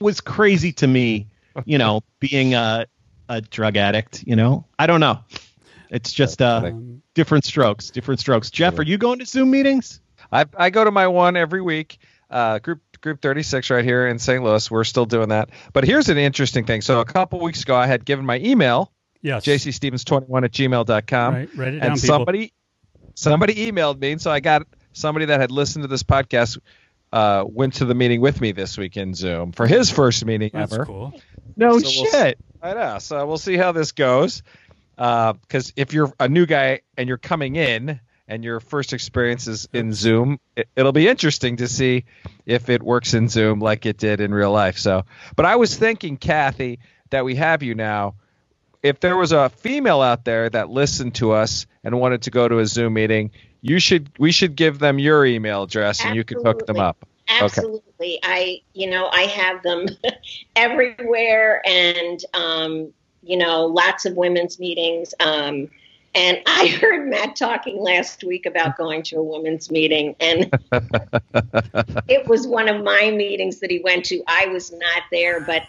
was 0.00 0.20
crazy 0.20 0.72
to 0.72 0.86
me 0.86 1.26
you 1.64 1.78
know 1.78 2.02
being 2.20 2.54
a, 2.54 2.86
a 3.28 3.40
drug 3.40 3.76
addict 3.76 4.24
you 4.26 4.36
know? 4.36 4.64
I 4.78 4.86
don't 4.86 5.00
know. 5.00 5.20
It's 5.90 6.12
just 6.12 6.42
uh 6.42 6.72
different 7.14 7.44
strokes 7.44 7.90
different 7.90 8.20
strokes. 8.20 8.50
Jeff 8.50 8.78
are 8.78 8.82
you 8.82 8.98
going 8.98 9.18
to 9.18 9.26
zoom 9.26 9.50
meetings? 9.50 10.00
I, 10.32 10.44
I 10.56 10.70
go 10.70 10.84
to 10.84 10.90
my 10.90 11.06
one 11.06 11.36
every 11.36 11.62
week. 11.62 11.98
Uh, 12.28 12.58
group 12.58 12.80
Group 13.06 13.22
36 13.22 13.70
right 13.70 13.84
here 13.84 14.08
in 14.08 14.18
St. 14.18 14.42
Louis. 14.42 14.68
We're 14.68 14.82
still 14.82 15.06
doing 15.06 15.28
that. 15.28 15.50
But 15.72 15.84
here's 15.84 16.08
an 16.08 16.18
interesting 16.18 16.64
thing. 16.64 16.80
So 16.80 16.98
a 16.98 17.04
couple 17.04 17.38
weeks 17.38 17.62
ago, 17.62 17.76
I 17.76 17.86
had 17.86 18.04
given 18.04 18.26
my 18.26 18.40
email, 18.40 18.90
yes. 19.22 19.44
jcstevens21 19.44 20.44
at 20.44 20.50
gmail.com. 20.50 21.34
Right, 21.34 21.48
write 21.54 21.74
it 21.74 21.78
down, 21.78 21.90
and 21.92 22.00
people. 22.00 22.16
somebody 22.16 22.52
somebody 23.14 23.54
emailed 23.70 24.00
me, 24.00 24.10
and 24.10 24.20
so 24.20 24.32
I 24.32 24.40
got 24.40 24.66
somebody 24.92 25.26
that 25.26 25.40
had 25.40 25.52
listened 25.52 25.84
to 25.84 25.88
this 25.88 26.02
podcast 26.02 26.58
uh, 27.12 27.44
went 27.46 27.74
to 27.74 27.84
the 27.84 27.94
meeting 27.94 28.20
with 28.20 28.40
me 28.40 28.50
this 28.50 28.76
week 28.76 28.96
in 28.96 29.14
Zoom 29.14 29.52
for 29.52 29.68
his 29.68 29.88
first 29.88 30.24
meeting 30.24 30.50
That's 30.52 30.72
ever. 30.72 30.84
cool. 30.84 31.14
no 31.56 31.78
So 31.78 32.02
we'll 32.02 32.10
shit 32.10 32.38
I 32.60 32.74
know. 32.74 32.98
So 32.98 33.24
we'll 33.24 33.38
see 33.38 33.56
how 33.56 33.70
this 33.70 33.92
goes. 33.92 34.42
Because 34.96 35.72
if 35.76 35.92
you're 35.92 36.12
a 36.18 36.28
new 36.28 36.44
guy 36.44 36.80
and 36.96 37.08
you're 37.08 37.18
coming 37.18 37.54
in 37.54 38.00
and 38.28 38.44
your 38.44 38.60
first 38.60 38.92
experiences 38.92 39.68
in 39.72 39.92
Zoom, 39.92 40.40
it, 40.56 40.68
it'll 40.76 40.92
be 40.92 41.08
interesting 41.08 41.56
to 41.58 41.68
see 41.68 42.04
if 42.44 42.68
it 42.68 42.82
works 42.82 43.14
in 43.14 43.28
Zoom 43.28 43.60
like 43.60 43.86
it 43.86 43.98
did 43.98 44.20
in 44.20 44.34
real 44.34 44.52
life. 44.52 44.78
So, 44.78 45.04
but 45.36 45.46
I 45.46 45.56
was 45.56 45.76
thinking, 45.76 46.16
Kathy, 46.16 46.80
that 47.10 47.24
we 47.24 47.36
have 47.36 47.62
you 47.62 47.74
now. 47.74 48.14
If 48.82 49.00
there 49.00 49.16
was 49.16 49.32
a 49.32 49.48
female 49.48 50.00
out 50.00 50.24
there 50.24 50.48
that 50.50 50.70
listened 50.70 51.16
to 51.16 51.32
us 51.32 51.66
and 51.82 51.98
wanted 51.98 52.22
to 52.22 52.30
go 52.30 52.46
to 52.46 52.58
a 52.58 52.66
Zoom 52.66 52.94
meeting, 52.94 53.30
you 53.60 53.80
should 53.80 54.10
we 54.18 54.32
should 54.32 54.54
give 54.54 54.78
them 54.78 54.98
your 54.98 55.26
email 55.26 55.64
address 55.64 56.04
and 56.04 56.14
you 56.14 56.24
could 56.24 56.38
hook 56.42 56.66
them 56.66 56.78
up. 56.78 57.04
Absolutely. 57.28 58.20
I, 58.22 58.60
you 58.72 58.88
know, 58.88 59.08
I 59.08 59.22
have 59.22 59.62
them 59.62 59.86
everywhere 60.56 61.62
and, 61.66 62.20
um, 62.34 62.92
you 63.22 63.36
know, 63.36 63.66
lots 63.66 64.06
of 64.06 64.14
women's 64.14 64.58
meetings. 64.60 65.14
Um, 65.18 65.68
and 66.16 66.40
I 66.46 66.66
heard 66.80 67.08
Matt 67.08 67.36
talking 67.36 67.78
last 67.80 68.24
week 68.24 68.46
about 68.46 68.76
going 68.76 69.02
to 69.04 69.16
a 69.16 69.22
women's 69.22 69.70
meeting, 69.70 70.16
and 70.18 70.50
it 72.08 72.26
was 72.26 72.46
one 72.46 72.68
of 72.68 72.82
my 72.82 73.10
meetings 73.10 73.60
that 73.60 73.70
he 73.70 73.80
went 73.80 74.06
to. 74.06 74.22
I 74.26 74.46
was 74.46 74.72
not 74.72 75.02
there, 75.12 75.40
but 75.40 75.62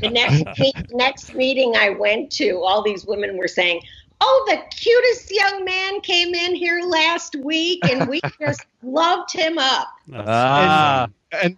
the 0.00 0.10
next 0.10 0.44
me- 0.60 0.72
next 0.90 1.34
meeting 1.34 1.74
I 1.76 1.90
went 1.90 2.30
to, 2.32 2.60
all 2.62 2.82
these 2.82 3.06
women 3.06 3.36
were 3.38 3.48
saying, 3.48 3.80
"Oh, 4.20 4.44
the 4.48 4.62
cutest 4.76 5.34
young 5.34 5.64
man 5.64 6.00
came 6.02 6.34
in 6.34 6.54
here 6.54 6.82
last 6.84 7.34
week, 7.36 7.80
and 7.90 8.08
we 8.08 8.20
just 8.40 8.66
loved 8.82 9.32
him 9.32 9.58
up." 9.58 9.88
That's- 10.06 10.26
Ah. 10.28 11.08
and 11.32 11.56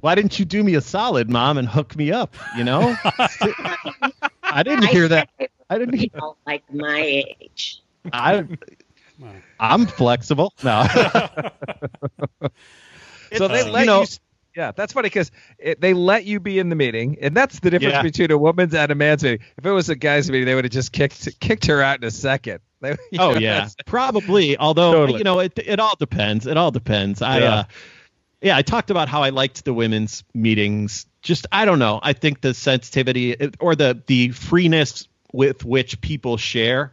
why 0.00 0.14
didn't 0.14 0.38
you 0.38 0.44
do 0.44 0.62
me 0.62 0.74
a 0.74 0.80
solid 0.80 1.28
mom 1.30 1.58
and 1.58 1.66
hook 1.66 1.96
me 1.96 2.12
up 2.12 2.34
you 2.56 2.62
know 2.62 2.94
i 4.46 4.62
didn't 4.62 4.86
hear 4.86 5.08
that 5.08 5.28
i 5.70 5.78
didn't 5.78 5.94
hear 5.94 6.08
people 6.08 6.36
like 6.46 6.62
my 6.72 7.00
age. 7.40 7.82
I, 8.12 8.44
I'm 9.58 9.86
flexible 9.86 10.52
no 10.62 10.86
So 13.36 13.48
they 13.48 13.62
Uh, 13.62 13.70
let 13.70 13.80
you 13.80 13.86
know- 13.86 14.00
you. 14.02 14.06
Yeah, 14.54 14.72
that's 14.74 14.94
funny 14.94 15.10
because 15.10 15.30
they 15.80 15.92
let 15.92 16.24
you 16.24 16.40
be 16.40 16.58
in 16.58 16.70
the 16.70 16.76
meeting, 16.76 17.18
and 17.20 17.36
that's 17.36 17.60
the 17.60 17.68
difference 17.68 17.92
Yeah. 17.92 18.00
between 18.02 18.30
a 18.30 18.38
woman's 18.38 18.72
and 18.72 18.90
a 18.90 18.94
man's 18.94 19.22
meeting. 19.22 19.40
If 19.58 19.66
it 19.66 19.70
was 19.70 19.90
a 19.90 19.94
guy's 19.96 20.30
meeting, 20.30 20.46
they 20.46 20.54
would 20.54 20.64
have 20.64 20.72
just 20.72 20.92
kicked 20.92 21.38
kicked 21.40 21.66
her 21.66 21.82
out 21.82 21.98
in 22.00 22.04
a 22.04 22.10
second. 22.10 22.60
They, 22.80 22.94
oh 23.18 23.32
know, 23.32 23.38
yeah 23.38 23.68
probably 23.86 24.56
although 24.58 24.92
Totally. 24.92 25.18
you 25.18 25.24
know 25.24 25.40
it 25.40 25.58
it 25.58 25.80
all 25.80 25.94
depends 25.98 26.46
it 26.46 26.58
all 26.58 26.70
depends 26.70 27.22
i 27.22 27.38
Yeah. 27.38 27.54
uh 27.54 27.64
yeah 28.42 28.56
i 28.56 28.60
talked 28.60 28.90
about 28.90 29.08
how 29.08 29.22
i 29.22 29.30
liked 29.30 29.64
the 29.64 29.72
women's 29.72 30.24
meetings 30.34 31.06
just 31.26 31.46
i 31.52 31.64
don't 31.64 31.78
know 31.80 31.98
i 32.02 32.12
think 32.12 32.40
the 32.40 32.54
sensitivity 32.54 33.36
or 33.60 33.74
the 33.74 34.00
the 34.06 34.30
freeness 34.30 35.08
with 35.32 35.64
which 35.64 36.00
people 36.00 36.36
share 36.36 36.92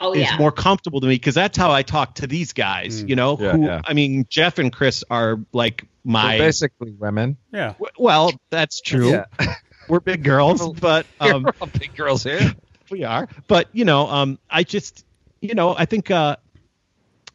Oh 0.00 0.12
is 0.12 0.20
yeah, 0.20 0.36
more 0.38 0.52
comfortable 0.52 1.00
to 1.00 1.08
me 1.08 1.16
because 1.16 1.34
that's 1.34 1.58
how 1.58 1.72
i 1.72 1.82
talk 1.82 2.14
to 2.16 2.28
these 2.28 2.52
guys 2.52 3.02
you 3.02 3.16
know 3.16 3.36
Mm. 3.36 3.40
Yeah, 3.42 3.52
who 3.52 3.64
yeah. 3.66 3.80
i 3.84 3.94
mean 3.94 4.26
jeff 4.30 4.58
and 4.58 4.72
chris 4.72 5.02
are 5.10 5.40
like 5.52 5.82
they're 5.82 5.88
my 6.12 6.38
basically 6.38 6.92
women. 6.92 7.36
Yeah. 7.52 7.72
w- 7.72 7.90
well 7.98 8.30
that's 8.50 8.80
true 8.80 9.10
Yeah. 9.10 9.24
we're 9.88 9.98
big 10.00 10.22
girls 10.22 10.72
but 10.80 11.04
um 11.20 11.42
You're 11.42 11.54
all 11.60 11.66
big 11.78 11.96
girls 11.96 12.22
here. 12.22 12.52
we 12.92 13.02
are 13.02 13.28
but 13.48 13.66
you 13.72 13.84
know 13.84 14.06
um 14.06 14.38
i 14.48 14.62
just 14.62 15.04
you 15.40 15.54
know 15.54 15.74
i 15.76 15.84
think 15.84 16.10
uh 16.12 16.36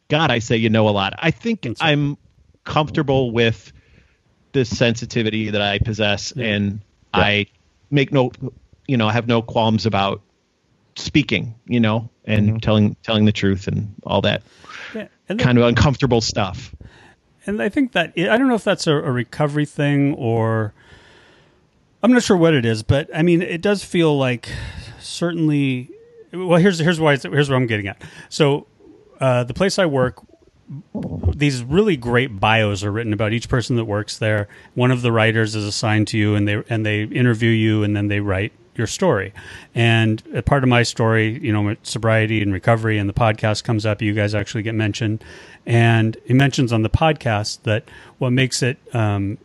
god 0.08 0.30
i 0.30 0.38
say 0.38 0.56
you 0.56 0.70
know 0.70 0.88
a 0.88 0.90
lot 0.90 1.12
i 1.18 1.30
think 1.30 1.62
That's- 1.62 1.78
i'm 1.82 2.16
comfortable 2.64 3.30
with 3.30 3.72
the 4.54 4.64
sensitivity 4.64 5.50
that 5.50 5.60
i 5.60 5.78
possess 5.78 6.32
Yeah. 6.34 6.46
and 6.46 6.80
i 7.12 7.46
make 7.90 8.10
no 8.12 8.32
you 8.88 8.96
know 8.96 9.06
i 9.08 9.12
have 9.12 9.28
no 9.28 9.42
qualms 9.42 9.84
about 9.86 10.22
speaking 10.96 11.54
you 11.66 11.78
know 11.80 12.08
and 12.24 12.48
Mhm. 12.54 12.60
telling 12.62 12.96
telling 13.02 13.24
the 13.26 13.32
truth 13.32 13.68
and 13.68 13.92
all 14.04 14.22
that 14.22 14.42
Yeah. 14.94 15.08
And 15.28 15.38
kind 15.38 15.58
of 15.58 15.64
uncomfortable 15.64 16.20
stuff 16.22 16.74
and 17.46 17.60
I 17.60 17.68
think 17.68 17.92
that 17.92 18.14
I 18.16 18.38
don't 18.38 18.48
know 18.48 18.54
if 18.54 18.64
that's 18.64 18.86
a, 18.86 18.92
a 18.94 19.10
recovery 19.12 19.66
thing 19.66 20.14
or 20.14 20.72
I'm 22.02 22.10
not 22.12 22.22
sure 22.22 22.38
what 22.38 22.54
it 22.54 22.64
is, 22.64 22.82
but 22.82 23.10
I 23.14 23.20
mean, 23.22 23.42
it 23.42 23.60
does 23.60 23.84
feel 23.84 24.16
like 24.16 24.48
certainly. 24.98 25.90
Well, 26.32 26.58
here's 26.58 26.78
here's 26.78 26.98
why 26.98 27.16
here's 27.18 27.50
what 27.50 27.56
I'm 27.56 27.66
getting 27.66 27.86
at. 27.86 28.00
So, 28.30 28.66
uh, 29.20 29.44
the 29.44 29.52
place 29.54 29.78
I 29.78 29.84
work, 29.86 30.22
these 31.34 31.62
really 31.62 31.96
great 31.96 32.40
bios 32.40 32.82
are 32.82 32.90
written 32.90 33.12
about 33.12 33.32
each 33.32 33.48
person 33.48 33.76
that 33.76 33.84
works 33.84 34.18
there. 34.18 34.48
One 34.74 34.90
of 34.90 35.02
the 35.02 35.12
writers 35.12 35.54
is 35.54 35.64
assigned 35.64 36.08
to 36.08 36.18
you, 36.18 36.34
and 36.34 36.48
they 36.48 36.62
and 36.68 36.84
they 36.86 37.02
interview 37.04 37.50
you, 37.50 37.82
and 37.82 37.94
then 37.94 38.08
they 38.08 38.20
write 38.20 38.52
your 38.76 38.86
story. 38.86 39.32
And 39.74 40.22
a 40.34 40.42
part 40.42 40.62
of 40.62 40.68
my 40.68 40.82
story, 40.82 41.38
you 41.38 41.52
know, 41.52 41.76
sobriety 41.82 42.42
and 42.42 42.52
recovery, 42.52 42.98
and 42.98 43.08
the 43.08 43.14
podcast 43.14 43.64
comes 43.64 43.86
up. 43.86 44.02
You 44.02 44.14
guys 44.14 44.34
actually 44.34 44.62
get 44.62 44.74
mentioned, 44.74 45.22
and 45.66 46.16
he 46.24 46.34
mentions 46.34 46.72
on 46.72 46.82
the 46.82 46.90
podcast 46.90 47.62
that 47.62 47.84
what 48.18 48.30
makes 48.30 48.62
it, 48.62 48.78
um, 48.94 49.38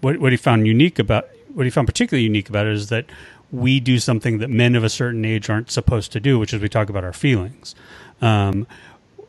what 0.00 0.18
what 0.18 0.32
he 0.32 0.36
found 0.36 0.66
unique 0.66 0.98
about 0.98 1.28
what 1.54 1.64
he 1.64 1.70
found 1.70 1.86
particularly 1.88 2.24
unique 2.24 2.48
about 2.48 2.66
it 2.66 2.74
is 2.74 2.90
that 2.90 3.06
we 3.50 3.80
do 3.80 3.98
something 3.98 4.38
that 4.38 4.50
men 4.50 4.74
of 4.74 4.84
a 4.84 4.90
certain 4.90 5.24
age 5.24 5.48
aren't 5.48 5.70
supposed 5.70 6.12
to 6.12 6.20
do, 6.20 6.38
which 6.38 6.52
is 6.52 6.60
we 6.60 6.68
talk 6.68 6.90
about 6.90 7.04
our 7.04 7.12
feelings, 7.12 7.74
um, 8.20 8.66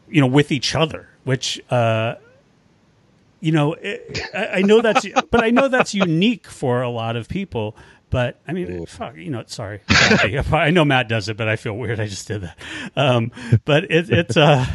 you 0.10 0.20
know, 0.20 0.28
with 0.28 0.52
each 0.52 0.76
other, 0.76 1.08
which. 1.28 1.62
Uh, 1.70 2.16
you 3.40 3.52
know, 3.52 3.74
it, 3.74 4.20
I, 4.34 4.48
I 4.48 4.62
know 4.64 4.82
that's, 4.82 5.06
but 5.32 5.44
I 5.44 5.52
know 5.52 5.68
that's 5.68 5.94
unique 5.94 6.48
for 6.48 6.82
a 6.82 6.90
lot 6.90 7.16
of 7.16 7.30
people. 7.30 7.76
But 8.10 8.40
I 8.48 8.54
mean, 8.54 8.86
fuck, 8.86 9.16
you 9.16 9.30
know, 9.30 9.44
sorry. 9.48 9.82
I 9.90 10.72
know 10.72 10.86
Matt 10.86 11.10
does 11.10 11.28
it, 11.30 11.36
but 11.38 11.48
I 11.48 11.56
feel 11.56 11.74
weird. 11.74 12.00
I 12.00 12.08
just 12.08 12.28
did 12.28 12.42
that. 12.42 12.58
Um, 12.96 13.32
but 13.66 13.84
it, 13.92 14.10
it's 14.10 14.38
uh, 14.38 14.66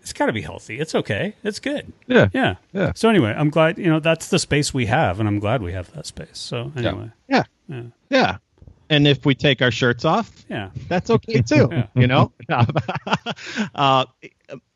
it's 0.00 0.14
got 0.14 0.26
to 0.26 0.32
be 0.32 0.40
healthy. 0.40 0.80
It's 0.80 0.94
okay. 0.94 1.34
It's 1.44 1.60
good. 1.60 1.92
Yeah. 2.06 2.28
Yeah. 2.32 2.54
Yeah. 2.72 2.92
So 2.94 3.10
anyway, 3.10 3.34
I'm 3.36 3.50
glad 3.50 3.76
you 3.78 3.88
know 3.88 4.00
that's 4.00 4.28
the 4.28 4.38
space 4.38 4.72
we 4.72 4.86
have, 4.86 5.20
and 5.20 5.28
I'm 5.28 5.38
glad 5.40 5.62
we 5.62 5.72
have 5.72 5.92
that 5.92 6.06
space. 6.06 6.38
So 6.38 6.72
anyway, 6.74 7.10
Yeah. 7.28 7.44
Yeah. 7.68 7.82
Yeah. 8.08 8.36
And 8.88 9.06
if 9.06 9.24
we 9.24 9.36
take 9.36 9.62
our 9.62 9.70
shirts 9.70 10.04
off, 10.04 10.32
yeah. 10.48 10.70
that's 10.88 11.10
okay 11.10 11.42
too. 11.42 11.68
Yeah. 11.72 11.86
You 11.94 12.06
know. 12.08 12.32
uh, 13.74 14.06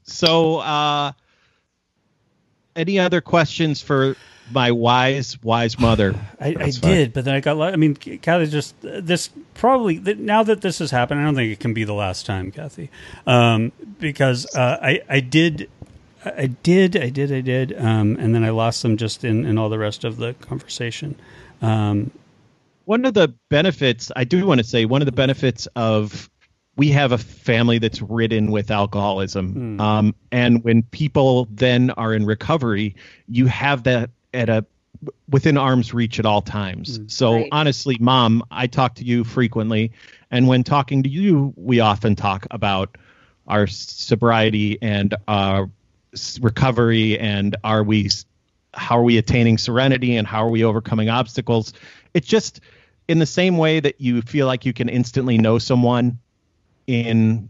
so, 0.05 0.59
uh, 0.59 1.13
any 2.77 2.99
other 2.99 3.21
questions 3.21 3.81
for 3.81 4.17
my 4.53 4.71
wise, 4.71 5.43
wise 5.43 5.79
mother? 5.79 6.15
I, 6.41 6.57
I 6.59 6.71
did, 6.71 7.13
but 7.13 7.25
then 7.25 7.35
I 7.35 7.41
got. 7.41 7.61
I 7.61 7.77
mean, 7.77 7.95
Kathy, 7.95 8.47
just 8.47 8.75
this 8.81 9.31
probably 9.55 9.99
th- 9.99 10.19
now 10.19 10.43
that 10.43 10.61
this 10.61 10.79
has 10.79 10.91
happened, 10.91 11.21
I 11.21 11.25
don't 11.25 11.35
think 11.35 11.53
it 11.53 11.61
can 11.61 11.75
be 11.75 11.85
the 11.85 11.95
last 11.95 12.27
time, 12.27 12.51
Kathy, 12.51 12.91
um, 13.27 13.73
because 13.99 14.47
uh, 14.55 14.79
I 14.81 15.03
I 15.09 15.21
did. 15.21 15.71
I 16.27 16.47
did, 16.47 16.97
I 16.97 17.11
did, 17.11 17.31
I 17.31 17.43
did, 17.43 17.79
um, 17.79 18.17
and 18.19 18.35
then 18.35 18.45
I 18.45 18.49
lost 18.49 18.81
them 18.81 18.97
just 18.97 19.25
in, 19.25 19.45
in 19.45 19.59
all 19.59 19.69
the 19.69 19.79
rest 19.79 20.05
of 20.05 20.17
the 20.17 20.33
conversation. 20.33 21.17
Um, 21.61 22.13
one 22.87 23.05
of 23.05 23.13
the 23.13 23.35
benefits 23.51 24.11
I 24.15 24.25
do 24.25 24.47
want 24.47 24.59
to 24.59 24.65
say 24.65 24.85
one 24.85 25.03
of 25.03 25.07
the 25.07 25.13
benefits 25.13 25.67
of 25.77 26.31
we 26.77 26.89
have 26.91 27.13
a 27.13 27.19
family 27.19 27.79
that's 27.79 28.03
ridden 28.03 28.51
with 28.51 28.71
alcoholism, 28.71 29.81
um, 29.81 30.15
and 30.33 30.65
when 30.65 30.83
people 30.83 31.47
then 31.51 31.91
are 31.91 32.13
in 32.13 32.27
recovery, 32.27 32.97
you 33.29 33.47
have 33.47 33.85
that 33.85 34.11
at 34.33 34.49
a 34.49 34.67
within 35.29 35.57
arm's 35.59 35.93
reach 35.93 36.19
at 36.19 36.27
all 36.27 36.41
times. 36.41 37.01
So 37.09 37.35
Right. 37.35 37.49
honestly, 37.53 37.97
mom, 38.01 38.43
I 38.51 38.67
talk 38.67 38.95
to 38.97 39.05
you 39.05 39.23
frequently, 39.25 39.93
and 40.31 40.49
when 40.49 40.65
talking 40.65 41.03
to 41.03 41.09
you, 41.09 41.53
we 41.57 41.81
often 41.81 42.17
talk 42.17 42.47
about 42.51 42.97
our 43.47 43.67
sobriety 43.67 44.79
and 44.81 45.15
our 45.29 45.71
recovery 46.41 47.19
and 47.19 47.57
are 47.65 47.83
we 47.83 48.09
how 48.73 48.99
are 48.99 49.03
we 49.03 49.19
attaining 49.19 49.59
serenity 49.59 50.17
and 50.17 50.27
how 50.27 50.45
are 50.45 50.51
we 50.51 50.65
overcoming 50.65 51.09
obstacles 51.09 51.73
it's 52.15 52.27
just 52.27 52.61
in 53.09 53.19
the 53.19 53.27
same 53.27 53.59
way 53.59 53.81
that 53.81 54.01
you 54.01 54.23
feel 54.23 54.47
like 54.47 54.65
you 54.65 54.73
can 54.73 54.89
instantly 54.89 55.39
know 55.39 55.59
someone 55.59 56.19
in 56.87 57.49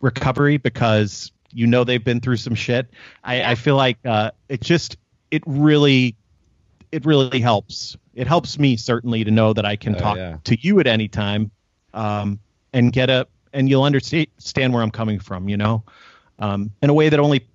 recovery 0.00 0.56
because 0.56 1.30
you 1.52 1.66
know 1.66 1.84
they've 1.84 2.04
been 2.04 2.20
through 2.20 2.36
some 2.36 2.54
shit. 2.54 2.88
I, 3.24 3.52
I 3.52 3.54
feel 3.54 3.76
like 3.76 3.98
uh, 4.04 4.30
it 4.48 4.60
just 4.60 4.96
it 5.30 5.42
really 5.46 6.16
it 6.90 7.04
really 7.06 7.40
helps. 7.40 7.96
It 8.14 8.26
helps 8.26 8.58
me 8.58 8.76
certainly 8.76 9.24
to 9.24 9.30
know 9.30 9.52
that 9.54 9.64
i 9.64 9.74
can 9.76 9.94
Oh, 9.96 9.98
talk 9.98 10.16
yeah. 10.18 10.36
to 10.44 10.60
you 10.60 10.80
at 10.80 10.86
any 10.86 11.08
time 11.08 11.50
um, 11.94 12.38
and 12.74 12.92
get 12.92 13.08
a 13.08 13.26
and 13.54 13.68
you'll 13.70 13.84
understand 13.84 14.72
where 14.74 14.82
i'm 14.82 14.90
coming 14.90 15.18
from 15.18 15.48
you 15.48 15.56
know 15.56 15.82
um, 16.38 16.70
in 16.82 16.90
a 16.90 16.94
way 16.94 17.08
that 17.08 17.18
only 17.18 17.46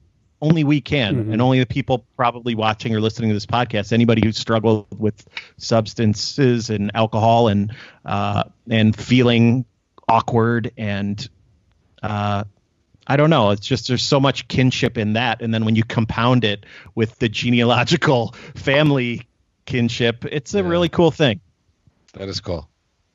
only 0.42 0.64
we 0.64 0.82
can 0.82 1.32
and 1.32 1.42
only 1.44 1.60
the 1.60 1.66
people 1.68 2.06
probably 2.16 2.56
watching 2.56 2.96
or 2.96 3.00
listening 3.02 3.30
to 3.30 3.34
this 3.36 3.46
podcast 3.46 3.94
anybody 3.94 4.22
who's 4.24 4.38
struggled 4.38 4.88
with 5.00 5.28
substances 5.58 6.70
and 6.72 6.90
alcohol 6.96 7.48
and 7.48 7.74
uh, 8.06 8.44
and 8.70 8.96
feeling 8.96 9.64
awkward 10.10 10.72
and 10.78 11.30
uh, 12.04 12.44
I 13.08 13.18
don't 13.18 13.30
know. 13.32 13.52
It's 13.52 13.68
just 13.68 13.88
there's 13.90 14.04
so 14.04 14.20
much 14.20 14.48
kinship 14.50 14.98
in 14.98 15.14
that, 15.14 15.42
and 15.42 15.54
then 15.54 15.66
when 15.66 15.76
you 15.76 15.84
compound 15.84 16.46
it 16.46 16.66
with 16.96 17.20
the 17.20 17.30
genealogical 17.30 18.34
family 18.56 19.28
kinship, 19.68 20.26
it's 20.26 20.54
a 20.56 20.64
Yeah. 20.64 20.66
really 20.66 20.90
cool 20.90 21.12
thing. 21.12 21.42
That 22.14 22.30
is 22.30 22.42
cool. 22.42 22.70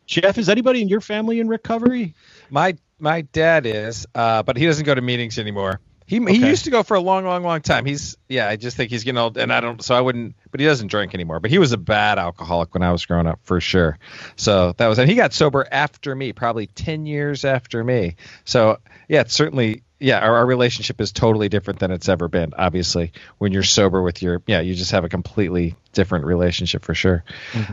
Jeff, 0.06 0.38
is 0.38 0.48
anybody 0.50 0.82
in 0.82 0.88
your 0.88 1.00
family 1.02 1.40
in 1.40 1.48
recovery? 1.48 2.14
My 2.50 2.76
my 3.00 3.22
dad 3.22 3.66
is, 3.66 4.06
uh, 4.14 4.42
but 4.44 4.56
he 4.56 4.66
doesn't 4.66 4.86
go 4.86 4.94
to 4.94 5.02
meetings 5.02 5.38
anymore. 5.38 5.80
He 6.12 6.20
he 6.34 6.46
used 6.46 6.64
to 6.64 6.70
go 6.70 6.82
for 6.82 6.94
a 6.94 7.00
long, 7.00 7.24
long, 7.24 7.42
long 7.42 7.62
time. 7.62 7.86
He's 7.86 8.18
yeah. 8.28 8.46
I 8.46 8.56
just 8.56 8.76
think 8.76 8.90
he's 8.90 9.02
getting 9.02 9.16
old, 9.16 9.38
and 9.38 9.50
I 9.50 9.60
don't. 9.60 9.82
So 9.82 9.94
I 9.94 10.00
wouldn't. 10.02 10.36
But 10.50 10.60
he 10.60 10.66
doesn't 10.66 10.88
drink 10.88 11.14
anymore. 11.14 11.40
But 11.40 11.50
he 11.50 11.58
was 11.58 11.72
a 11.72 11.78
bad 11.78 12.18
alcoholic 12.18 12.74
when 12.74 12.82
I 12.82 12.92
was 12.92 13.06
growing 13.06 13.26
up, 13.26 13.40
for 13.44 13.60
sure. 13.62 13.98
So 14.36 14.72
that 14.76 14.88
was, 14.88 14.98
and 14.98 15.08
he 15.08 15.16
got 15.16 15.32
sober 15.32 15.66
after 15.72 16.14
me, 16.14 16.34
probably 16.34 16.66
ten 16.66 17.06
years 17.06 17.46
after 17.46 17.82
me. 17.82 18.16
So 18.44 18.78
yeah, 19.08 19.22
it's 19.22 19.32
certainly 19.32 19.84
yeah. 20.00 20.18
Our, 20.18 20.36
our 20.36 20.46
relationship 20.46 21.00
is 21.00 21.12
totally 21.12 21.48
different 21.48 21.80
than 21.80 21.90
it's 21.90 22.10
ever 22.10 22.28
been. 22.28 22.52
Obviously, 22.58 23.12
when 23.38 23.52
you're 23.52 23.62
sober 23.62 24.02
with 24.02 24.20
your 24.20 24.42
yeah, 24.46 24.60
you 24.60 24.74
just 24.74 24.90
have 24.90 25.04
a 25.04 25.08
completely 25.08 25.76
different 25.94 26.26
relationship 26.26 26.84
for 26.84 26.94
sure. 26.94 27.24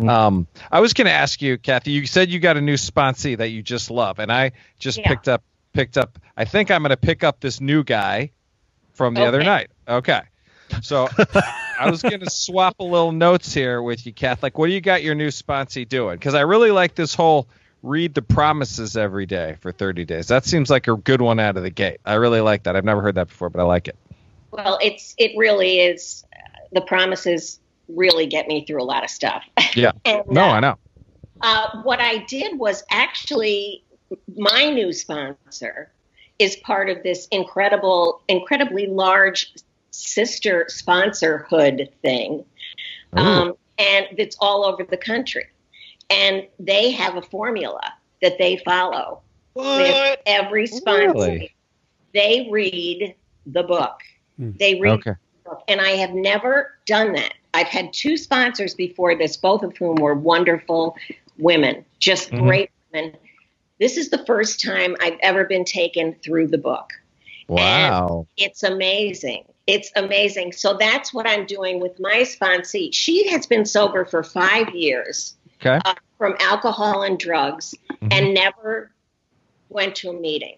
Um, 0.08 0.48
I 0.72 0.80
was 0.80 0.94
going 0.94 1.08
to 1.08 1.12
ask 1.12 1.42
you, 1.42 1.58
Kathy. 1.58 1.92
You 1.92 2.06
said 2.06 2.30
you 2.30 2.40
got 2.40 2.56
a 2.56 2.62
new 2.62 2.76
sponsee 2.76 3.38
that 3.38 3.50
you 3.50 3.62
just 3.62 3.92
love, 3.92 4.20
and 4.20 4.32
I 4.32 4.54
just 4.80 4.98
Yeah. 5.00 5.10
picked 5.10 5.28
up 5.28 5.44
picked 5.74 5.98
up. 5.98 6.20
I 6.36 6.46
think 6.46 6.72
I'm 6.72 6.82
going 6.82 6.90
to 6.90 6.98
pick 6.98 7.24
up 7.24 7.40
this 7.40 7.60
new 7.62 7.84
guy 7.84 8.32
from 8.94 9.14
the 9.14 9.26
other 9.26 9.44
night. 9.44 9.70
Okay, 9.88 10.22
so 10.82 11.08
I 11.80 11.90
was 11.90 12.02
going 12.02 12.20
to 12.22 12.30
swap 12.30 12.76
a 12.80 12.84
little 12.84 13.12
notes 13.12 13.54
here 13.54 13.82
with 13.82 14.06
you, 14.06 14.14
Kath. 14.14 14.44
Like, 14.44 14.58
what 14.58 14.68
do 14.68 14.74
you 14.74 14.82
got 14.82 15.04
your 15.04 15.16
new 15.16 15.30
sponsee 15.30 15.88
doing? 15.88 16.16
Because 16.16 16.34
I 16.36 16.42
really 16.42 16.72
like 16.72 16.96
this 16.96 17.14
whole 17.14 17.48
read 17.82 18.14
the 18.14 18.22
promises 18.22 18.98
every 18.98 19.26
day 19.26 19.56
for 19.62 19.72
30 19.72 20.06
days. 20.06 20.28
That 20.28 20.46
seems 20.46 20.70
like 20.70 20.88
a 20.88 20.96
good 20.96 21.22
one 21.22 21.40
out 21.40 21.58
of 21.58 21.64
the 21.64 21.70
gate. 21.70 22.00
I 22.06 22.16
really 22.16 22.42
like 22.42 22.64
that. 22.64 22.76
I've 22.76 22.86
never 22.86 23.02
heard 23.02 23.16
that 23.16 23.30
before, 23.30 23.50
but 23.50 23.62
I 23.62 23.64
like 23.64 23.88
it. 23.88 23.96
Well, 24.52 24.80
it's 24.82 25.16
it 25.18 25.32
really 25.38 25.80
is. 25.80 26.26
The 26.72 26.82
promises 26.82 27.60
really 27.88 28.28
get 28.28 28.48
me 28.48 28.66
through 28.66 28.82
a 28.82 28.86
lot 28.86 29.04
of 29.04 29.10
stuff. 29.10 29.44
Yeah. 29.76 29.92
and, 30.06 30.24
No, 30.28 30.44
uh, 30.44 30.52
I 30.52 30.60
know. 30.60 30.78
Uh, 31.42 31.82
what 31.84 32.00
I 32.00 32.18
did 32.18 32.60
was 32.60 32.84
actually 32.92 33.84
my 34.38 34.70
new 34.70 34.92
sponsor 34.94 35.92
is 36.38 36.56
part 36.58 36.90
of 36.90 37.04
this 37.04 37.28
incredible, 37.32 38.22
incredibly 38.28 38.88
large 38.88 39.54
sister 39.92 40.68
sponsorhood 40.70 41.92
thing, 42.02 42.46
um, 43.14 43.56
and 43.78 44.08
it's 44.18 44.38
all 44.40 44.64
over 44.64 44.84
the 44.84 44.98
country. 44.98 45.46
And 46.10 46.48
they 46.60 46.92
have 46.92 47.16
a 47.18 47.22
formula 47.22 47.82
that 48.22 48.38
they 48.38 48.58
follow 48.58 49.22
with 49.56 50.18
every 50.26 50.68
sponsor. 50.68 51.14
Really? 51.14 51.56
They 52.14 52.48
read 52.50 53.16
the 53.46 53.64
book. 53.64 54.00
They 54.38 54.80
read 54.80 55.00
Okay. 55.00 55.14
the 55.44 55.50
book. 55.50 55.64
And 55.68 55.82
I 55.82 55.90
have 55.92 56.12
never 56.12 56.76
done 56.86 57.14
that. 57.14 57.34
I've 57.54 57.68
had 57.68 57.92
two 57.94 58.16
sponsors 58.16 58.74
before 58.74 59.16
this, 59.16 59.38
both 59.38 59.64
of 59.64 59.76
whom 59.78 59.96
were 59.96 60.16
wonderful 60.16 60.96
women, 61.38 61.86
just 62.00 62.32
Mhm. 62.32 62.44
great 62.44 62.72
women. 62.94 63.18
This 63.80 63.98
is 63.98 64.10
the 64.10 64.24
first 64.26 64.62
time 64.62 64.96
I've 65.02 65.18
ever 65.22 65.46
been 65.46 65.66
taken 65.66 66.16
through 66.24 66.48
the 66.48 66.58
book. 66.58 66.90
Wow. 67.48 68.28
It's 68.38 68.64
amazing. 68.64 69.46
It's 69.68 69.92
amazing. 69.96 70.52
So 70.54 70.76
that's 70.80 71.14
what 71.14 71.28
I'm 71.28 71.46
doing 71.46 71.80
with 71.80 72.00
my 72.00 72.22
sponsee. 72.22 72.94
She 72.94 73.30
has 73.30 73.46
been 73.48 73.66
sober 73.66 74.06
for 74.06 74.24
five 74.24 74.70
years 74.76 75.36
Okay. 75.62 75.80
uh, 75.86 75.94
from 76.18 76.36
alcohol 76.40 77.04
and 77.04 77.18
drugs 77.20 77.76
Mhm. 78.02 78.14
and 78.14 78.34
never 78.34 78.92
went 79.70 79.96
to 79.98 80.10
a 80.10 80.14
meeting. 80.14 80.58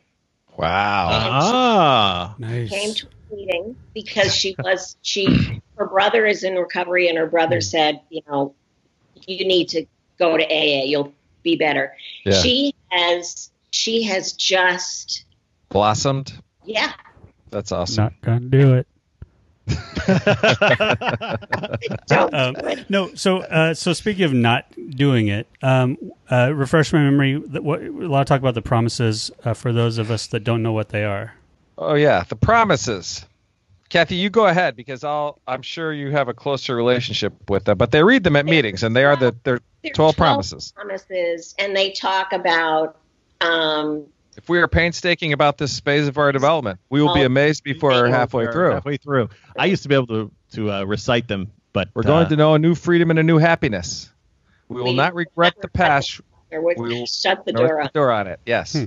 Wow. 0.57 1.07
Ah, 1.11 2.35
Came 2.39 2.49
nice. 2.49 2.93
to 2.95 3.07
a 3.31 3.35
meeting 3.35 3.75
because 3.93 4.35
she 4.35 4.55
was 4.63 4.95
she 5.01 5.61
her 5.77 5.87
brother 5.87 6.25
is 6.25 6.43
in 6.43 6.55
recovery 6.55 7.07
and 7.07 7.17
her 7.17 7.27
brother 7.27 7.57
Hmm. 7.57 7.61
said, 7.61 8.01
you 8.09 8.21
know, 8.27 8.53
you 9.27 9.45
need 9.45 9.69
to 9.69 9.85
go 10.19 10.37
to 10.37 10.43
AA. 10.43 10.83
You'll 10.85 11.13
be 11.43 11.55
better. 11.55 11.95
Yeah. 12.25 12.41
She 12.41 12.73
has 12.91 13.49
she 13.71 14.03
has 14.03 14.33
just 14.33 15.25
Blossomed. 15.69 16.33
yeah. 16.65 16.91
That's 17.49 17.71
awesome. 17.71 18.03
Not 18.03 18.21
gonna 18.21 18.39
do 18.41 18.73
it. 18.75 18.87
Um, 22.33 22.55
no, 22.89 23.13
so 23.13 23.39
uh, 23.39 23.73
so 23.73 23.93
speaking 23.93 24.23
of 24.23 24.33
not 24.33 24.65
doing 24.89 25.27
it, 25.27 25.47
um, 25.61 25.97
uh, 26.29 26.53
refresh 26.53 26.91
my 26.91 26.99
memory. 26.99 27.41
That 27.47 27.63
what, 27.63 27.81
a 27.81 27.89
lot 27.89 28.21
of 28.21 28.27
talk 28.27 28.39
about 28.39 28.53
the 28.53 28.61
promises 28.61 29.31
uh, 29.43 29.53
for 29.53 29.71
those 29.71 29.97
of 29.97 30.11
us 30.11 30.27
that 30.27 30.41
don't 30.43 30.61
know 30.61 30.73
what 30.73 30.89
they 30.89 31.03
are. 31.03 31.33
Oh 31.77 31.93
yeah, 31.93 32.23
the 32.27 32.35
promises. 32.35 33.25
Kathy, 33.91 34.15
you 34.15 34.29
go 34.29 34.47
ahead 34.47 34.77
because 34.77 35.03
I'll. 35.03 35.37
I'm 35.45 35.61
sure 35.61 35.91
you 35.91 36.11
have 36.11 36.29
a 36.29 36.33
closer 36.33 36.73
relationship 36.75 37.33
with 37.49 37.65
them, 37.65 37.77
but 37.77 37.91
they 37.91 38.01
read 38.01 38.23
them 38.23 38.37
at 38.37 38.45
meetings, 38.45 38.83
and 38.83 38.95
they 38.95 39.03
are 39.03 39.17
the 39.17 39.35
they're 39.43 39.59
There 39.83 39.91
are 39.91 39.93
12 39.93 40.15
promises. 40.15 40.71
Promises, 40.71 41.53
and 41.59 41.75
they 41.75 41.91
talk 41.91 42.31
about 42.31 42.97
um, 43.41 44.05
If 44.37 44.47
we 44.47 44.59
are 44.59 44.69
painstaking 44.69 45.33
about 45.33 45.57
this 45.57 45.81
phase 45.81 46.07
of 46.07 46.17
our 46.17 46.31
development, 46.31 46.79
we 46.89 47.01
will 47.01 47.13
be 47.13 47.23
amazed 47.23 47.65
before 47.65 47.91
we're 47.91 48.07
halfway 48.07 48.49
through. 48.49 48.71
Halfway 48.71 48.95
through. 48.95 49.27
I 49.59 49.65
used 49.65 49.83
to 49.83 49.89
be 49.89 49.95
able 49.95 50.07
to 50.07 50.31
to 50.53 50.71
uh, 50.71 50.83
recite 50.85 51.27
them, 51.27 51.51
but 51.73 51.89
We're 51.93 52.03
going 52.03 52.27
uh, 52.27 52.29
to 52.29 52.35
know 52.37 52.53
a 52.53 52.59
new 52.59 52.75
freedom 52.75 53.09
and 53.09 53.19
a 53.19 53.23
new 53.23 53.39
happiness. 53.39 54.09
We 54.69 54.77
will 54.77 54.85
We 54.85 54.93
not 54.93 55.15
regret 55.15 55.55
the 55.61 55.67
past. 55.67 56.21
Or 56.49 56.61
We'll- 56.61 57.05
shut 57.07 57.43
the 57.45 57.51
door 57.51 57.81
on. 57.81 57.87
the 57.87 57.91
door 57.93 58.11
on 58.11 58.27
it. 58.27 58.39
Yes. 58.45 58.73
Hmm. 58.73 58.85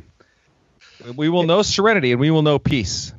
We 1.14 1.28
will 1.28 1.42
know 1.42 1.60
serenity 1.60 2.12
and 2.12 2.20
we 2.20 2.30
will 2.30 2.42
know 2.42 2.58
peace. 2.58 3.12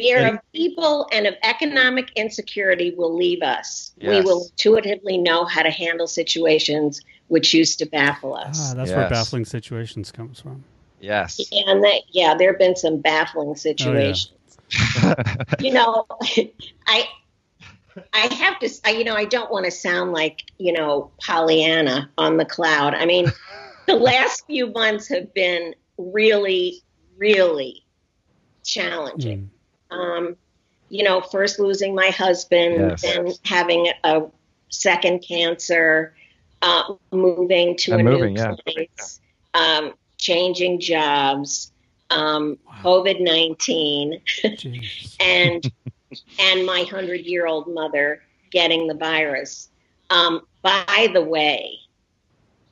Fear 0.00 0.18
And- 0.18 0.36
of 0.36 0.52
people 0.52 1.08
and 1.12 1.26
of 1.26 1.34
economic 1.42 2.10
insecurity 2.16 2.94
will 2.96 3.14
leave 3.14 3.42
us. 3.42 3.92
We 4.00 4.20
will 4.20 4.46
intuitively 4.50 5.18
know 5.18 5.44
how 5.44 5.62
to 5.62 5.70
handle 5.70 6.06
situations 6.06 7.00
which 7.28 7.52
used 7.52 7.78
to 7.80 7.86
baffle 7.86 8.34
us. 8.34 8.58
Ah, 8.60 8.74
that's 8.74 8.90
where 8.90 9.08
baffling 9.08 9.44
situations 9.44 10.10
comes 10.10 10.40
from. 10.40 10.64
Yes. 11.00 11.40
And 11.52 11.84
that, 11.84 12.02
yeah, 12.10 12.34
there 12.34 12.50
have 12.50 12.58
been 12.58 12.76
some 12.76 12.98
baffling 12.98 13.54
situations. 13.54 14.32
you 15.60 15.72
know, 15.72 16.06
I, 16.86 17.04
I 18.12 18.34
have 18.34 18.58
to, 18.60 18.70
I, 18.84 18.90
you 18.90 19.04
know, 19.04 19.14
I 19.14 19.24
don't 19.24 19.50
want 19.50 19.64
to 19.64 19.70
sound 19.70 20.12
like, 20.12 20.44
you 20.58 20.72
know, 20.72 21.10
Pollyanna 21.20 22.10
on 22.18 22.36
the 22.36 22.44
cloud. 22.44 22.94
I 22.94 23.06
mean, 23.06 23.30
the 23.86 23.96
last 23.96 24.46
few 24.46 24.68
months 24.72 25.08
have 25.08 25.32
been 25.34 25.74
really, 25.96 26.82
really 27.16 27.84
challenging. 28.64 29.38
Mm. 29.42 29.57
Um, 29.90 30.36
you 30.90 31.04
know, 31.04 31.20
first 31.20 31.58
losing 31.58 31.94
my 31.94 32.08
husband, 32.08 32.74
Yes. 32.74 33.02
then 33.02 33.32
having 33.44 33.90
a 34.04 34.22
second 34.70 35.20
cancer, 35.20 36.14
uh, 36.62 36.94
moving 37.12 37.76
to 37.78 37.92
And 37.92 38.00
a 38.00 38.04
moving, 38.04 38.34
new 38.34 38.40
yeah. 38.40 38.54
place, 38.66 39.20
um, 39.54 39.92
changing 40.16 40.80
jobs, 40.80 41.72
um, 42.10 42.58
COVID 42.82 43.20
nineteen, 43.20 44.20
and 45.20 45.72
and 46.40 46.66
my 46.66 46.84
hundred 46.90 47.26
year 47.26 47.46
old 47.46 47.66
mother 47.72 48.22
getting 48.50 48.86
the 48.86 48.94
virus. 48.94 49.68
Um, 50.10 50.46
by 50.62 51.10
the 51.12 51.22
way, 51.22 51.78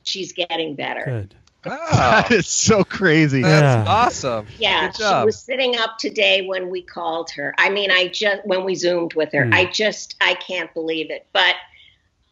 she's 0.03 0.33
getting 0.33 0.75
better. 0.75 1.03
Good. 1.05 1.35
that 1.91 2.31
is 2.31 2.47
so 2.47 2.83
crazy. 2.83 3.41
That's 3.41 3.85
Yeah. 3.87 3.91
awesome. 3.91 4.47
Yeah, 4.57 4.87
Good 4.91 4.97
she 4.97 5.25
was 5.25 5.39
sitting 5.39 5.77
up 5.77 5.97
today 5.97 6.45
when 6.45 6.69
we 6.69 6.81
called 6.81 7.29
her. 7.31 7.53
I 7.57 7.69
mean, 7.69 7.91
I 7.91 8.07
just 8.07 8.45
when 8.45 8.63
we 8.63 8.75
zoomed 8.75 9.13
with 9.13 9.31
her, 9.33 9.45
Hmm. 9.45 9.53
I 9.53 9.65
just 9.65 10.15
I 10.21 10.33
can't 10.35 10.73
believe 10.73 11.11
it. 11.11 11.27
But 11.33 11.55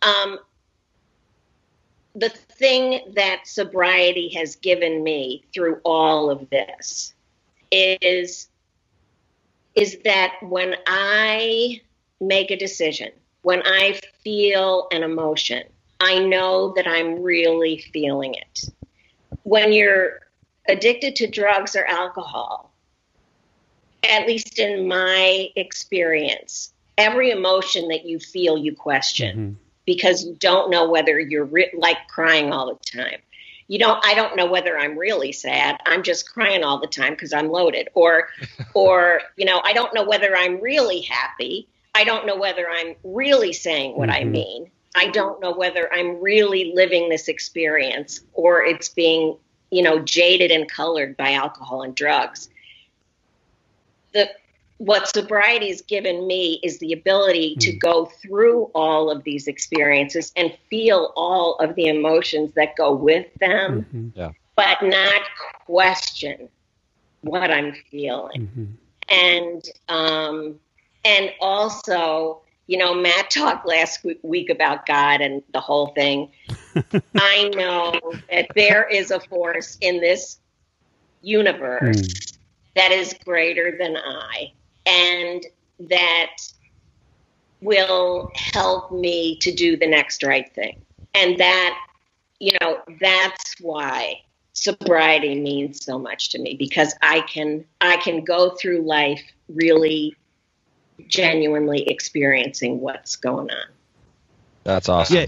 um, 0.02 0.40
the 2.16 2.30
thing 2.30 3.14
that 3.16 3.48
sobriety 3.48 4.30
has 4.36 4.56
given 4.56 5.04
me 5.04 5.44
through 5.54 5.82
all 5.84 6.30
of 6.30 6.50
this 6.50 7.14
is 7.72 8.48
is 9.76 9.98
that 10.06 10.36
when 10.42 10.76
I 10.88 11.82
make 12.22 12.50
a 12.50 12.56
decision, 12.56 13.12
when 13.42 13.62
I 13.66 14.00
feel 14.24 14.88
an 14.92 15.04
emotion, 15.04 15.64
I 16.00 16.20
know 16.20 16.74
that 16.78 16.88
I'm 16.88 17.22
really 17.22 17.78
feeling 17.92 18.36
it. 18.36 18.70
When 19.46 19.72
you're 19.74 20.22
addicted 20.68 21.16
to 21.18 21.28
drugs 21.28 21.76
or 21.76 21.86
alcohol, 21.86 22.74
at 24.04 24.26
least 24.26 24.58
in 24.58 24.88
my 24.88 25.50
experience, 25.56 26.74
every 26.98 27.30
emotion 27.30 27.88
that 27.89 28.06
you 28.06 28.18
feel, 28.20 28.58
you 28.58 28.76
question 28.76 29.38
Mhm. 29.38 29.66
because 29.86 30.26
you 30.26 30.34
don't 30.39 30.72
know 30.72 30.89
whether 30.89 31.20
you're 31.20 31.46
re- 31.46 31.70
like 31.78 32.08
crying 32.08 32.52
all 32.52 32.74
the 32.74 33.00
time. 33.00 33.20
You 33.68 33.78
don't. 33.78 34.04
I 34.04 34.16
don't 34.16 34.36
know 34.36 34.48
whether 34.48 34.80
I'm 34.80 34.98
really 34.98 35.32
sad. 35.32 35.80
I'm 35.86 36.02
just 36.02 36.28
crying 36.32 36.64
all 36.64 36.80
the 36.80 36.88
time 36.88 37.14
because 37.14 37.32
I'm 37.32 37.50
loaded, 37.52 37.89
or, 37.93 38.30
or 38.74 39.22
you 39.38 39.46
know, 39.46 39.62
I 39.64 39.74
don't 39.74 39.93
know 39.93 40.04
whether 40.04 40.36
I'm 40.36 40.60
really 40.60 41.02
happy. 41.02 41.68
I 41.93 42.04
don't 42.04 42.26
know 42.26 42.36
whether 42.36 42.68
I'm 42.68 42.96
really 43.04 43.54
saying 43.54 43.96
what 43.96 44.10
I 44.10 44.22
Mhm. 44.22 44.32
mean. 44.32 44.72
I 44.96 45.08
don't 45.08 45.41
know 45.41 45.52
whether 45.54 45.91
I'm 45.93 46.22
really 46.22 46.72
living 46.74 47.10
this 47.10 47.28
experience 47.28 48.22
or 48.34 48.64
it's 48.64 48.89
being, 48.89 49.38
you 49.72 49.84
know, 49.84 50.00
jaded 50.00 50.52
and 50.52 50.70
colored 50.70 51.18
by 51.18 51.34
alcohol 51.34 51.82
and 51.84 51.93
drugs. 51.93 52.50
The 54.14 54.30
what 54.78 55.08
sobriety 55.08 55.70
has 55.70 55.82
given 55.82 56.28
me 56.28 56.60
is 56.62 56.80
the 56.80 56.91
ability 56.91 57.56
to 57.62 57.72
Mm. 57.72 57.80
go 57.80 58.06
through 58.06 58.72
all 58.76 59.10
of 59.10 59.24
these 59.24 59.48
experiences 59.48 60.34
and 60.36 60.54
feel 60.70 61.14
all 61.16 61.56
of 61.60 61.76
the 61.76 61.86
emotions 61.86 62.52
that 62.56 62.76
go 62.76 62.93
with 62.93 63.26
them, 63.39 63.86
Mhm. 63.93 64.36
but 64.58 64.82
not 64.84 65.22
question 65.66 66.50
what 67.22 67.52
I'm 67.52 67.74
feeling 67.89 68.50
Mhm. 68.54 68.78
and 69.10 69.70
um, 69.88 70.60
and 71.06 71.34
also 71.39 72.41
you 72.68 72.78
know 72.78 72.93
matt 72.93 73.30
talked 73.30 73.68
last 73.68 74.05
week 74.24 74.49
about 74.49 74.86
god 74.86 75.22
and 75.22 75.43
the 75.53 75.59
whole 75.59 75.88
thing. 75.88 76.32
I 77.16 77.49
know 77.55 77.99
that 78.30 78.47
there 78.55 78.88
is 78.88 79.11
a 79.11 79.20
force 79.20 79.78
in 79.82 79.99
this 79.99 80.39
universe 81.22 82.01
hmm. 82.01 82.38
that 82.76 82.91
is 82.91 83.16
greater 83.24 83.76
than 83.78 83.97
i 83.97 84.51
and 84.86 85.45
that 85.80 86.38
will 87.61 88.32
help 88.36 88.91
me 88.91 89.38
to 89.39 89.51
do 89.51 89.76
the 89.76 89.88
next 89.88 90.24
right 90.24 90.53
thing. 90.53 90.82
And 91.13 91.38
that 91.39 91.78
you 92.39 92.51
know 92.61 92.82
that's 92.99 93.55
why 93.61 94.22
sobriety 94.53 95.39
means 95.39 95.84
so 95.84 95.97
much 95.97 96.30
to 96.30 96.39
me 96.39 96.55
because 96.57 96.93
I 97.01 97.22
can 97.22 97.66
I 97.82 97.97
can 97.97 98.24
go 98.24 98.51
through 98.51 98.82
life 98.82 99.22
really 99.49 100.16
genuinely 101.08 101.88
experiencing 101.89 102.80
what's 102.80 103.16
going 103.16 103.50
on. 103.50 103.68
That's 104.64 104.89
awesome. 104.89 105.26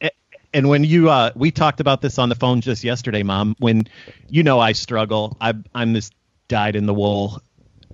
Yeah. 0.00 0.08
and 0.52 0.68
when 0.68 0.84
you 0.84 1.10
uh 1.10 1.30
we 1.36 1.50
talked 1.50 1.80
about 1.80 2.00
this 2.00 2.18
on 2.18 2.28
the 2.28 2.34
phone 2.34 2.60
just 2.60 2.82
yesterday 2.82 3.22
mom 3.22 3.54
when 3.58 3.84
you 4.28 4.42
know 4.42 4.58
i 4.58 4.72
struggle 4.72 5.36
I, 5.40 5.54
i'm 5.74 5.92
this 5.92 6.10
dyed 6.48 6.76
in 6.76 6.86
the 6.86 6.94
wool 6.94 7.42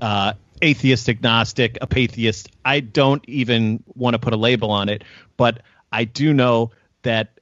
uh 0.01 0.35
atheist 0.61 1.09
agnostic 1.09 1.79
apatheist 1.81 2.51
i 2.65 2.81
don't 2.81 3.25
even 3.27 3.83
want 3.95 4.15
to 4.15 4.19
put 4.19 4.33
a 4.33 4.37
label 4.37 4.71
on 4.71 4.89
it 4.89 5.03
but 5.37 5.63
i 5.91 6.05
do 6.05 6.33
know 6.33 6.71
that 7.03 7.41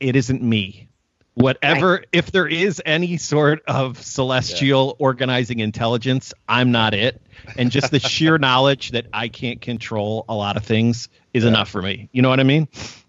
it 0.00 0.16
isn't 0.16 0.42
me 0.42 0.88
whatever 1.34 2.04
if 2.12 2.32
there 2.32 2.46
is 2.46 2.82
any 2.84 3.16
sort 3.16 3.62
of 3.66 4.02
celestial 4.02 4.96
organizing 4.98 5.60
intelligence 5.60 6.34
i'm 6.48 6.72
not 6.72 6.92
it 6.92 7.20
and 7.56 7.70
just 7.70 7.90
the 7.90 8.00
sheer 8.10 8.36
knowledge 8.36 8.90
that 8.90 9.06
i 9.12 9.28
can't 9.28 9.60
control 9.60 10.24
a 10.28 10.34
lot 10.34 10.56
of 10.56 10.64
things 10.64 11.08
is 11.32 11.44
enough 11.44 11.68
for 11.68 11.80
me 11.80 12.08
you 12.12 12.20
know 12.20 12.28
what 12.28 12.40
i 12.40 12.44
mean 12.44 12.66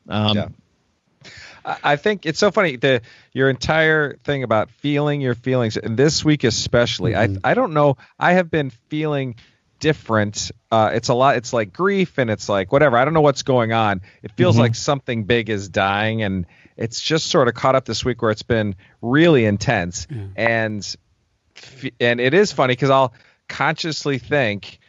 um 0.08 0.38
Yeah. 0.38 0.48
I 1.66 1.78
I 1.84 1.96
think 1.96 2.26
it's 2.26 2.40
so 2.40 2.50
funny 2.52 2.78
the 2.78 3.02
your 3.34 3.50
entire 3.50 4.16
thing 4.24 4.42
about 4.44 4.72
feeling 4.72 5.22
your 5.22 5.36
feelings, 5.36 5.78
and 5.78 5.96
this 5.96 6.26
week 6.26 6.44
especially. 6.44 7.12
Mhm. 7.14 7.40
I 7.44 7.52
I 7.52 7.54
don't 7.54 7.74
know. 7.74 7.98
I 8.20 8.34
have 8.34 8.50
been 8.50 8.72
feeling 8.90 9.36
different. 9.80 10.52
Uh, 10.72 10.90
it's 10.94 11.10
a 11.10 11.14
lot. 11.14 11.36
It's 11.38 11.54
like 11.54 11.72
grief, 11.72 12.18
and 12.18 12.32
it's 12.32 12.50
like 12.50 12.72
whatever. 12.72 12.98
I 12.98 13.06
don't 13.06 13.14
know 13.14 13.22
what's 13.22 13.44
going 13.44 13.74
on. 13.74 14.02
It 14.24 14.32
feels 14.32 14.56
Mhm. 14.56 14.60
like 14.60 14.76
something 14.76 15.24
big 15.26 15.52
is 15.52 15.70
dying, 15.70 16.24
and 16.24 16.46
it's 16.78 17.02
just 17.02 17.28
sort 17.28 17.48
of 17.48 17.54
caught 17.54 17.76
up 17.76 17.86
this 17.86 18.04
week 18.06 18.22
where 18.22 18.32
it's 18.32 18.44
been 18.44 18.76
really 19.02 19.46
intense, 19.46 20.08
Yeah. 20.10 20.26
and 20.36 20.96
and 22.00 22.20
it 22.22 22.34
is 22.34 22.52
funny 22.52 22.74
because 22.74 22.90
I'll 22.90 23.14
consciously 23.48 24.18
think 24.18 24.80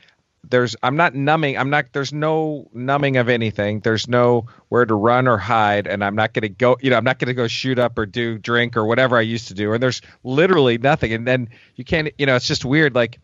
there's 0.49 0.74
I'm 0.83 0.97
not 0.97 1.14
numbing 1.14 1.57
I'm 1.59 1.70
not 1.70 1.87
there's 1.93 2.12
no 2.12 2.68
numbing 2.72 3.16
of 3.16 3.28
anything. 3.28 3.80
There's 3.80 4.09
no 4.09 4.47
where 4.68 4.85
to 4.85 4.95
run 4.95 5.28
or 5.28 5.37
hide 5.39 5.87
and 5.87 6.05
I'm 6.05 6.14
not 6.16 6.33
going 6.33 6.43
to 6.43 6.49
go 6.49 6.76
you 6.80 6.91
know 6.91 6.97
I'm 6.97 7.05
not 7.05 7.18
going 7.18 7.28
to 7.28 7.35
go 7.35 7.47
shoot 7.49 7.78
up 7.78 7.97
or 7.99 8.07
do 8.07 8.39
drink 8.39 8.76
or 8.76 8.85
whatever 8.85 9.16
I 9.16 9.20
used 9.20 9.49
to 9.49 9.55
do. 9.55 9.72
And 9.72 9.83
there's 9.83 10.01
literally 10.24 10.78
nothing. 10.78 11.12
And 11.12 11.26
then 11.26 11.49
you 11.76 11.85
can't 11.85 12.09
you 12.18 12.26
know 12.26 12.35
it's 12.37 12.47
just 12.49 12.64
weird. 12.64 12.95
Like 12.95 13.18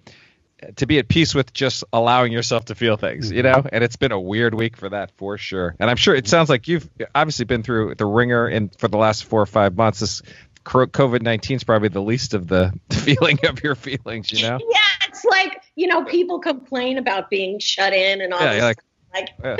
to 0.77 0.87
be 0.87 0.99
at 0.99 1.09
peace 1.09 1.35
with 1.35 1.53
just 1.53 1.85
allowing 1.93 2.33
yourself 2.33 2.65
to 2.67 2.75
feel 2.75 2.97
things 2.97 3.31
you 3.31 3.43
know 3.43 3.65
and 3.73 3.85
it's 3.85 3.97
been 3.97 4.13
a 4.13 4.21
weird 4.21 4.55
week 4.55 4.77
for 4.77 4.89
that 4.89 5.11
for 5.17 5.39
sure 5.39 5.75
and 5.79 5.89
I'm 5.89 5.97
sure 5.97 6.15
it 6.15 6.27
sounds 6.27 6.49
like 6.49 6.67
you've 6.69 6.89
obviously 7.15 7.45
been 7.45 7.63
through 7.63 7.95
the 7.95 8.07
ringer 8.07 8.47
and 8.47 8.75
for 8.79 8.89
the 8.89 8.97
last 8.99 9.25
4 9.27 9.43
or 9.43 9.47
5 9.47 9.77
months 9.77 10.01
this 10.01 10.23
COVID 10.65 11.23
19 11.23 11.57
is 11.59 11.65
probably 11.65 11.89
the 11.89 12.03
least 12.03 12.35
of 12.35 12.47
the 12.49 12.73
feeling 12.91 13.39
of 13.47 13.63
your 13.63 13.75
feelings 13.75 14.33
you 14.33 14.43
know 14.47 14.59
Yeah, 14.71 15.09
it's 15.09 15.25
like 15.25 15.63
you 15.77 15.87
know 15.87 16.05
people 16.05 16.41
complain 16.41 16.99
about 16.99 17.31
being 17.31 17.59
shut 17.59 17.93
in 17.93 18.21
and 18.21 18.35
all 18.35 18.41
yeah 18.41 18.47
this. 18.49 18.57
you're 18.57 18.65
like 18.67 18.79
like, 19.15 19.29
Yeah. 19.43 19.57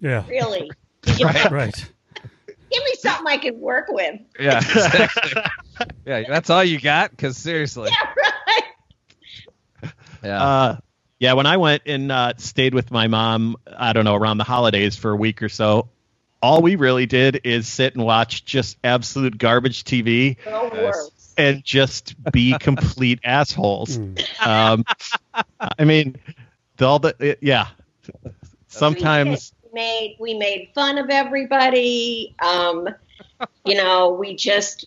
Yeah. 0.00 0.24
really, 0.28 0.70
You 1.18 1.24
know, 1.26 1.32
Right. 1.32 1.50
Right. 1.50 1.90
give 2.46 2.82
me 2.84 2.92
something 3.00 3.26
I 3.26 3.36
can 3.36 3.58
work 3.60 3.86
with. 3.88 4.20
Yeah, 4.38 4.58
exactly. 4.58 5.42
yeah, 6.06 6.22
that's 6.28 6.50
all 6.50 6.62
you 6.62 6.80
got. 6.80 7.10
Because 7.10 7.36
seriously, 7.36 7.90
Yeah, 7.90 8.12
right. 8.46 8.62
Yeah, 10.22 10.42
Uh, 10.42 10.76
yeah, 11.18 11.34
when 11.34 11.46
I 11.46 11.56
went 11.56 11.82
and 11.86 12.10
uh, 12.10 12.32
stayed 12.38 12.74
with 12.74 12.90
my 12.90 13.06
mom, 13.06 13.56
I 13.76 13.92
don't 13.92 14.04
know, 14.04 14.16
around 14.16 14.38
the 14.38 14.44
holidays 14.44 14.96
for 14.96 15.10
a 15.12 15.16
week 15.16 15.42
or 15.42 15.48
so, 15.48 15.88
all 16.42 16.60
we 16.62 16.74
really 16.76 17.06
did 17.06 17.40
is 17.44 17.68
sit 17.68 17.94
and 17.94 18.04
watch 18.04 18.44
just 18.44 18.76
absolute 18.82 19.38
garbage 19.38 19.84
TV 19.84 20.36
No 20.46 20.64
Yes. 20.72 20.82
words. 20.96 21.34
and 21.36 21.62
just 21.64 22.20
be 22.32 22.56
complete 22.60 23.20
assholes. 23.22 23.98
Mm. 23.98 24.46
Um, 24.46 24.84
I 25.60 25.84
mean, 25.84 26.16
the, 26.78 26.86
all 26.86 26.98
the 26.98 27.14
it- 27.20 27.38
yeah. 27.42 27.68
Sometimes 28.68 29.52
we 29.64 29.70
made 29.74 30.16
we 30.18 30.34
made 30.34 30.70
fun 30.74 30.98
of 30.98 31.10
everybody. 31.10 32.34
Um, 32.42 32.88
you 33.64 33.74
know, 33.74 34.10
we 34.10 34.34
just, 34.36 34.86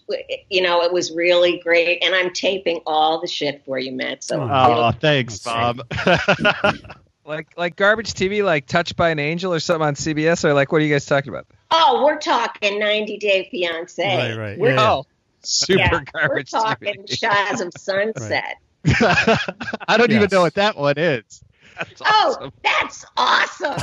you 0.49 0.61
know, 0.61 0.81
it 0.81 0.91
was 0.91 1.11
really 1.11 1.59
great. 1.63 2.03
And 2.03 2.13
I'm 2.15 2.31
taping 2.31 2.81
all 2.85 3.21
the 3.21 3.27
shit 3.27 3.63
for 3.65 3.77
you, 3.79 3.91
Matt. 3.91 4.23
So 4.23 4.41
Oh, 4.41 4.91
thanks, 4.91 5.39
Bob. 5.39 5.81
Like 7.27 7.47
like 7.57 7.75
garbage 7.75 8.13
TV, 8.13 8.45
like 8.45 8.67
Touched 8.67 8.95
by 8.95 9.09
an 9.09 9.17
Angel 9.17 9.51
or 9.51 9.59
something 9.59 9.87
on 9.87 9.95
CBS, 9.95 10.45
or 10.45 10.53
like 10.53 10.71
what 10.71 10.81
are 10.81 10.85
you 10.85 10.93
guys 10.93 11.07
talking 11.07 11.29
about? 11.33 11.47
Oh, 11.71 12.03
we're 12.05 12.19
talking 12.19 12.79
90 12.79 13.17
Day 13.17 13.47
Fiance. 13.49 14.05
Right, 14.05 14.37
right. 14.37 14.59
We're, 14.59 14.69
Yeah, 14.69 14.75
yeah. 14.75 14.91
Oh, 14.91 15.05
super 15.41 15.79
yeah, 15.79 16.27
we're 16.29 16.43
talking 16.43 17.03
TV. 17.03 17.17
Shahs 17.17 17.61
of 17.61 17.71
Sunset. 17.77 18.57
I 19.87 19.97
don't 19.97 20.11
even 20.11 20.29
know 20.31 20.41
what 20.41 20.53
that 20.53 20.77
one 20.77 20.99
is. 20.99 21.43
That's 21.77 22.01
Oh, 22.05 22.35
awesome. 22.37 22.53
that's 22.63 23.05
awesome. 23.17 23.73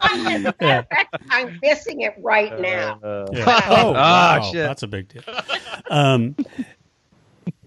As 0.00 0.44
a 0.44 0.54
matter 0.60 0.78
of 0.78 0.88
fact, 0.88 1.16
I'm 1.30 1.58
missing 1.62 2.02
it 2.02 2.14
right 2.18 2.58
now. 2.60 2.98
Uh, 3.02 3.26
Yeah. 3.32 3.60
Oh, 3.68 3.92
wow. 3.92 4.42
shit. 4.42 4.66
That's 4.66 4.82
a 4.82 4.86
big 4.88 5.08
deal. 5.08 5.22
Um, 5.90 6.36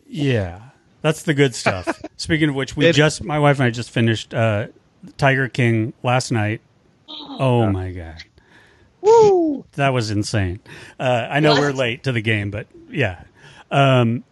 yeah, 0.05 0.59
that's 1.01 1.23
the 1.23 1.33
good 1.33 1.55
stuff. 1.55 2.01
Speaking 2.17 2.49
of 2.49 2.55
which, 2.55 2.75
we 2.77 2.87
It- 2.87 2.93
just 2.93 3.23
my 3.23 3.39
wife 3.39 3.59
and 3.59 3.65
I 3.65 3.69
just 3.69 3.89
finished 3.91 4.33
uh, 4.33 4.67
Tiger 5.17 5.47
King 5.49 5.93
last 6.03 6.31
night. 6.31 6.61
Oh 7.09 7.69
my 7.69 7.91
god, 7.91 8.23
Woo! 9.01 9.65
that 9.73 9.89
was 9.89 10.09
insane. 10.11 10.59
Uh, 10.99 11.27
I 11.29 11.39
know 11.41 11.51
What? 11.53 11.61
we're 11.61 11.71
late 11.71 12.03
to 12.03 12.11
the 12.11 12.21
game, 12.21 12.49
but 12.51 12.67
yeah. 12.89 13.23
Um, 13.71 14.23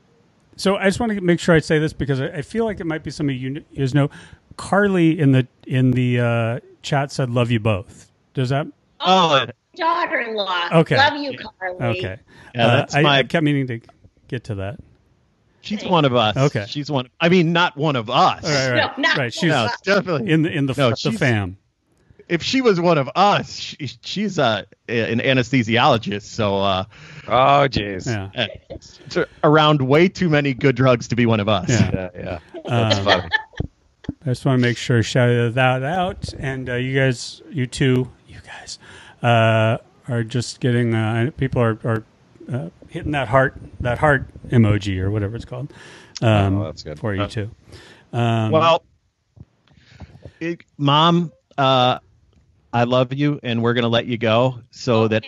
so 0.62 0.76
I 0.78 0.86
just 0.86 1.00
want 1.00 1.12
to 1.14 1.22
make 1.22 1.40
sure 1.40 1.56
I 1.56 1.60
say 1.60 1.80
this 1.80 1.94
because 1.94 2.22
I, 2.22 2.28
I 2.28 2.42
feel 2.42 2.66
like 2.66 2.80
it 2.80 2.86
might 2.86 3.04
be 3.04 3.12
some 3.12 3.30
of 3.30 3.36
you 3.36 3.50
you 3.54 3.78
guys 3.78 3.94
know. 3.94 4.10
Carly 4.58 5.18
in 5.20 5.32
the 5.32 5.48
in 5.66 5.92
the 5.92 6.20
uh, 6.20 6.60
chat 6.82 7.12
said 7.12 7.30
"love 7.30 7.50
you 7.52 7.60
both." 7.60 8.12
Does 8.34 8.50
that 8.50 8.68
Oh, 9.00 9.46
Daughter-in-law. 9.76 10.70
Okay. 10.74 10.98
Love 10.98 11.16
you, 11.18 11.38
Carly. 11.60 12.00
okay? 12.00 12.20
Yeah, 12.54 12.68
Uh, 12.68 12.76
that's 12.76 12.94
I, 12.96 13.02
my- 13.02 13.18
I 13.20 13.24
kept 13.24 13.44
meaning 13.44 13.66
to 13.68 13.80
get 14.28 14.44
to 14.46 14.56
that. 14.56 14.80
she's 15.62 15.84
one 15.84 16.06
of 16.06 16.14
us. 16.16 16.36
Okay. 16.38 16.66
She's 16.68 16.92
one. 16.92 17.08
I 17.20 17.30
mean, 17.30 17.54
not 17.54 17.78
one 17.78 17.96
of 17.96 18.10
us. 18.10 18.44
All 18.44 18.50
right, 18.52 18.72
right, 18.72 18.98
No, 18.98 19.02
not 19.10 19.18
right. 19.18 19.34
She's 19.34 19.50
No, 19.50 19.68
definitely. 19.84 20.30
in 20.32 20.42
the 20.44 20.52
in 20.52 20.66
the 20.66 20.74
No, 20.78 20.90
the 20.92 21.12
fam. 21.18 21.58
If 22.32 22.42
she 22.42 22.62
was 22.62 22.80
one 22.80 22.98
of 22.98 23.10
us, 23.16 23.56
she, 23.58 23.90
she's 24.02 24.40
uh, 24.40 24.64
an 24.88 25.20
anesthesiologist. 25.20 26.24
So 26.24 26.58
uh, 26.60 26.86
Oh, 27.28 27.68
jeez. 27.70 28.08
Yeah. 28.08 28.48
uh, 29.16 29.26
around 29.44 29.82
way 29.82 30.08
too 30.08 30.30
many 30.30 30.54
good 30.54 30.76
drugs 30.76 31.08
to 31.10 31.16
be 31.16 31.26
one 31.26 31.40
of 31.42 31.50
us. 31.50 31.70
Yeah. 31.70 31.92
Yeah, 31.94 32.10
yeah. 32.16 32.40
That's 32.66 32.98
Um, 33.00 33.04
funny. 33.06 33.30
I 34.24 34.30
just 34.30 34.46
want 34.46 34.60
to 34.60 34.68
make 34.68 34.78
sure 34.78 34.98
to 34.98 35.04
shout 35.04 35.54
that 35.56 35.84
out, 35.84 36.34
and 36.40 36.70
uh, 36.70 36.76
you 36.76 36.96
guys, 36.98 37.42
you 37.50 37.66
two, 37.68 38.10
you 38.28 38.38
guys, 38.46 38.80
uh, 39.24 39.78
are 40.08 40.24
just 40.24 40.60
getting 40.60 40.94
uh, 40.94 41.32
people 41.38 41.62
are, 41.62 41.80
are 41.84 42.04
uh, 42.52 42.70
hitting 42.90 43.12
that 43.12 43.28
heart 43.28 43.56
that 43.80 43.98
heart 43.98 44.26
emoji 44.50 45.00
or 45.00 45.12
whatever 45.12 45.36
it's 45.36 45.46
called. 45.46 45.72
Um, 46.22 46.58
Oh, 46.60 46.64
that's 46.66 46.84
good. 46.84 47.00
for 47.00 47.14
you 47.16 47.26
too. 47.28 47.50
Um, 48.14 48.52
Well, 48.52 48.84
it, 50.40 50.62
mom, 50.78 51.32
uh, 51.58 52.00
I 52.74 52.84
love 52.86 53.14
you, 53.14 53.40
and 53.44 53.62
we're 53.62 53.74
gonna 53.74 53.88
let 53.90 54.06
you 54.06 54.18
go 54.18 54.60
so 54.72 55.08
that 55.08 55.24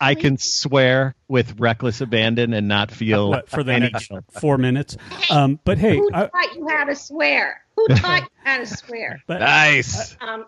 I 0.00 0.14
can 0.14 0.38
swear 0.38 1.14
with 1.26 1.58
reckless 1.58 2.00
abandon 2.00 2.52
and 2.54 2.68
not 2.68 2.90
feel 2.90 3.30
what, 3.30 3.48
for 3.48 3.62
the 3.62 3.72
any 3.72 3.90
next 3.90 4.10
four 4.40 4.56
minutes. 4.58 4.96
Um, 5.30 5.58
but 5.64 5.78
hey, 5.78 5.96
Who 5.96 6.10
I, 6.12 6.26
taught 6.26 6.54
you 6.56 6.68
how 6.68 6.84
to 6.84 6.94
swear? 6.94 7.62
Who 7.76 7.88
taught 7.94 8.22
you 8.22 8.28
how 8.44 8.58
to 8.58 8.66
swear? 8.66 9.22
but 9.26 9.40
Nice. 9.40 10.16
Um, 10.20 10.46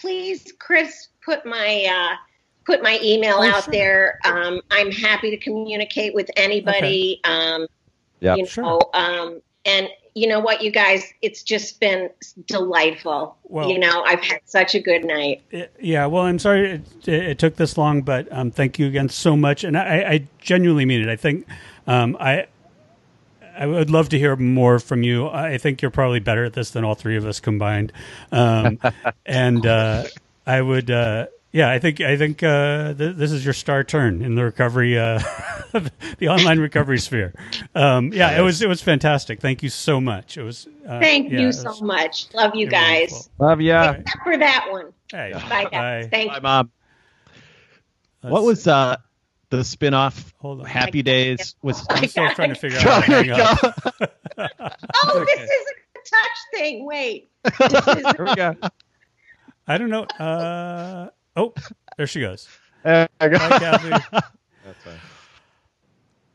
please, 0.00 0.52
Chris, 0.58 1.08
put 1.24 1.44
my 1.46 1.86
uh, 1.88 2.16
put 2.66 2.82
my 2.82 2.98
email 3.02 3.36
Oh, 3.38 3.42
out 3.44 3.64
sure. 3.64 3.72
there. 3.72 4.18
Um, 4.24 4.60
I'm 4.70 4.90
happy 4.90 5.30
to 5.30 5.36
communicate 5.36 6.14
with 6.14 6.30
anybody. 6.36 7.20
Um, 7.24 7.66
Yeah. 8.20 8.36
you 8.36 8.46
Sure. 8.46 8.64
know, 8.64 8.80
um, 8.94 9.40
and 9.64 9.88
you 10.14 10.28
know 10.28 10.38
what, 10.40 10.62
you 10.62 10.70
guys, 10.70 11.12
it's 11.22 11.42
just 11.42 11.80
been 11.80 12.08
delightful. 12.46 13.36
Well- 13.44 13.68
you 13.68 13.78
know, 13.78 14.02
I've 14.04 14.20
had 14.20 14.40
such 14.44 14.74
a 14.74 14.80
good 14.80 15.04
night. 15.04 15.42
It- 15.50 15.74
yeah, 15.80 16.06
well, 16.06 16.24
I'm 16.24 16.38
sorry 16.38 16.70
it, 16.72 17.08
it, 17.08 17.22
it 17.30 17.38
took 17.38 17.56
this 17.56 17.76
long, 17.76 18.02
but 18.02 18.28
um, 18.32 18.50
thank 18.50 18.78
you 18.78 18.86
again 18.86 19.08
so 19.08 19.36
much, 19.36 19.64
and 19.64 19.76
I, 19.76 20.02
I 20.02 20.28
genuinely 20.38 20.84
mean 20.84 21.02
it. 21.02 21.08
I 21.08 21.16
think 21.16 21.46
um, 21.86 22.16
I 22.20 22.46
I 23.56 23.66
would 23.66 23.90
love 23.90 24.08
to 24.08 24.18
hear 24.18 24.34
more 24.36 24.80
from 24.80 25.02
you. 25.04 25.28
I 25.28 25.58
think 25.58 25.80
you're 25.80 25.90
probably 25.92 26.18
better 26.18 26.44
at 26.44 26.54
this 26.54 26.70
than 26.70 26.84
all 26.84 26.96
three 26.96 27.16
of 27.16 27.24
us 27.24 27.38
combined, 27.40 27.92
um, 28.32 28.78
and 29.26 29.64
uh, 29.66 30.04
I 30.46 30.60
would. 30.62 30.90
Uh, 30.90 31.26
yeah, 31.54 31.70
I 31.70 31.78
think 31.78 32.00
I 32.00 32.16
think 32.16 32.42
uh, 32.42 32.94
th- 32.94 33.14
this 33.14 33.30
is 33.30 33.44
your 33.44 33.54
star 33.54 33.84
turn 33.84 34.22
in 34.22 34.34
the 34.34 34.42
recovery, 34.42 34.98
uh, 34.98 35.20
the 36.18 36.26
online 36.28 36.58
recovery 36.58 36.98
sphere. 36.98 37.32
Um, 37.76 38.12
yeah, 38.12 38.36
it 38.36 38.42
was 38.42 38.60
it 38.60 38.68
was 38.68 38.82
fantastic. 38.82 39.40
Thank 39.40 39.62
you 39.62 39.68
so 39.68 40.00
much. 40.00 40.36
It 40.36 40.42
was. 40.42 40.66
Uh, 40.84 40.98
Thank 40.98 41.30
yeah, 41.30 41.42
you 41.42 41.48
it 41.48 41.52
so 41.52 41.80
much. 41.80 42.26
Love 42.34 42.56
you 42.56 42.66
guys. 42.66 43.30
wonderful. 43.38 43.46
Love 43.46 43.60
ya. 43.60 43.90
Except 43.92 44.24
for 44.24 44.36
that 44.36 44.66
one. 44.68 44.92
Hey, 45.12 45.32
Bye, 45.48 45.68
guys. 45.70 46.08
Thank 46.10 46.30
Bye, 46.30 46.36
you. 46.38 46.42
mom. 46.42 46.70
What 48.22 48.42
was 48.42 48.66
uh, 48.66 48.96
the 49.50 49.62
spin-off 49.62 50.34
Hold 50.38 50.60
on. 50.62 50.66
Happy 50.66 51.02
Days? 51.02 51.54
Was 51.62 51.86
I'm 51.88 52.08
still 52.08 52.30
trying 52.30 52.48
to 52.48 52.56
figure 52.56 52.78
out 52.78 52.84
how 52.84 53.00
to 53.00 53.06
hang 53.12 53.30
up. 53.30 53.58
Oh, 55.04 55.24
this 55.24 55.40
isn't 55.40 55.76
a 55.94 55.98
touch 56.10 56.38
thing. 56.52 56.84
Wait. 56.84 57.30
This 57.60 57.86
is 57.96 58.12
Here 58.16 58.24
we 58.26 58.34
go. 58.34 58.56
I 59.68 59.78
don't 59.78 59.90
know. 59.90 61.10
Uh, 61.36 61.40
oh, 61.40 61.54
there 61.96 62.06
she 62.06 62.20
goes. 62.20 62.48
There 62.84 63.08
I 63.20 63.28
go. 63.28 63.38
Hi, 63.38 63.58
Kathy. 63.58 64.20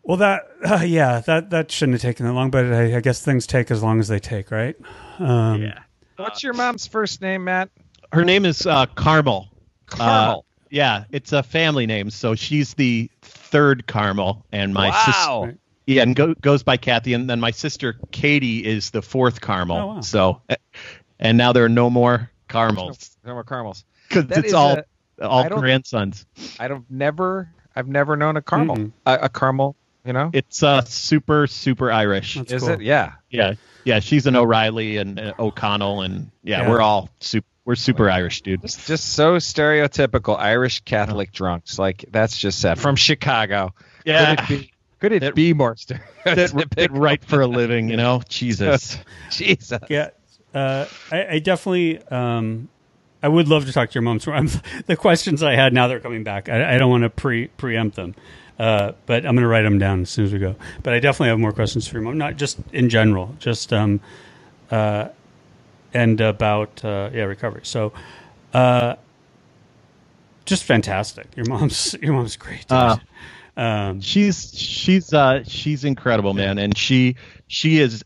Well, 0.02 0.18
that 0.18 0.48
uh, 0.68 0.84
yeah, 0.84 1.20
that 1.20 1.52
that 1.52 1.70
shouldn't 1.70 1.94
have 1.94 2.02
taken 2.02 2.26
that 2.26 2.34
long, 2.34 2.50
but 2.50 2.66
I, 2.66 2.96
I 2.98 3.00
guess 3.00 3.24
things 3.24 3.46
take 3.46 3.70
as 3.70 3.84
long 3.84 4.00
as 4.00 4.08
they 4.08 4.18
take, 4.18 4.50
right? 4.50 4.76
Um, 5.20 5.62
yeah. 5.62 5.82
What's 6.16 6.42
your 6.42 6.54
mom's 6.54 6.88
first 6.88 7.22
name, 7.22 7.44
Matt? 7.44 7.70
Her 8.12 8.26
name 8.26 8.44
is 8.44 8.66
uh, 8.66 8.88
Carmel. 8.88 9.50
Carmel. 9.86 10.40
Uh, 10.40 10.64
yeah, 10.72 11.04
it's 11.12 11.32
a 11.32 11.44
family 11.44 11.86
name, 11.86 12.10
so 12.10 12.34
she's 12.34 12.74
the 12.74 13.08
third 13.22 13.86
Carmel, 13.86 14.44
and 14.52 14.74
my 14.74 14.90
wow. 14.90 15.44
sister. 15.46 15.60
Yeah, 15.86 16.02
and 16.02 16.16
go, 16.16 16.34
goes 16.42 16.64
by 16.64 16.78
Kathy, 16.78 17.14
and 17.14 17.30
then 17.30 17.40
my 17.40 17.52
sister 17.52 18.00
Katie 18.10 18.66
is 18.66 18.90
the 18.90 19.04
fourth 19.04 19.42
Carmel. 19.42 19.78
Oh, 19.78 19.88
wow. 19.88 20.02
So, 20.02 20.42
and 21.20 21.38
now 21.38 21.54
there 21.54 21.66
are 21.66 21.70
no 21.70 21.88
more 21.88 22.32
Carmels 22.50 23.16
No 23.24 23.34
more 23.34 23.44
caramels. 23.44 23.86
Because 24.10 24.26
it's 24.38 24.54
all 24.54 24.78
a- 25.20 25.28
all 25.28 25.44
I 25.44 25.50
grandsons. 25.50 26.26
I 26.60 26.68
don't 26.68 26.90
never. 26.90 27.50
I've 27.76 27.88
never 27.88 28.16
known 28.18 28.36
a 28.38 28.42
caramel. 28.42 28.76
Mhm. 28.78 28.92
A, 29.06 29.14
a 29.24 29.30
caramel. 29.30 29.76
You 30.06 30.14
know. 30.14 30.30
It's 30.34 30.64
uh, 30.64 30.84
super 30.86 31.46
super 31.48 31.92
Irish. 31.92 32.36
That's 32.36 32.52
Is 32.54 32.64
cool. 32.64 32.72
it? 32.72 32.82
Yeah. 32.82 33.14
Yeah, 33.30 33.54
yeah. 33.84 34.00
She's 34.00 34.26
an 34.28 34.36
O'Reilly 34.36 34.98
and 34.98 35.20
uh, 35.20 35.34
O'Connell, 35.38 36.02
and 36.02 36.32
yeah, 36.44 36.62
Yeah. 36.64 36.70
we're 36.70 36.82
all 36.82 37.10
super. 37.20 37.46
We're 37.66 37.76
super 37.76 38.10
Irish, 38.10 38.42
dude. 38.42 38.62
Just, 38.64 38.88
just 38.88 39.14
so 39.14 39.36
stereotypical 39.36 40.36
Irish 40.40 40.80
Catholic 40.86 41.32
drunks. 41.32 41.78
Like 41.78 42.04
that's 42.10 42.36
just 42.36 42.60
sad. 42.60 42.80
From 42.80 42.96
Chicago. 42.96 43.76
Yeah, 44.06 44.36
Could 44.38 44.40
it 44.56 44.62
be, 44.62 44.72
could 45.00 45.12
it 45.12 45.20
That- 45.20 45.36
be 45.36 45.54
more 45.54 45.76
that, 46.24 46.70
that 46.78 46.92
right 46.92 47.24
for 47.24 47.42
a 47.42 47.48
living, 47.48 47.90
you 47.90 47.98
know. 47.98 48.24
Jesus. 48.30 48.98
Jesus. 49.30 49.80
Yeah, 49.88 50.10
uh, 50.56 50.86
I, 51.12 51.28
I 51.28 51.40
definitely. 51.40 52.02
Um, 52.08 52.70
I 53.22 53.28
would 53.28 53.48
love 53.48 53.66
to 53.66 53.74
talk 53.74 53.90
to 53.92 53.96
your 53.96 54.02
mom. 54.04 54.20
So 54.20 54.32
I'm, 54.34 54.50
the 54.88 54.96
questions 54.96 55.44
I 55.44 55.56
had 55.56 55.74
now 55.74 55.88
they're 55.88 56.00
coming 56.00 56.24
back. 56.24 56.50
I, 56.50 56.76
I 56.76 56.78
don't 56.78 56.90
want 56.90 57.04
to 57.04 57.10
pre 57.10 57.48
preempt 57.48 57.96
them, 57.96 58.16
uh, 58.60 58.94
but 59.06 59.26
I'm 59.26 59.36
going 59.36 59.44
to 59.44 59.48
write 59.48 59.64
them 59.64 59.80
down 59.80 60.02
as 60.02 60.10
soon 60.10 60.26
as 60.26 60.34
we 60.34 60.40
go. 60.40 60.56
But 60.84 60.94
I 60.94 61.00
definitely 61.00 61.30
have 61.30 61.40
more 61.40 61.52
questions 61.54 61.88
for 61.88 61.96
your 61.98 62.04
mom, 62.04 62.18
not 62.18 62.38
just 62.38 62.60
in 62.74 62.90
general, 62.90 63.36
just 63.40 63.74
um, 63.74 64.00
uh, 64.72 65.10
and 65.94 66.22
about 66.22 66.84
uh, 66.86 67.10
yeah 67.14 67.24
recovery. 67.24 67.62
So, 67.64 67.94
uh, 68.54 68.96
just 70.46 70.64
fantastic. 70.64 71.28
Your 71.36 71.46
mom's 71.48 71.96
your 72.02 72.14
mom's 72.14 72.38
great. 72.38 72.66
Uh, 72.72 72.98
um, 73.60 74.00
she's 74.00 74.58
she's 74.58 75.14
uh 75.14 75.44
she's 75.44 75.84
incredible 75.84 76.34
man 76.34 76.58
and 76.58 76.78
she 76.78 77.18
she 77.48 77.80
is 77.80 78.06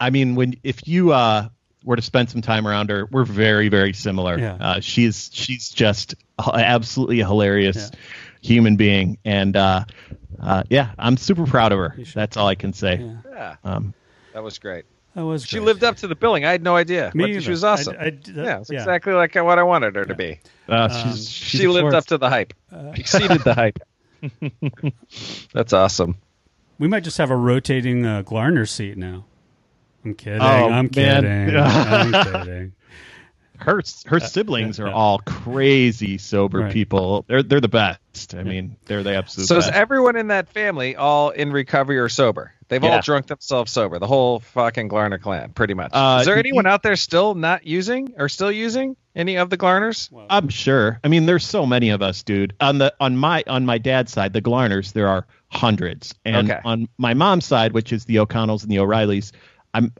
i 0.00 0.08
mean 0.08 0.34
when 0.34 0.54
if 0.62 0.88
you 0.88 1.12
uh 1.12 1.48
were 1.84 1.96
to 1.96 2.02
spend 2.02 2.28
some 2.30 2.42
time 2.42 2.66
around 2.66 2.90
her 2.90 3.06
we're 3.10 3.24
very 3.24 3.68
very 3.68 3.92
similar 3.92 4.38
Yeah. 4.38 4.54
uh 4.60 4.80
she's 4.80 5.30
she's 5.32 5.68
just 5.70 6.14
absolutely 6.38 7.20
a 7.20 7.26
hilarious 7.26 7.90
human 8.42 8.76
being 8.76 9.18
and 9.24 9.56
uh 9.56 9.84
uh 10.40 10.62
yeah 10.70 10.92
i'm 10.98 11.16
super 11.16 11.46
proud 11.46 11.72
of 11.72 11.78
her 11.78 11.96
that's 12.14 12.36
all 12.36 12.48
i 12.48 12.54
can 12.54 12.72
say 12.72 12.96
yeah, 12.96 13.16
Yeah. 13.32 13.56
um 13.64 13.94
That 14.34 14.42
was 14.42 14.58
great. 14.58 14.84
that 15.14 15.24
was. 15.24 15.44
She 15.44 15.56
great. 15.56 15.66
lived 15.66 15.84
up 15.84 15.96
to 15.96 16.06
the 16.06 16.14
billing. 16.14 16.44
I 16.44 16.52
had 16.52 16.62
no 16.62 16.76
idea. 16.76 17.10
Me 17.14 17.24
What- 17.24 17.30
either. 17.30 17.40
she 17.40 17.50
was 17.50 17.64
awesome. 17.64 17.96
I- 17.98 18.04
I- 18.04 18.10
that- 18.10 18.28
yeah, 18.28 18.60
it's 18.60 18.70
yeah. 18.70 18.78
exactly 18.78 19.12
like 19.12 19.34
what 19.34 19.58
I 19.58 19.64
wanted 19.64 19.96
her 19.96 20.04
to 20.04 20.14
be. 20.14 20.38
uh, 20.68 20.88
Um, 20.88 20.90
she's, 21.10 21.28
she's 21.28 21.60
she 21.62 21.66
lived 21.66 21.82
force. 21.84 21.94
up 21.94 22.06
to 22.06 22.18
the 22.18 22.28
hype. 22.30 22.54
Exceeded 22.94 23.42
the 23.42 23.54
hype. 23.54 23.78
That's 25.52 25.72
awesome. 25.72 26.16
We 26.78 26.86
might 26.88 27.02
just 27.04 27.18
have 27.18 27.30
a 27.30 27.36
rotating 27.36 28.06
uh, 28.06 28.22
Glarner 28.22 28.68
seat 28.68 28.96
now. 28.96 29.24
I'm 30.04 30.14
kidding. 30.14 30.40
Oh, 30.40 30.44
I'm 30.44 30.88
kidding. 30.88 31.56
I'm 31.56 32.12
kidding. 32.24 32.72
her 33.58 33.82
her 34.06 34.20
siblings 34.20 34.80
are 34.80 34.88
all 34.88 35.18
crazy 35.18 36.16
sober 36.18 36.60
Right. 36.60 36.72
people. 36.72 37.24
They're 37.28 37.42
they're 37.42 37.60
the 37.60 37.68
best. 37.68 38.34
I 38.34 38.42
mean, 38.42 38.76
they're 38.86 39.02
the 39.02 39.14
absolute 39.16 39.46
So 39.46 39.56
is 39.58 39.68
everyone 39.68 40.16
in 40.16 40.28
that 40.28 40.48
family 40.48 40.96
all 40.96 41.30
in 41.30 41.52
recovery 41.52 41.98
or 41.98 42.08
sober? 42.08 42.52
They've 42.68 42.82
all 42.84 43.00
drunk 43.02 43.26
themselves 43.26 43.72
sober. 43.72 43.98
The 43.98 44.06
whole 44.06 44.38
fucking 44.40 44.88
Glarner 44.88 45.20
clan, 45.20 45.50
pretty 45.50 45.74
much. 45.74 45.90
Uh, 45.92 46.18
is 46.20 46.26
there 46.26 46.36
you- 46.36 46.40
anyone 46.40 46.66
out 46.66 46.82
there 46.84 46.94
still 46.94 47.34
not 47.34 47.66
using 47.66 48.14
or 48.16 48.28
still 48.28 48.52
using 48.52 48.96
any 49.16 49.36
of 49.36 49.50
the 49.50 49.58
Glarners? 49.58 50.08
I'm 50.30 50.48
sure. 50.48 51.00
I 51.02 51.08
mean, 51.08 51.26
there's 51.26 51.44
so 51.44 51.66
many 51.66 51.90
of 51.90 52.00
us, 52.00 52.22
dude. 52.22 52.54
On 52.60 52.78
the 52.78 52.94
on 53.00 53.16
my 53.16 53.42
on 53.48 53.66
my 53.66 53.76
dad's 53.78 54.12
side, 54.12 54.32
the 54.32 54.40
Glarners, 54.42 54.92
there 54.92 55.08
are 55.08 55.26
hundreds, 55.48 56.14
and 56.24 56.48
Okay. 56.48 56.60
on 56.64 56.88
my 56.96 57.12
mom's 57.12 57.44
side, 57.44 57.72
which 57.72 57.92
is 57.92 58.04
the 58.04 58.20
O'Connells 58.20 58.62
and 58.62 58.70
the 58.70 58.78
O'Reillys, 58.78 59.32
I'm 59.74 59.92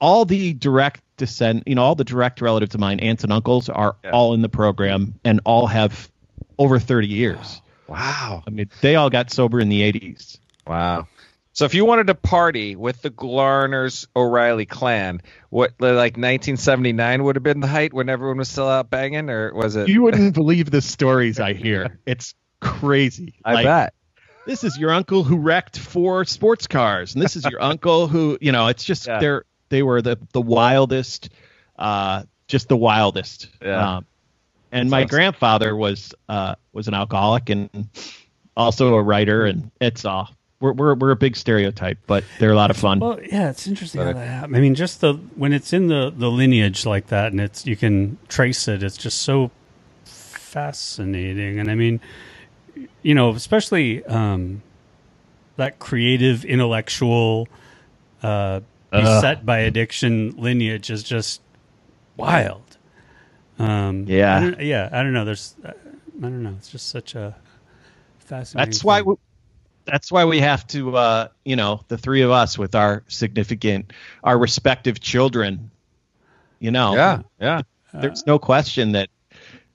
all 0.00 0.24
the 0.24 0.54
direct 0.54 1.02
descent, 1.16 1.64
you 1.66 1.74
know, 1.74 1.82
all 1.82 1.94
the 1.94 2.04
direct 2.04 2.40
relatives 2.40 2.74
of 2.74 2.80
mine, 2.80 3.00
aunts 3.00 3.24
and 3.24 3.32
uncles, 3.32 3.68
are 3.68 3.96
Yeah. 4.04 4.10
all 4.10 4.34
in 4.34 4.42
the 4.42 4.48
program 4.48 5.14
and 5.24 5.40
all 5.44 5.66
have 5.66 6.10
over 6.58 6.78
30 6.78 7.06
years. 7.08 7.62
Wow. 7.88 8.42
I 8.46 8.50
mean, 8.50 8.70
they 8.80 8.96
all 8.96 9.10
got 9.10 9.30
sober 9.30 9.60
in 9.60 9.68
the 9.68 9.82
80s. 9.82 10.38
Wow. 10.66 11.06
So 11.54 11.66
if 11.66 11.74
you 11.74 11.84
wanted 11.84 12.06
to 12.06 12.14
party 12.14 12.76
with 12.76 13.02
the 13.02 13.10
Glarners 13.10 14.06
O'Reilly 14.16 14.64
clan, 14.64 15.20
what 15.50 15.72
like 15.80 16.16
1979 16.16 17.24
would 17.24 17.36
have 17.36 17.42
been 17.42 17.60
the 17.60 17.66
height 17.66 17.92
when 17.92 18.08
everyone 18.08 18.38
was 18.38 18.48
still 18.48 18.68
out 18.68 18.88
banging, 18.88 19.28
or 19.28 19.52
was 19.54 19.76
it? 19.76 19.88
You 19.88 20.02
wouldn't 20.02 20.34
believe 20.34 20.70
the 20.70 20.80
stories 20.80 21.38
I 21.40 21.52
hear. 21.52 21.98
It's 22.06 22.34
crazy. 22.60 23.34
I 23.44 23.54
Like, 23.54 23.64
bet. 23.66 23.94
This 24.46 24.64
is 24.64 24.76
your 24.78 24.92
uncle 24.92 25.22
who 25.24 25.36
wrecked 25.36 25.78
four 25.78 26.24
sports 26.24 26.66
cars 26.66 27.14
and 27.14 27.22
this 27.22 27.36
is 27.36 27.44
your 27.46 27.62
uncle 27.62 28.08
who 28.08 28.36
you 28.40 28.52
know 28.52 28.66
it's 28.68 28.84
just 28.84 29.06
Yeah. 29.06 29.18
they're 29.18 29.44
they 29.68 29.82
were 29.82 30.02
the 30.02 30.18
the 30.32 30.40
wildest 30.40 31.30
uh 31.78 32.24
just 32.48 32.68
the 32.68 32.76
wildest 32.76 33.48
Yeah. 33.62 33.96
um, 33.96 34.06
and 34.72 34.90
my 34.90 35.00
Sounds- 35.02 35.10
grandfather 35.10 35.76
was 35.76 36.14
uh 36.28 36.54
was 36.72 36.88
an 36.88 36.94
alcoholic 36.94 37.50
and 37.50 37.88
also 38.56 38.94
a 38.94 39.02
writer 39.02 39.46
and 39.46 39.70
it's 39.80 40.04
all 40.04 40.28
we're, 40.60 40.72
we're 40.72 40.94
we're 40.94 41.10
a 41.10 41.16
big 41.16 41.36
stereotype 41.36 41.98
but 42.06 42.22
they're 42.38 42.52
a 42.52 42.56
lot 42.56 42.70
of 42.70 42.76
fun 42.76 43.00
Well, 43.00 43.18
yeah, 43.22 43.50
it's 43.50 43.66
interesting 43.66 44.00
how 44.00 44.12
that 44.12 44.26
happened. 44.26 44.56
I 44.56 44.60
mean, 44.60 44.74
just 44.76 45.00
the 45.00 45.14
when 45.34 45.52
it's 45.52 45.72
in 45.72 45.88
the 45.88 46.12
the 46.16 46.30
lineage 46.30 46.86
like 46.86 47.08
that, 47.08 47.32
and 47.32 47.40
it's 47.40 47.66
you 47.66 47.74
can 47.74 48.16
trace 48.28 48.68
it. 48.68 48.82
It's 48.84 48.96
just 48.96 49.22
so 49.22 49.50
fascinating, 50.04 51.58
and 51.58 51.68
I 51.70 51.74
mean, 51.74 52.00
you 53.02 53.14
know, 53.14 53.30
especially 53.30 54.04
um, 54.06 54.62
that 55.56 55.78
creative, 55.78 56.44
intellectual, 56.44 57.48
uh, 58.22 58.60
beset 58.90 59.44
by 59.46 59.58
addiction 59.60 60.34
lineage 60.36 60.90
is 60.90 61.02
just 61.02 61.40
wild. 62.16 62.62
Um, 63.58 64.04
Yeah. 64.06 64.36
I 64.36 64.40
don't- 64.40 64.60
yeah. 64.60 64.88
I 64.92 65.02
don't 65.02 65.12
know. 65.12 65.24
There's, 65.24 65.54
I 65.64 65.72
don't 66.20 66.42
know. 66.42 66.54
It's 66.58 66.70
just 66.70 66.88
such 66.88 67.14
a 67.14 67.34
fascinating. 68.18 68.70
that's 68.70 68.84
why 68.84 69.02
we, 69.02 69.14
that's 69.84 70.12
why 70.12 70.24
we 70.24 70.38
have 70.40 70.64
to 70.68 70.96
uh 70.96 71.28
you 71.44 71.56
know 71.56 71.80
the 71.88 71.98
three 71.98 72.22
of 72.22 72.30
us 72.30 72.56
with 72.56 72.74
our 72.76 73.02
significant 73.08 73.92
our 74.22 74.38
respective 74.38 75.00
children 75.00 75.70
you 76.60 76.70
know 76.70 76.94
Yeah. 76.94 77.22
Yeah. 77.40 77.62
there's 77.92 78.24
no 78.24 78.38
question 78.38 78.92
that 78.92 79.08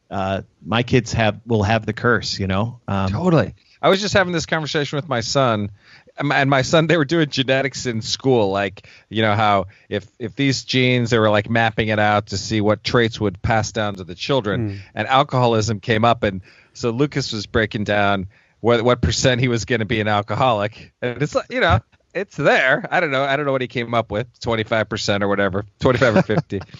uh, 0.09 0.41
my 0.65 0.83
kids 0.83 1.13
have 1.13 1.39
will 1.45 1.63
have 1.63 1.85
the 1.85 1.93
curse. 1.93 2.39
You 2.39 2.47
know, 2.47 2.79
um, 2.87 3.11
Totally. 3.11 3.55
I 3.81 3.89
was 3.89 4.01
just 4.01 4.13
having 4.13 4.33
this 4.33 4.45
conversation 4.45 4.95
with 4.95 5.07
my 5.07 5.21
son, 5.21 5.69
um, 6.17 6.31
and 6.31 6.49
my 6.49 6.63
son 6.63 6.87
they 6.87 6.97
were 6.97 7.05
doing 7.05 7.29
genetics 7.29 7.85
in 7.85 8.01
school, 8.01 8.49
like 8.49 8.87
you 9.09 9.21
know 9.21 9.35
how 9.35 9.67
if 9.89 10.07
if 10.19 10.35
these 10.35 10.63
genes 10.63 11.11
they 11.11 11.19
were 11.19 11.29
like 11.29 11.49
mapping 11.49 11.89
it 11.89 11.99
out 11.99 12.27
to 12.27 12.37
see 12.37 12.61
what 12.61 12.83
traits 12.83 13.19
would 13.19 13.41
pass 13.41 13.71
down 13.71 13.95
to 13.95 14.03
the 14.03 14.15
children, 14.15 14.81
and 14.95 15.07
alcoholism 15.07 15.79
came 15.79 16.05
up, 16.05 16.23
and 16.23 16.41
so 16.73 16.89
Lucas 16.91 17.31
was 17.31 17.45
breaking 17.45 17.83
down 17.83 18.27
what 18.61 18.81
what 18.81 19.01
percent 19.01 19.41
he 19.41 19.47
was 19.47 19.65
going 19.65 19.79
to 19.79 19.85
be 19.85 20.01
an 20.01 20.07
alcoholic, 20.07 20.93
and 21.01 21.21
it's 21.21 21.35
like 21.35 21.51
you 21.51 21.59
know 21.59 21.79
it's 22.13 22.35
there. 22.35 22.87
I 22.89 22.99
don't 22.99 23.11
know. 23.11 23.23
I 23.23 23.35
don't 23.35 23.45
know 23.45 23.51
what 23.51 23.61
he 23.61 23.67
came 23.67 23.93
up 23.93 24.09
with, 24.09 24.27
twenty 24.39 24.63
five 24.63 24.89
percent 24.89 25.23
or 25.23 25.27
whatever, 25.27 25.65
twenty 25.79 25.99
five 25.99 26.15
or 26.15 26.23
fifty. 26.23 26.61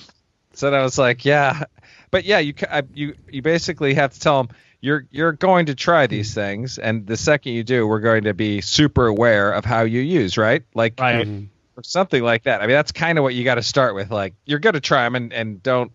So 0.54 0.72
then 0.72 0.80
I 0.80 0.82
was 0.82 0.98
like, 0.98 1.24
yeah, 1.24 1.66
but 2.12 2.26
yeah, 2.26 2.40
you 2.40 2.54
I, 2.70 2.84
you 2.94 3.16
you 3.30 3.42
basically 3.42 3.94
have 3.96 4.14
to 4.14 4.20
tell 4.20 4.44
them 4.44 4.56
you're 4.82 5.06
you're 5.12 5.34
going 5.34 5.68
to 5.68 5.76
try 5.76 6.08
these 6.08 6.34
hmm. 6.34 6.40
things, 6.42 6.78
and 6.78 7.06
the 7.06 7.18
second 7.18 7.54
you 7.54 7.64
do, 7.64 7.88
we're 7.88 8.00
going 8.00 8.26
to 8.26 8.34
be 8.34 8.62
super 8.62 9.08
aware 9.08 9.52
of 9.52 9.66
how 9.66 9.82
you 9.82 10.02
use, 10.02 10.38
right? 10.38 10.64
Like 10.74 11.00
Right. 11.00 11.28
or 11.76 11.84
something 11.84 12.24
like 12.24 12.44
that. 12.44 12.62
I 12.62 12.68
mean, 12.68 12.76
that's 12.76 12.92
kind 12.92 13.18
of 13.18 13.24
what 13.24 13.34
you 13.36 13.44
got 13.44 13.56
to 13.56 13.64
start 13.64 13.96
with. 13.96 14.12
Like 14.12 14.36
you're 14.46 14.60
going 14.60 14.74
to 14.74 14.82
try 14.82 15.04
them, 15.04 15.16
and 15.16 15.34
and 15.34 15.64
don't. 15.64 15.92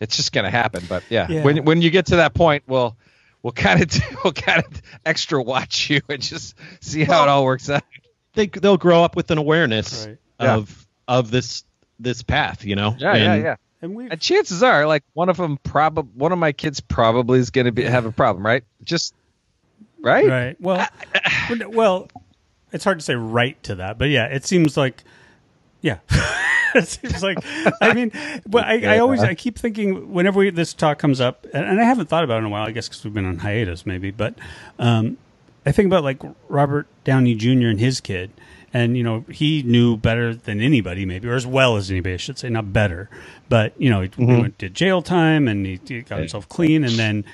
It's 0.00 0.16
just 0.16 0.32
going 0.32 0.44
to 0.44 0.50
happen. 0.50 0.84
But 0.88 1.04
yeah, 1.10 1.26
Yeah. 1.28 1.44
when 1.44 1.64
when 1.64 1.82
you 1.82 1.90
get 1.90 2.06
to 2.06 2.16
that 2.16 2.34
point, 2.34 2.64
we'll 2.66 2.96
we'll 3.42 3.52
kind 3.52 3.82
of 3.82 4.02
we'll 4.24 4.32
kind 4.32 4.64
of 4.64 4.82
extra 5.04 5.42
watch 5.42 5.90
you 5.90 6.00
and 6.08 6.22
just 6.22 6.56
see 6.80 7.04
how 7.04 7.22
it 7.24 7.28
all 7.28 7.44
works 7.44 7.68
out. 7.70 7.82
they 8.34 8.46
they'll 8.46 8.76
grow 8.76 9.04
up 9.04 9.16
with 9.16 9.30
an 9.30 9.38
awareness 9.38 10.06
Right. 10.06 10.18
Yeah. 10.40 10.54
of 10.56 10.86
of 11.08 11.30
this 11.30 11.64
this 11.98 12.22
path. 12.22 12.64
You 12.64 12.76
know, 12.76 12.94
Yeah, 12.98 13.16
yeah, 13.16 13.34
yeah. 13.34 13.56
And 13.82 13.96
we 13.96 14.08
And 14.08 14.20
chances 14.20 14.62
are, 14.62 14.86
like 14.86 15.02
one 15.12 15.28
of 15.28 15.36
them, 15.36 15.58
probably 15.58 16.10
one 16.14 16.32
of 16.32 16.38
my 16.38 16.52
kids 16.52 16.80
probably 16.80 17.40
is 17.40 17.50
going 17.50 17.64
to 17.64 17.72
be 17.72 17.82
have 17.82 18.06
a 18.06 18.12
problem, 18.12 18.46
right? 18.46 18.62
Just 18.84 19.12
right. 20.00 20.26
Right. 20.28 20.60
Well, 20.60 20.86
well, 21.68 22.08
it's 22.72 22.84
hard 22.84 23.00
to 23.00 23.04
say 23.04 23.16
right 23.16 23.60
to 23.64 23.74
that, 23.76 23.98
but 23.98 24.08
yeah, 24.08 24.26
it 24.26 24.46
seems 24.46 24.76
like, 24.76 25.02
yeah, 25.80 25.98
it 26.74 26.86
seems 26.86 27.22
like. 27.24 27.38
I 27.80 27.92
mean, 27.92 28.12
but 28.46 28.64
I, 28.64 28.94
I 28.94 28.98
always 28.98 29.20
I 29.20 29.34
keep 29.34 29.58
thinking 29.58 30.12
whenever 30.12 30.38
we, 30.38 30.50
this 30.50 30.72
talk 30.72 30.98
comes 30.98 31.20
up, 31.20 31.44
and, 31.52 31.66
and 31.66 31.80
I 31.80 31.84
haven't 31.84 32.08
thought 32.08 32.22
about 32.24 32.36
it 32.36 32.38
in 32.38 32.44
a 32.46 32.50
while. 32.50 32.66
I 32.66 32.70
guess 32.70 32.88
because 32.88 33.04
we've 33.04 33.12
been 33.12 33.26
on 33.26 33.38
hiatus, 33.38 33.84
maybe, 33.84 34.12
but 34.12 34.38
um, 34.78 35.18
I 35.66 35.72
think 35.72 35.86
about 35.86 36.04
like 36.04 36.22
Robert 36.48 36.86
Downey 37.04 37.34
Jr. 37.34 37.66
and 37.66 37.80
his 37.80 38.00
kid. 38.00 38.30
And 38.74 38.96
you 38.96 39.02
know 39.02 39.24
he 39.30 39.62
knew 39.62 39.96
better 39.96 40.34
than 40.34 40.60
anybody, 40.60 41.04
maybe, 41.04 41.28
or 41.28 41.34
as 41.34 41.46
well 41.46 41.76
as 41.76 41.90
anybody, 41.90 42.14
I 42.14 42.18
should 42.18 42.38
say, 42.38 42.48
not 42.48 42.72
better. 42.72 43.10
But 43.48 43.74
you 43.80 43.90
know, 43.90 44.00
he 44.02 44.10
went, 44.24 44.58
did 44.58 44.74
jail 44.74 45.02
time 45.02 45.46
and 45.48 45.66
he, 45.66 45.78
he 45.86 46.00
got 46.02 46.18
himself 46.20 46.48
clean. 46.48 46.82
And 46.84 46.94
then 46.94 47.24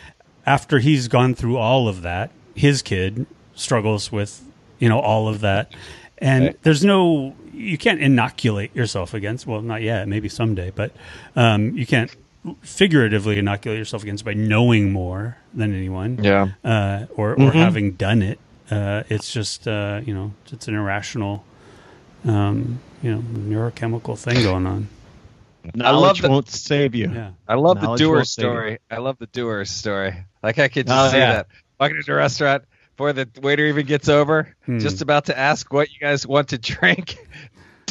after 0.46 0.78
he's 0.80 1.06
gone 1.08 1.34
through 1.34 1.56
all 1.56 1.86
of 1.88 2.02
that, 2.02 2.30
his 2.54 2.82
kid 2.82 3.26
struggles 3.54 4.10
with 4.10 4.42
you 4.78 4.88
know 4.88 4.98
all 5.00 5.28
of 5.28 5.40
that 5.40 5.72
and 6.18 6.54
there's 6.62 6.84
no 6.84 7.34
you 7.52 7.76
can't 7.76 8.00
inoculate 8.00 8.74
yourself 8.74 9.14
against 9.14 9.46
well 9.48 9.60
not 9.62 9.82
yet 9.82 10.06
maybe 10.06 10.28
someday 10.28 10.70
but 10.74 10.92
um, 11.34 11.76
you 11.76 11.84
can't 11.84 12.14
figuratively 12.62 13.38
inoculate 13.38 13.78
yourself 13.78 14.02
against 14.04 14.24
by 14.24 14.34
knowing 14.34 14.92
more 14.92 15.36
than 15.52 15.74
anyone 15.74 16.18
Yeah. 16.22 16.48
uh, 16.64 17.06
or, 17.16 17.32
or 17.40 17.50
having 17.50 17.92
done 17.92 18.22
it 18.22 18.38
uh, 18.70 19.02
it's 19.08 19.32
just 19.32 19.66
uh, 19.68 20.00
you 20.04 20.14
know 20.14 20.32
it's 20.52 20.68
an 20.68 20.74
irrational 20.74 21.44
um, 22.24 22.80
you 23.02 23.10
know 23.14 23.20
neurochemical 23.20 24.18
thing 24.18 24.42
going 24.42 24.66
on 24.66 24.88
knowledge 25.74 26.20
that- 26.22 26.30
won't 26.30 26.48
save 26.48 26.94
you. 26.94 27.10
yeah 27.12 27.30
I 27.46 27.54
love 27.54 27.80
the 27.80 27.94
doer 27.96 28.16
won't 28.16 28.26
save 28.28 28.44
you. 28.44 28.50
story. 28.50 28.78
I 28.90 28.98
love 28.98 29.18
the 29.18 29.26
doer 29.26 29.64
story. 29.64 30.14
Like 30.42 30.58
I 30.58 30.68
could 30.68 30.86
just 30.86 30.98
Oh, 31.08 31.10
see 31.10 31.18
yeah. 31.18 31.32
that 31.34 31.46
walking 31.78 31.96
into 31.96 32.12
a 32.12 32.16
restaurant 32.16 32.64
before 32.96 33.12
the 33.12 33.28
waiter 33.42 33.66
even 33.66 33.86
gets 33.86 34.08
over, 34.08 34.54
Hmm. 34.66 34.78
just 34.78 35.02
about 35.02 35.26
to 35.26 35.38
ask 35.38 35.72
what 35.72 35.92
you 35.92 36.00
guys 36.00 36.26
want 36.26 36.48
to 36.48 36.58
drink. 36.72 37.16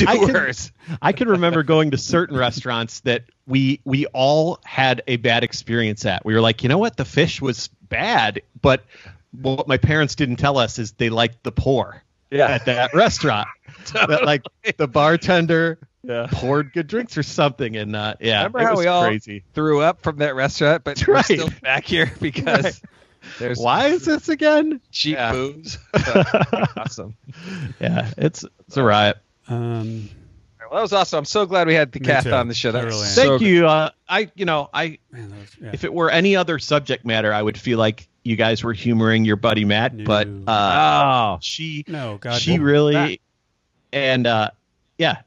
I 0.06 0.18
can- 0.18 0.28
Doers. 0.28 0.72
I 1.02 1.12
can 1.12 1.28
remember 1.28 1.64
going 1.64 1.92
to 1.92 1.98
certain 1.98 2.38
restaurants 2.38 3.00
that 3.02 3.24
we 3.48 3.80
we 3.86 4.06
all 4.08 4.60
had 4.64 5.02
a 5.08 5.18
bad 5.18 5.44
experience 5.44 6.06
at. 6.06 6.26
We 6.26 6.34
were 6.34 6.42
like, 6.42 6.64
you 6.64 6.70
know 6.70 6.78
what, 6.78 6.98
the 6.98 7.06
fish 7.06 7.42
was 7.42 7.68
bad, 7.90 8.42
but 8.62 8.84
what 9.32 9.68
my 9.68 9.78
parents 9.78 10.16
didn't 10.16 10.38
tell 10.38 10.58
us 10.58 10.80
is 10.80 10.94
they 10.94 11.10
liked 11.10 11.44
the 11.44 11.52
pour 11.52 12.04
Yeah. 12.32 12.48
at 12.48 12.66
that 12.66 12.94
restaurant. 12.94 13.48
That 13.94 14.24
like 14.26 14.44
the 14.78 14.88
bartender 14.88 15.80
Yeah. 16.04 16.28
poured 16.32 16.74
good 16.74 16.88
drinks 16.88 17.18
or 17.18 17.24
something, 17.24 17.78
and 17.78 17.96
uh, 17.96 18.16
yeah, 18.20 18.40
Remember 18.40 18.60
it 18.60 18.64
how 18.66 18.72
was 18.72 18.80
we 18.80 18.88
all 18.88 19.06
crazy. 19.06 19.44
threw 19.54 19.82
up 19.82 20.02
from 20.02 20.18
that 20.18 20.36
restaurant, 20.36 20.84
but 20.84 20.98
That's 20.98 21.08
we're 21.08 21.24
still 21.24 21.50
back 21.62 21.86
here 21.86 22.12
because 22.20 22.64
Right. 22.64 22.82
there's 23.40 23.60
Why 23.60 23.88
is 23.88 24.04
this 24.06 24.28
again? 24.30 24.82
cheap 24.92 25.16
Yeah. 25.16 25.32
booze. 25.32 25.78
awesome. 26.78 27.16
Yeah, 27.80 28.12
it's 28.18 28.46
it's 28.68 28.78
a 28.78 28.84
riot. 28.84 29.18
um, 29.48 30.10
Well, 30.60 30.70
that 30.74 30.82
was 30.82 30.94
awesome. 30.94 31.20
I'm 31.20 31.26
so 31.26 31.46
glad 31.46 31.68
we 31.68 31.74
had 31.74 31.92
the 31.92 32.00
Me 32.00 32.06
cat 32.08 32.28
on 32.28 32.48
the 32.50 32.54
show. 32.54 32.72
That 32.72 32.82
I 32.82 32.86
was 32.86 32.94
really 32.96 33.08
am. 33.08 33.14
so 33.14 33.30
Thank 33.38 33.42
you. 33.44 33.68
Uh, 33.68 33.90
I 34.10 34.32
you 34.36 34.46
know 34.46 34.70
I 34.74 34.98
man, 35.12 35.30
was, 35.32 35.50
yeah. 35.62 35.70
if 35.74 35.84
it 35.84 35.94
were 35.94 36.10
any 36.10 36.36
other 36.36 36.60
subject 36.60 37.06
matter, 37.06 37.34
I 37.34 37.42
would 37.42 37.58
feel 37.58 37.78
like 37.78 38.08
you 38.28 38.36
guys 38.36 38.64
were 38.64 38.74
humoring 38.74 39.26
your 39.26 39.36
buddy 39.38 39.66
Matt, 39.66 39.94
No. 39.94 40.04
but 40.06 40.28
uh, 40.48 41.36
Oh, 41.36 41.40
she 41.42 41.84
no 41.88 42.18
god 42.18 42.42
she 42.42 42.58
no. 42.58 42.64
really 42.64 43.22
and 43.94 44.28
uh 44.28 44.52
yeah 44.98 45.22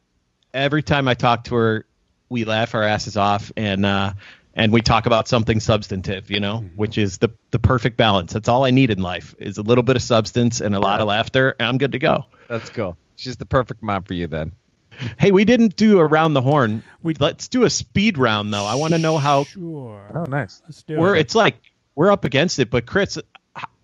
every 0.52 0.82
time 0.82 1.08
i 1.08 1.14
talk 1.14 1.44
to 1.44 1.54
her 1.54 1.86
we 2.28 2.44
laugh 2.44 2.74
our 2.74 2.82
asses 2.82 3.16
off 3.16 3.50
and 3.56 3.86
uh 3.86 4.12
and 4.54 4.72
we 4.72 4.82
talk 4.82 5.06
about 5.06 5.28
something 5.28 5.60
substantive 5.60 6.30
you 6.30 6.40
know 6.40 6.58
Mm-hmm. 6.58 6.76
which 6.76 6.98
is 6.98 7.18
the 7.18 7.30
the 7.52 7.58
perfect 7.58 7.96
balance 7.96 8.32
that's 8.32 8.48
all 8.48 8.64
i 8.64 8.70
need 8.70 8.90
in 8.90 9.00
life 9.00 9.34
is 9.38 9.58
a 9.58 9.62
little 9.62 9.82
bit 9.84 9.96
of 9.96 10.02
substance 10.02 10.60
and 10.60 10.74
a 10.74 10.80
lot 10.80 11.00
of 11.00 11.08
laughter 11.08 11.56
and 11.58 11.68
i'm 11.68 11.78
good 11.78 11.92
to 11.92 11.98
go 11.98 12.26
that's 12.48 12.68
cool. 12.70 12.96
She's 13.16 13.36
the 13.36 13.46
perfect 13.46 13.80
mom 13.82 14.02
for 14.02 14.14
you 14.14 14.26
then. 14.26 14.50
Hey, 15.18 15.30
we 15.30 15.44
didn't 15.44 15.76
do 15.76 16.00
around 16.00 16.34
the 16.34 16.40
horn. 16.42 16.82
We 17.00 17.14
let's 17.14 17.46
do 17.46 17.62
a 17.62 17.70
speed 17.70 18.18
round 18.18 18.52
though. 18.52 18.64
I 18.64 18.74
want 18.74 18.92
to 18.94 18.98
know 18.98 19.18
how 19.18 19.44
Sure. 19.44 20.10
Oh, 20.12 20.24
nice. 20.24 20.60
Let's 20.64 20.82
do 20.82 20.98
we're. 20.98 21.14
it. 21.14 21.20
It's 21.20 21.34
like 21.36 21.54
we're 22.00 22.10
up 22.10 22.24
against 22.24 22.58
it. 22.58 22.70
But 22.70 22.86
Chris, 22.86 23.18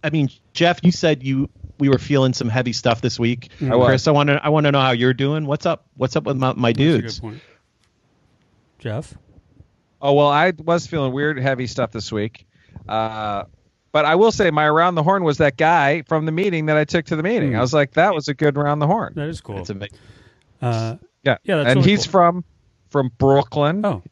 I 0.03 0.09
mean 0.09 0.31
Jeff, 0.55 0.81
you 0.83 0.91
said 0.91 1.23
you 1.23 1.51
we 1.79 1.91
were 1.91 1.99
feeling 1.99 2.33
some 2.33 2.49
heavy 2.49 2.73
stuff 2.73 3.03
this 3.03 3.19
week. 3.19 3.51
I 3.61 3.77
was. 3.77 3.89
Chris, 3.89 4.09
I 4.09 4.13
want 4.13 4.31
to 4.31 4.41
I 4.43 4.49
want 4.49 4.65
to 4.65 4.73
know 4.73 4.81
how 4.81 4.93
you're 4.93 5.13
doing. 5.13 5.45
What's 5.45 5.67
up? 5.67 5.85
What's 5.99 6.17
up 6.17 6.25
with 6.25 6.39
my, 6.39 6.55
my 6.55 6.73
That's 6.73 6.79
a 6.79 6.83
dudes? 6.83 7.21
good 7.21 7.29
point. 7.29 7.43
Jeff? 8.79 9.13
Oh 10.01 10.15
well, 10.15 10.29
I 10.29 10.55
was 10.57 10.87
feeling 10.87 11.13
weird, 11.13 11.39
heavy 11.39 11.67
stuff 11.67 11.93
this 11.93 12.11
week. 12.11 12.47
Uh, 12.89 13.45
but 13.93 14.07
I 14.07 14.15
will 14.15 14.33
say, 14.33 14.51
my 14.51 14.65
around 14.65 14.95
the 14.95 15.03
horn 15.03 15.23
was 15.23 15.37
that 15.39 15.59
guy 15.59 16.01
from 16.09 16.25
the 16.25 16.33
meeting 16.33 16.67
that 16.67 16.79
I 16.79 16.85
took 16.85 17.05
to 17.07 17.17
the 17.17 17.23
meeting. 17.23 17.51
Hmm. 17.51 17.57
I 17.59 17.61
was 17.61 17.75
like, 17.75 17.93
that 17.93 18.15
was 18.15 18.29
a 18.29 18.35
good 18.35 18.57
around 18.57 18.79
the 18.79 18.87
horn. 18.87 19.13
That 19.15 19.29
is 19.29 19.43
cool. 19.43 19.59
It's 19.59 19.69
amazing. 19.69 19.99
Uh, 20.63 20.97
Yeah, 21.23 21.37
Yeah, 21.45 21.57
that's 21.57 21.69
and 21.69 21.77
really 21.81 21.91
he's 21.91 22.07
cool. 22.07 22.13
from 22.13 22.45
from 22.89 23.11
Brooklyn. 23.19 23.85
oh, 23.85 24.03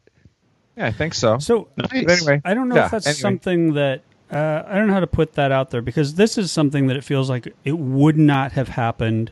yeah, 0.77 0.87
I 0.87 0.91
think 0.91 1.13
so. 1.13 1.37
so 1.39 1.67
But 1.75 1.93
anyway, 1.93 2.41
I 2.45 2.53
don't 2.53 2.69
know 2.69 2.75
yeah, 2.75 2.85
if 2.85 2.91
that's 2.91 3.07
anyway. 3.07 3.19
something 3.19 3.73
that 3.75 4.03
uh, 4.31 4.63
I 4.67 4.75
don't 4.75 4.87
know 4.87 4.93
how 4.93 4.99
to 5.01 5.07
put 5.07 5.33
that 5.33 5.51
out 5.51 5.69
there 5.71 5.81
because 5.81 6.15
this 6.15 6.37
is 6.37 6.51
something 6.51 6.87
that 6.87 6.97
it 6.97 7.03
feels 7.03 7.29
like 7.29 7.53
it 7.63 7.77
would 7.77 8.17
not 8.17 8.53
have 8.53 8.69
happened 8.69 9.31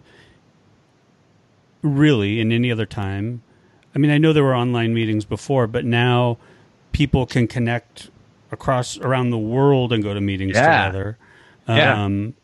really 1.81 2.39
in 2.39 2.51
any 2.51 2.71
other 2.71 2.85
time. 2.85 3.41
I 3.95 3.99
mean, 3.99 4.11
I 4.11 4.17
know 4.17 4.33
there 4.33 4.43
were 4.43 4.55
online 4.55 4.93
meetings 4.93 5.25
before, 5.25 5.67
but 5.67 5.85
now 5.85 6.37
people 6.91 7.25
can 7.25 7.47
connect 7.47 8.09
across 8.51 8.97
around 8.99 9.31
the 9.31 9.37
world 9.37 9.91
and 9.91 10.03
go 10.03 10.13
to 10.13 10.21
meetings 10.21 10.55
Yeah. 10.55 10.85
together. 10.87 11.17
Yeah. 11.67 12.03
Um, 12.03 12.35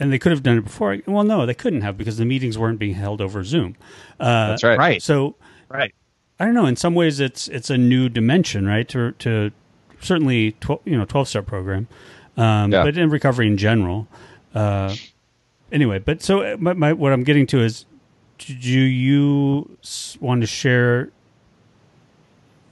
and 0.00 0.12
they 0.12 0.18
could 0.18 0.32
have 0.32 0.42
done 0.42 0.58
it 0.58 0.62
before. 0.64 0.98
Well, 1.06 1.24
no, 1.24 1.46
they 1.46 1.54
couldn't 1.54 1.82
have 1.82 1.96
because 1.96 2.16
the 2.16 2.24
meetings 2.24 2.58
weren't 2.58 2.78
being 2.78 2.94
held 2.94 3.20
over 3.20 3.44
Zoom. 3.44 3.76
Uh, 4.18 4.48
That's 4.48 4.64
right. 4.64 4.78
Right. 4.78 5.02
So 5.02 5.36
Right. 5.68 5.94
I 6.42 6.46
don't 6.46 6.54
know. 6.54 6.66
In 6.66 6.74
some 6.74 6.94
ways, 6.96 7.20
it's 7.20 7.46
it's 7.46 7.70
a 7.70 7.78
new 7.78 8.08
dimension, 8.08 8.66
right? 8.66 8.88
To 8.88 9.12
to 9.20 9.52
certainly 10.00 10.56
twelve 10.60 10.80
you 10.84 10.98
know 10.98 11.04
twelve 11.04 11.28
step 11.28 11.46
program, 11.46 11.86
um, 12.36 12.72
Yeah. 12.72 12.82
but 12.82 12.98
in 12.98 13.10
recovery 13.10 13.46
in 13.46 13.56
general. 13.56 14.08
Uh, 14.52 14.92
anyway, 15.70 16.00
but 16.00 16.20
so 16.20 16.40
uh, 16.40 16.56
my, 16.58 16.72
my, 16.72 16.92
what 16.92 17.12
I'm 17.12 17.22
getting 17.22 17.46
to 17.46 17.60
is, 17.60 17.84
do 18.38 18.54
you 18.70 19.78
want 20.20 20.40
to 20.40 20.46
share 20.48 21.10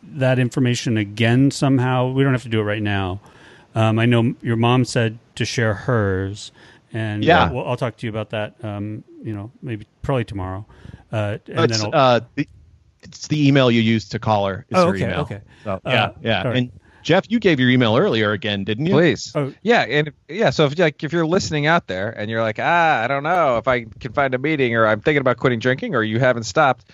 that 0.03 0.39
information 0.41 0.97
again 0.97 1.53
somehow? 1.53 2.11
We 2.11 2.25
don't 2.25 2.33
have 2.33 2.43
to 2.43 2.49
do 2.49 2.61
it 2.61 2.65
right 2.65 2.83
now. 2.83 3.21
Um, 3.77 4.01
I 4.01 4.07
know 4.07 4.35
your 4.43 4.57
mom 4.57 4.85
said 4.85 5.19
to 5.37 5.45
share 5.45 5.75
hers, 5.75 6.51
and 6.93 7.25
Yeah. 7.25 7.45
uh, 7.45 7.53
well, 7.53 7.69
I'll 7.69 7.77
talk 7.77 7.97
to 7.99 8.07
you 8.07 8.11
about 8.11 8.31
that. 8.31 8.57
Um, 8.65 9.05
you 9.23 9.33
know, 9.33 9.53
maybe 9.63 9.87
probably 10.03 10.25
tomorrow. 10.25 10.67
Uh, 11.13 11.39
and 11.47 11.71
It's, 11.71 11.79
then 11.81 11.95
I'll, 11.95 12.01
uh, 12.17 12.21
the, 12.35 12.49
it's 13.13 13.29
the 13.29 13.47
email 13.49 13.71
you 13.71 13.81
used 13.83 14.13
to 14.13 14.19
call 14.19 14.47
her. 14.47 14.65
Is 14.69 14.79
Oh, 14.79 14.87
her 14.87 14.95
okay, 14.95 15.05
email. 15.05 15.21
okay. 15.21 15.41
So, 15.65 15.73
Uh, 15.75 15.79
yeah, 15.87 16.11
yeah. 16.23 16.39
all 16.43 16.45
right. 16.49 16.57
And 16.57 16.73
Jeff, 17.03 17.25
you 17.31 17.41
gave 17.41 17.59
your 17.59 17.71
email 17.71 17.97
earlier 17.97 18.33
again, 18.33 18.65
didn't 18.65 18.87
you? 18.87 18.93
Please. 18.93 19.33
Oh. 19.35 19.53
Yeah, 19.63 19.83
and 19.83 20.13
yeah. 20.29 20.51
So 20.51 20.67
if 20.67 20.79
like 20.79 21.03
if 21.03 21.13
you're 21.13 21.27
listening 21.27 21.67
out 21.67 21.87
there 21.87 22.11
and 22.11 22.31
you're 22.31 22.43
like, 22.43 22.59
ah, 22.61 23.03
I 23.03 23.09
don't 23.09 23.23
know 23.23 23.57
if 23.57 23.67
I 23.67 23.85
can 23.85 24.13
find 24.13 24.35
a 24.35 24.39
meeting, 24.39 24.77
or 24.77 24.87
I'm 24.87 25.01
thinking 25.01 25.21
about 25.23 25.39
quitting 25.39 25.59
drinking, 25.61 25.95
or 25.95 26.03
you 26.03 26.19
haven't 26.21 26.43
stopped, 26.45 26.91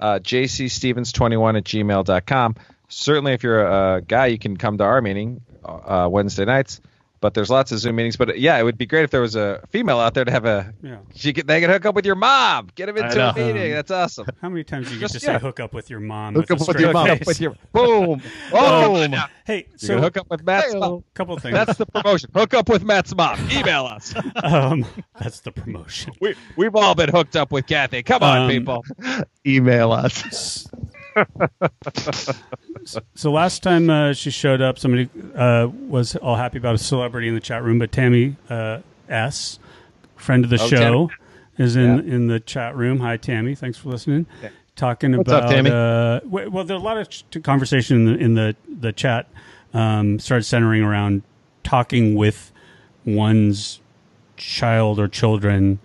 uh, 0.00 0.18
jcstevens21 0.20 1.56
at 1.58 1.64
gmail.com. 1.64 2.56
Certainly, 2.88 3.32
if 3.32 3.42
you're 3.42 3.66
a, 3.66 4.00
guy, 4.02 4.26
you 4.26 4.38
can 4.38 4.56
come 4.56 4.78
to 4.78 4.84
our 4.84 5.00
meeting 5.00 5.40
uh, 5.64 6.08
Wednesday 6.10 6.44
nights. 6.44 6.80
But 7.22 7.34
there's 7.34 7.48
lots 7.50 7.70
of 7.72 7.78
Zoom 7.78 7.96
meetings. 7.96 8.16
But 8.16 8.38
yeah, 8.38 8.58
it 8.58 8.64
would 8.64 8.76
be 8.76 8.84
great 8.84 9.04
if 9.04 9.10
there 9.10 9.20
was 9.22 9.36
a 9.36 9.62
female 9.70 9.98
out 10.00 10.12
there 10.12 10.24
to 10.24 10.30
have 10.30 10.44
a. 10.44 10.74
Yeah. 10.82 10.98
She 11.14 11.32
could, 11.32 11.46
they 11.46 11.60
could 11.60 11.70
hook 11.70 11.86
up 11.86 11.94
with 11.94 12.04
your 12.04 12.16
mom. 12.16 12.68
Get 12.74 12.86
them 12.86 12.96
into 12.98 13.30
a 13.30 13.32
meeting. 13.32 13.70
That's 13.72 13.90
awesome. 13.92 14.26
How 14.42 14.48
many 14.50 14.64
times 14.64 14.88
do 14.88 14.94
you 14.94 14.98
get 15.00 15.04
Just- 15.12 15.14
to 15.14 15.20
say 15.20 15.38
hook 15.38 15.60
up 15.60 15.72
with 15.72 15.88
your 15.88 16.00
mom? 16.00 16.34
Hook 16.34 16.50
with 16.50 16.60
up 16.62 16.68
with 16.68 16.80
your 16.80 16.92
mom. 16.92 17.06
Hook 17.08 17.20
up 17.22 17.26
with 17.28 17.40
your 17.40 17.54
boom. 17.72 18.20
Boom. 18.50 19.14
Hey, 19.46 19.66
You 19.72 19.78
so 19.78 19.94
can 19.94 20.02
hook 20.02 20.16
up 20.16 20.28
with 20.30 20.44
Matt's 20.44 20.74
mom. 20.74 21.04
couple 21.14 21.38
things. 21.38 21.54
That's 21.54 21.78
the 21.78 21.86
promotion. 21.86 22.30
Hook 22.34 22.54
up 22.54 22.68
with 22.68 22.84
Matt's 22.84 23.14
mom. 23.14 23.38
Email 23.50 23.86
us. 23.86 24.14
um, 24.42 24.84
that's 25.20 25.40
the 25.40 25.52
promotion. 25.52 26.12
We 26.20 26.34
we've 26.56 26.74
all 26.74 26.94
been 26.94 27.08
hooked 27.08 27.36
up 27.36 27.52
with 27.52 27.66
Kathy. 27.66 28.02
Come 28.02 28.22
on, 28.22 28.38
Um, 28.42 28.48
people. 28.50 28.84
Email 29.46 29.92
us. 29.92 30.66
So 33.14 33.30
last 33.30 33.62
time 33.62 33.90
uh, 33.90 34.12
she 34.12 34.30
showed 34.30 34.60
up, 34.60 34.78
somebody 34.78 35.08
uh, 35.34 35.68
was 35.88 36.16
all 36.16 36.36
happy 36.36 36.58
about 36.58 36.74
a 36.74 36.78
celebrity 36.78 37.28
in 37.28 37.34
the 37.34 37.40
chat 37.40 37.62
room, 37.62 37.78
but 37.78 37.92
Tammy 37.92 38.36
uh, 38.50 38.80
S, 39.08 39.58
friend 40.16 40.44
of 40.44 40.50
the 40.50 40.60
Oh, 40.60 40.66
show, 40.68 41.10
is 41.58 41.76
in 41.76 41.98
Yeah. 42.06 42.14
in 42.14 42.26
the 42.28 42.40
chat 42.40 42.74
room. 42.76 43.00
Hi, 43.00 43.16
Tammy. 43.16 43.54
Thanks 43.54 43.78
for 43.78 43.90
listening. 43.90 44.26
Talking 44.74 45.16
What's 45.16 45.30
up, 45.30 45.44
about 45.44 45.50
Tammy? 45.50 45.70
Uh, 45.70 46.20
w- 46.20 46.50
well, 46.50 46.64
there 46.64 46.76
are 46.76 46.80
a 46.80 46.82
lot 46.82 46.96
of 46.98 47.08
ch- 47.10 47.24
conversation 47.42 47.96
in 47.98 48.04
the 48.06 48.18
in 48.24 48.34
the, 48.34 48.56
the 48.80 48.92
chat. 48.92 49.28
Um, 49.74 50.18
started 50.18 50.44
centering 50.44 50.82
around 50.82 51.22
talking 51.62 52.14
with 52.14 52.52
one's 53.04 53.80
child 54.36 54.98
or 54.98 55.08
children, 55.08 55.78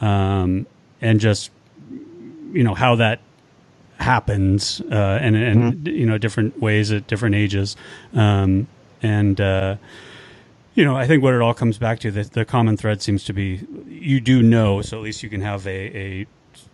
um, 0.00 0.66
and 1.00 1.20
just 1.20 1.50
you 2.52 2.62
know 2.64 2.74
how 2.74 2.94
that 2.96 3.20
happens 3.98 4.80
uh, 4.92 5.18
and 5.20 5.36
and 5.36 5.86
you 5.86 6.06
know 6.06 6.18
different 6.18 6.60
ways 6.60 6.90
at 6.92 7.06
different 7.06 7.34
ages. 7.34 7.76
Um, 8.14 8.68
and 9.02 9.40
uh, 9.40 9.76
you 10.74 10.84
know 10.84 10.96
I 10.96 11.06
think 11.06 11.22
what 11.22 11.34
it 11.34 11.40
all 11.40 11.54
comes 11.54 11.78
back 11.78 11.98
to 12.00 12.10
the, 12.10 12.22
the 12.24 12.44
common 12.44 12.76
thread 12.76 13.02
seems 13.02 13.24
to 13.24 13.32
be 13.32 13.66
you 13.88 14.20
do 14.20 14.42
know 14.42 14.82
so 14.82 14.98
at 14.98 15.02
least 15.02 15.22
you 15.22 15.28
can 15.28 15.40
have 15.40 15.66
a, 15.66 15.96
a 15.96 16.26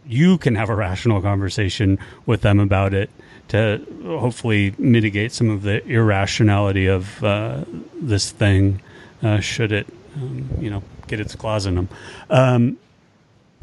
you 0.07 0.39
can 0.39 0.55
have 0.55 0.69
a 0.69 0.75
rational 0.75 1.23
conversation 1.23 1.99
with 2.27 2.43
them 2.43 2.61
about 2.61 2.93
it 2.93 3.11
to 3.49 3.85
hopefully 4.05 4.75
mitigate 4.79 5.33
some 5.33 5.51
of 5.51 5.63
the 5.63 5.85
irrationality 5.87 6.87
of 6.87 7.23
uh, 7.25 7.65
this 8.01 8.31
thing 8.31 8.81
uh, 9.23 9.41
should 9.41 9.73
it 9.73 9.87
um, 10.17 10.49
you 10.61 10.71
know 10.71 10.83
get 11.07 11.21
its 11.21 11.35
claws 11.35 11.67
in 11.67 11.75
them 11.75 11.89
um, 12.31 12.77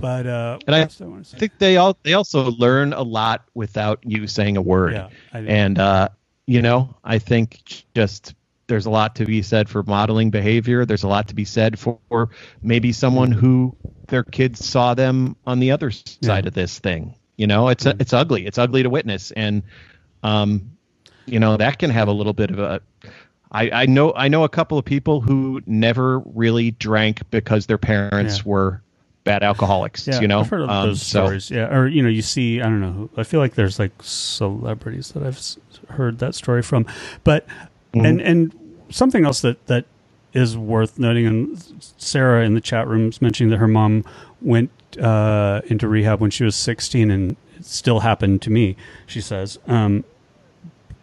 but 0.01 0.25
uh, 0.27 0.59
And 0.67 0.75
I 0.75 0.79
what 0.79 0.83
else 0.85 0.97
do 0.97 1.03
I 1.03 1.07
wanna 1.07 1.23
say? 1.23 1.37
I 1.37 1.39
think 1.39 1.59
they 1.59 1.77
all 1.77 1.97
they 2.03 2.13
also 2.13 2.51
learn 2.51 2.93
a 2.93 3.03
lot 3.03 3.43
without 3.53 3.99
you 4.03 4.27
saying 4.27 4.57
a 4.57 4.61
word. 4.61 4.93
Yeah, 4.93 5.09
and 5.33 5.79
uh, 5.79 6.09
you 6.47 6.61
know, 6.61 6.95
I 7.03 7.19
think 7.19 7.83
just 7.95 8.33
there's 8.67 8.85
a 8.85 8.89
lot 8.89 9.15
to 9.15 9.25
be 9.25 9.41
said 9.41 9.69
for 9.69 9.83
modeling 9.83 10.29
behavior. 10.31 10.85
There's 10.85 11.03
a 11.03 11.07
lot 11.07 11.27
to 11.27 11.35
be 11.35 11.43
said 11.45 11.77
for, 11.77 12.29
maybe 12.61 12.91
someone 12.93 13.31
who 13.31 13.75
their 14.07 14.23
kids 14.23 14.65
saw 14.65 14.93
them 14.93 15.35
on 15.45 15.59
the 15.59 15.71
other 15.71 15.91
side 15.91 16.45
of 16.47 16.53
this 16.53 16.79
thing. 16.79 17.15
You 17.37 17.47
know, 17.47 17.67
it's 17.69 17.83
Mm-hmm. 17.85 18.01
it's 18.01 18.13
ugly. 18.13 18.45
It's 18.45 18.57
ugly 18.57 18.83
to 18.83 18.89
witness, 18.89 19.31
and 19.31 19.63
um, 20.23 20.71
you 21.25 21.39
know 21.39 21.57
that 21.57 21.79
can 21.79 21.89
have 21.89 22.07
a 22.07 22.11
little 22.13 22.33
bit 22.33 22.51
of 22.51 22.59
a. 22.59 22.81
I, 23.53 23.69
I 23.71 23.85
know 23.85 24.13
I 24.15 24.29
know 24.29 24.43
a 24.45 24.49
couple 24.49 24.77
of 24.77 24.85
people 24.85 25.19
who 25.19 25.61
never 25.65 26.19
really 26.19 26.71
drank 26.71 27.29
because 27.31 27.65
their 27.65 27.77
parents 27.77 28.37
Yeah. 28.37 28.43
were 28.45 28.81
bad 29.23 29.43
alcoholics. 29.43 30.07
Yeah, 30.07 30.19
you 30.19 30.27
know, 30.27 30.39
I've 30.41 30.49
heard 30.49 30.61
of 30.61 30.69
Um, 30.69 30.87
those 30.87 31.01
so- 31.01 31.25
stories. 31.25 31.51
Yeah, 31.51 31.73
or 31.75 31.87
you 31.87 32.01
know, 32.01 32.09
you 32.09 32.21
see, 32.21 32.59
I 32.61 32.63
don't 32.65 32.81
know. 32.81 33.09
I 33.17 33.23
feel 33.23 33.39
like 33.39 33.55
there's 33.55 33.79
like 33.79 33.91
celebrities 34.01 35.11
that 35.11 35.23
I've 35.23 35.39
heard 35.95 36.19
that 36.19 36.35
story 36.35 36.61
from, 36.61 36.85
but 37.23 37.45
Mm-hmm. 37.93 38.05
and 38.05 38.21
and 38.21 38.55
something 38.89 39.25
else 39.25 39.41
that 39.41 39.65
that 39.67 39.83
is 40.33 40.55
worth 40.57 40.97
noting. 40.97 41.25
And 41.27 41.81
Sarah 41.97 42.45
in 42.45 42.53
the 42.53 42.61
chat 42.61 42.87
room 42.87 43.09
is 43.09 43.21
mentioning 43.21 43.49
that 43.51 43.57
her 43.57 43.67
mom 43.67 44.05
went 44.41 44.69
uh, 44.97 45.59
into 45.65 45.89
rehab 45.89 46.21
when 46.21 46.31
she 46.31 46.45
was 46.45 46.55
16, 46.55 47.11
and 47.11 47.31
it 47.59 47.65
still 47.65 47.99
happened 47.99 48.41
to 48.43 48.49
me. 48.49 48.77
She 49.07 49.19
says, 49.19 49.59
um, 49.67 50.05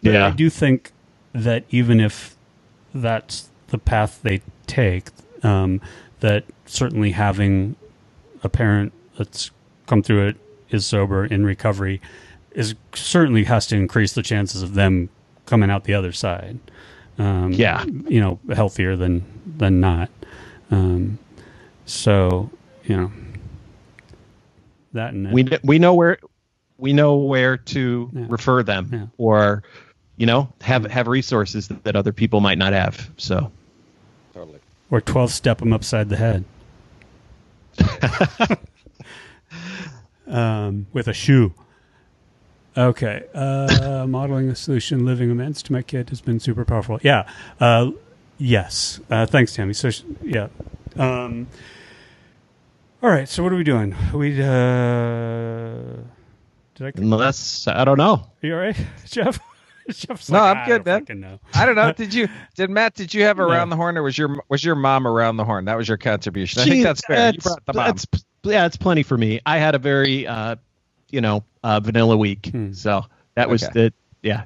but 0.01 0.13
Yeah. 0.13 0.27
I 0.27 0.31
do 0.31 0.49
think 0.49 0.91
that 1.33 1.63
even 1.69 1.99
if 1.99 2.35
that's 2.93 3.49
the 3.67 3.77
path 3.77 4.19
they 4.23 4.41
take, 4.65 5.09
um, 5.43 5.79
that 6.21 6.43
certainly 6.65 7.11
having 7.11 7.75
a 8.43 8.49
parent 8.49 8.93
that's 9.17 9.51
come 9.87 10.01
through 10.03 10.27
it 10.27 10.37
is 10.69 10.85
sober 10.85 11.25
in 11.25 11.45
recovery 11.45 11.99
is 12.53 12.75
certainly 12.93 13.43
has 13.45 13.67
to 13.67 13.75
increase 13.75 14.13
the 14.13 14.21
chances 14.23 14.61
of 14.61 14.73
them 14.73 15.09
coming 15.45 15.69
out 15.69 15.83
the 15.85 15.93
other 15.93 16.11
side. 16.11 16.59
Um, 17.17 17.51
Yeah. 17.51 17.83
you 18.07 18.19
know, 18.21 18.39
healthier 18.53 18.95
than 18.95 19.23
than 19.57 19.79
not. 19.79 20.09
Um, 20.71 21.17
so 21.85 22.49
you 22.85 22.95
know 22.95 23.11
that 24.93 25.13
and 25.13 25.31
we 25.31 25.43
kn- 25.43 25.61
we 25.63 25.79
know 25.79 25.93
where 25.93 26.17
we 26.77 26.93
know 26.93 27.15
where 27.17 27.57
to 27.57 28.09
Yeah. 28.13 28.25
refer 28.29 28.63
them 28.63 28.89
Yeah. 28.91 29.05
or 29.17 29.63
you 30.17 30.25
know 30.25 30.51
have 30.61 30.85
have 30.85 31.07
resources 31.07 31.67
that, 31.67 31.83
that 31.83 31.95
other 31.95 32.11
people 32.13 32.39
might 32.41 32.57
not 32.57 32.73
have 32.73 33.09
so 33.17 33.51
Totally. 34.33 34.59
or 34.91 35.01
twelve 35.01 35.31
step 35.31 35.59
them 35.59 35.73
upside 35.73 36.09
the 36.09 36.17
head 36.17 36.43
um, 40.27 40.87
with 40.93 41.07
a 41.07 41.13
shoe. 41.13 41.53
Okay, 42.77 43.23
uh, 43.33 44.05
modeling 44.09 44.49
a 44.49 44.55
solution, 44.55 45.05
living 45.05 45.31
amends 45.31 45.61
to 45.63 45.73
my 45.73 45.81
kid 45.81 46.09
has 46.09 46.21
been 46.21 46.39
super 46.39 46.63
powerful. 46.63 46.99
Yeah, 47.03 47.27
uh, 47.59 47.91
yes. 48.37 48.99
Uh, 49.09 49.25
thanks, 49.25 49.53
Tammy. 49.53 49.73
So 49.73 49.89
sh- 49.89 50.03
yeah. 50.23 50.47
Um, 50.95 51.47
all 53.01 53.09
right. 53.09 53.27
So 53.27 53.43
what 53.43 53.51
are 53.51 53.55
we 53.55 53.63
doing? 53.63 53.95
We 54.13 54.33
uh, 54.41 55.75
Did 56.75 56.87
I? 56.87 56.91
Unless 56.95 57.67
I 57.67 57.83
don't 57.83 57.97
know. 57.97 58.27
You 58.41 58.53
all 58.53 58.59
right, 58.61 58.77
Jeff? 59.05 59.39
Jeff's 60.07 60.29
No, 60.29 60.39
like, 60.39 60.57
I'm 60.57 60.63
"I 60.63 60.65
good, 60.67 60.83
don't 60.85 61.09
man." 61.09 61.19
know. 61.19 61.39
I 61.53 61.65
don't 61.65 61.75
know. 61.75 61.91
Did 61.97 62.13
you? 62.13 62.27
Did 62.55 62.69
Matt? 62.69 62.95
Did 62.95 63.13
you 63.13 63.23
have 63.23 63.37
No. 63.37 63.43
around 63.49 63.69
the 63.69 63.75
horn, 63.75 63.97
or 63.97 64.03
was 64.03 64.17
your 64.17 64.41
was 64.49 64.63
your 64.63 64.75
mom 64.75 65.07
around 65.07 65.37
the 65.37 65.45
horn? 65.45 65.65
That 65.65 65.77
was 65.77 65.87
your 65.87 65.97
contribution. 65.97 66.61
I 66.61 66.65
think 66.65 66.83
that's 66.83 67.01
fair. 67.05 67.15
you 67.17 67.21
that's- 67.23 67.43
brought 67.43 67.65
the 67.65 67.73
mom. 67.73 67.85
that's- 67.85 68.05
yeah, 68.43 68.65
it's 68.65 68.77
plenty 68.77 69.03
for 69.03 69.17
me. 69.17 69.41
I 69.45 69.57
had 69.57 69.75
a 69.75 69.79
very, 69.79 70.25
uh, 70.25 70.55
you 71.09 71.19
know, 71.21 71.43
uh, 71.63 71.79
vanilla 71.81 72.15
week, 72.15 72.47
Hmm. 72.51 72.71
so 72.71 73.05
that 73.35 73.49
was 73.49 73.63
Okay. 73.63 73.73
the 73.73 73.93
yeah, 74.21 74.43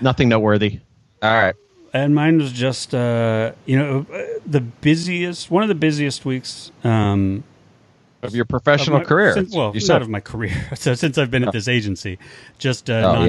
nothing 0.00 0.28
noteworthy. 0.28 0.80
All 1.22 1.30
right. 1.32 1.54
And 1.92 2.14
mine 2.14 2.36
was 2.38 2.52
just, 2.52 2.94
uh, 2.94 3.52
you 3.64 3.78
know, 3.78 4.04
uh, 4.12 4.22
the 4.44 4.60
busiest, 4.60 5.50
one 5.50 5.62
of 5.62 5.68
the 5.68 5.74
busiest 5.74 6.24
weeks 6.26 6.70
um, 6.84 7.42
Of 8.22 8.34
your 8.34 8.42
of 8.42 8.48
professional 8.48 8.98
my- 8.98 9.04
career. 9.04 9.32
Since, 9.32 9.54
well, 9.54 9.68
you 9.68 9.80
not 9.80 9.86
said. 9.86 10.02
of 10.02 10.08
my 10.10 10.20
career. 10.20 10.68
So 10.74 10.94
since 10.94 11.16
I've 11.16 11.30
been 11.30 11.44
at 11.44 11.52
this 11.52 11.68
agency, 11.68 12.18
just 12.58 12.90
uh, 12.90 12.94
Oh, 13.16 13.20
yeah. 13.20 13.26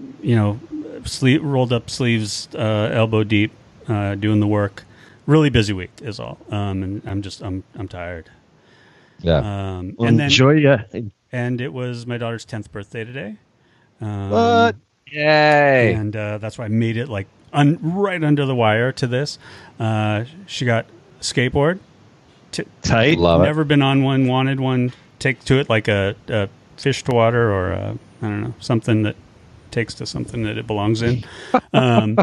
Nonstop, 0.00 0.24
you 0.24 0.36
know, 0.36 0.60
sleeve, 1.04 1.42
rolled 1.42 1.72
up 1.72 1.90
sleeves, 1.90 2.48
uh, 2.54 2.90
elbow 2.92 3.24
deep, 3.24 3.52
uh, 3.88 4.14
doing 4.14 4.40
the 4.40 4.46
work. 4.46 4.84
Really 5.26 5.50
busy 5.50 5.72
week 5.72 5.90
is 6.02 6.18
all. 6.18 6.38
Um, 6.50 6.82
and 6.82 7.02
I'm 7.06 7.22
just, 7.22 7.42
I'm, 7.42 7.62
I'm 7.78 7.88
tired. 7.88 8.30
yeah. 9.20 9.36
Um, 9.78 9.94
Well, 9.96 10.08
and 10.08 10.18
then, 10.18 10.26
enjoy 10.26 10.52
ya. 10.54 10.78
and 11.32 11.60
it 11.60 11.72
was 11.72 12.06
my 12.06 12.18
daughter's 12.18 12.44
tenth 12.44 12.70
birthday 12.72 13.04
today. 13.04 13.36
Um, 14.00 14.30
What? 14.30 14.76
Yay. 15.12 15.92
and 15.94 16.14
uh, 16.14 16.38
that's 16.38 16.56
why 16.58 16.66
I 16.66 16.68
made 16.68 16.96
it 16.96 17.08
like 17.08 17.26
un- 17.52 17.78
right 17.82 18.22
under 18.22 18.46
the 18.46 18.54
wire 18.54 18.92
to 18.92 19.06
this. 19.06 19.38
Uh, 19.78 20.24
she 20.46 20.64
got 20.64 20.86
a 21.18 21.22
skateboard. 21.22 21.80
T- 22.52 22.64
Tight. 22.82 23.18
Love 23.18 23.42
it. 23.42 23.44
never 23.44 23.64
been 23.64 23.82
on 23.82 24.02
one. 24.02 24.26
Wanted 24.26 24.60
one. 24.60 24.92
Take 25.18 25.44
to 25.46 25.58
it 25.58 25.68
like 25.68 25.86
a, 25.88 26.14
a 26.28 26.48
fish 26.76 27.02
to 27.04 27.12
water 27.14 27.52
or 27.52 27.72
I 27.74 27.90
I 28.22 28.28
don't 28.28 28.40
know 28.40 28.54
something 28.60 29.02
that 29.02 29.16
takes 29.70 29.94
to 29.94 30.06
something 30.06 30.42
that 30.44 30.58
it 30.58 30.66
belongs 30.66 31.02
in. 31.02 31.24
Um, 31.72 32.18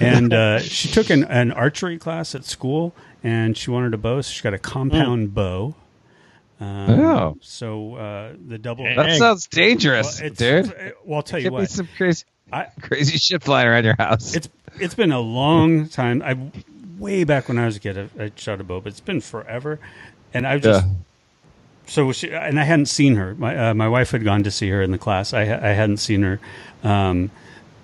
and 0.00 0.32
uh, 0.32 0.58
she 0.60 0.88
took 0.88 1.10
an, 1.10 1.24
an 1.24 1.52
archery 1.52 1.98
class 1.98 2.34
at 2.34 2.44
school, 2.44 2.94
and 3.22 3.56
she 3.56 3.70
wanted 3.70 3.94
a 3.94 3.98
bow. 3.98 4.20
So 4.22 4.30
she 4.32 4.42
got 4.42 4.54
a 4.54 4.58
compound 4.58 5.34
bow. 5.34 5.74
Um, 6.60 7.00
Oh. 7.00 7.36
So 7.42 7.94
uh, 7.96 8.32
the 8.48 8.56
double. 8.58 8.84
that 8.84 9.18
sounds 9.18 9.46
dangerous, 9.46 10.20
Well, 10.20 10.26
it's- 10.32 10.38
dude. 10.68 10.94
Well, 11.04 11.16
I'll 11.18 11.22
tell 11.22 11.38
you 11.38 11.44
Give 11.44 11.52
me 11.52 11.58
what. 11.60 11.70
some 11.70 11.88
crazy, 11.96 12.24
I, 12.52 12.68
crazy 12.80 13.18
shit 13.18 13.42
flying 13.42 13.68
around 13.68 13.84
your 13.84 13.96
house. 13.98 14.34
it's 14.34 14.48
it's 14.80 14.94
been 14.94 15.12
a 15.12 15.20
long 15.20 15.88
time. 15.88 16.22
I 16.22 16.38
way 16.98 17.24
back 17.24 17.48
when 17.48 17.58
I 17.58 17.66
was 17.66 17.76
a 17.76 17.80
kid, 17.80 18.10
I, 18.18 18.24
I 18.24 18.32
shot 18.36 18.60
a 18.60 18.64
bow, 18.64 18.80
but 18.80 18.88
it's 18.90 19.00
been 19.00 19.20
forever. 19.20 19.78
And 20.32 20.46
I've 20.46 20.62
just 20.62 20.84
Yeah. 20.86 20.92
So 21.86 22.12
she, 22.12 22.30
and 22.32 22.58
I 22.60 22.64
hadn't 22.64 22.86
seen 22.86 23.16
her. 23.16 23.34
My 23.36 23.70
uh, 23.70 23.74
my 23.74 23.88
wife 23.88 24.10
had 24.10 24.24
gone 24.24 24.42
to 24.42 24.50
see 24.50 24.68
her 24.70 24.82
in 24.82 24.90
the 24.90 24.98
class. 24.98 25.32
I 25.32 25.42
I 25.42 25.72
hadn't 25.72 25.98
seen 25.98 26.22
her. 26.22 26.40
Um, 26.82 27.30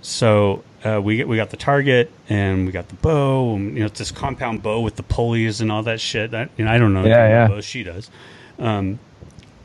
so 0.00 0.62
uh, 0.84 1.00
we 1.02 1.22
we 1.24 1.36
got 1.36 1.50
the 1.50 1.56
target 1.56 2.10
and 2.28 2.66
we 2.66 2.72
got 2.72 2.88
the 2.88 2.96
bow. 2.96 3.54
And, 3.54 3.74
you 3.74 3.80
know, 3.80 3.86
it's 3.86 3.98
this 3.98 4.10
compound 4.10 4.62
bow 4.62 4.80
with 4.80 4.96
the 4.96 5.02
pulleys 5.02 5.60
and 5.60 5.70
all 5.70 5.82
that 5.84 6.00
shit. 6.00 6.32
That 6.32 6.50
you 6.56 6.64
know, 6.64 6.70
I 6.72 6.78
don't 6.78 6.92
know 6.92 7.04
Yeah, 7.04 7.28
yeah. 7.28 7.48
bows 7.48 7.64
she 7.64 7.82
does. 7.84 8.10
Um, 8.58 8.98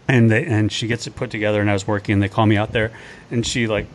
and 0.08 0.30
they 0.32 0.46
and 0.46 0.72
she 0.72 0.88
gets 0.88 1.08
it 1.08 1.16
put 1.16 1.30
together. 1.32 1.60
And 1.60 1.70
I 1.70 1.74
was 1.74 1.88
working. 1.88 2.14
and 2.14 2.24
They 2.24 2.30
call 2.30 2.46
me 2.46 2.58
out 2.58 2.72
there, 2.72 2.92
and 3.32 3.46
she 3.46 3.68
like. 3.68 3.88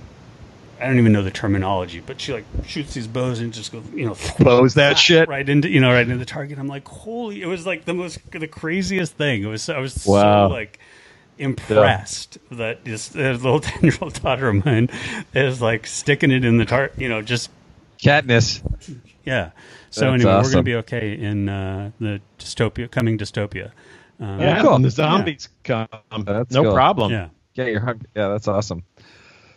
I 0.83 0.87
don't 0.87 0.99
even 0.99 1.13
know 1.13 1.23
the 1.23 1.31
terminology, 1.31 2.01
but 2.05 2.21
she 2.21 2.33
like 2.33 2.45
shoots 2.67 2.95
these 2.95 3.07
bows 3.07 3.39
and 3.41 3.53
just 3.53 3.71
goes, 3.73 3.85
you 3.95 4.07
know, 4.07 4.15
Close 4.19 4.75
that 4.75 4.99
shit. 5.07 5.29
right 5.29 5.49
into 5.49 5.69
you 5.69 5.81
know 5.81 5.91
right 5.93 6.03
into 6.07 6.17
the 6.19 6.25
target. 6.25 6.59
I'm 6.59 6.69
like, 6.69 6.87
holy! 6.89 7.41
It 7.43 7.47
was 7.47 7.65
like 7.67 7.85
the 7.85 7.95
most 7.95 8.19
the 8.33 8.49
craziest 8.49 9.15
thing. 9.17 9.43
It 9.43 9.47
was 9.47 9.69
I 9.69 9.79
was 9.79 10.05
Wow. 10.07 10.49
so 10.49 10.53
like 10.55 10.79
impressed 11.39 12.39
that 12.51 12.85
this, 12.85 13.09
this 13.11 13.43
little 13.43 13.61
ten 13.61 13.83
year 13.83 13.95
old 14.01 14.21
daughter 14.23 14.49
of 14.49 14.65
mine 14.65 14.89
is 15.35 15.61
like 15.63 15.87
sticking 15.87 16.31
it 16.31 16.45
in 16.45 16.57
the 16.59 16.65
tar. 16.65 16.91
You 16.97 17.09
know, 17.09 17.23
just 17.23 17.51
Katniss. 18.03 18.63
yeah. 19.25 19.51
So 19.91 20.11
That's 20.11 20.23
anyway, 20.25 20.43
we're 20.43 20.51
gonna 20.51 20.63
be 20.63 20.75
okay 20.77 21.15
in 21.19 21.49
uh, 21.49 21.91
the 22.01 22.21
dystopia 22.39 22.91
coming 22.91 23.19
dystopia. 23.19 23.71
Um, 24.21 24.41
Yeah, 24.41 24.63
cool. 24.63 24.73
when 24.73 24.83
the 24.83 24.91
zombies 24.91 25.49
come, 25.65 25.89
That's 26.25 26.53
no 26.55 26.63
cool. 26.65 26.73
problem. 26.75 27.13
yeah. 27.13 27.29
Get 27.55 27.67
your 27.69 27.81
hug. 27.81 28.03
Yeah, 28.17 28.29
that's 28.29 28.49
awesome. 28.49 28.83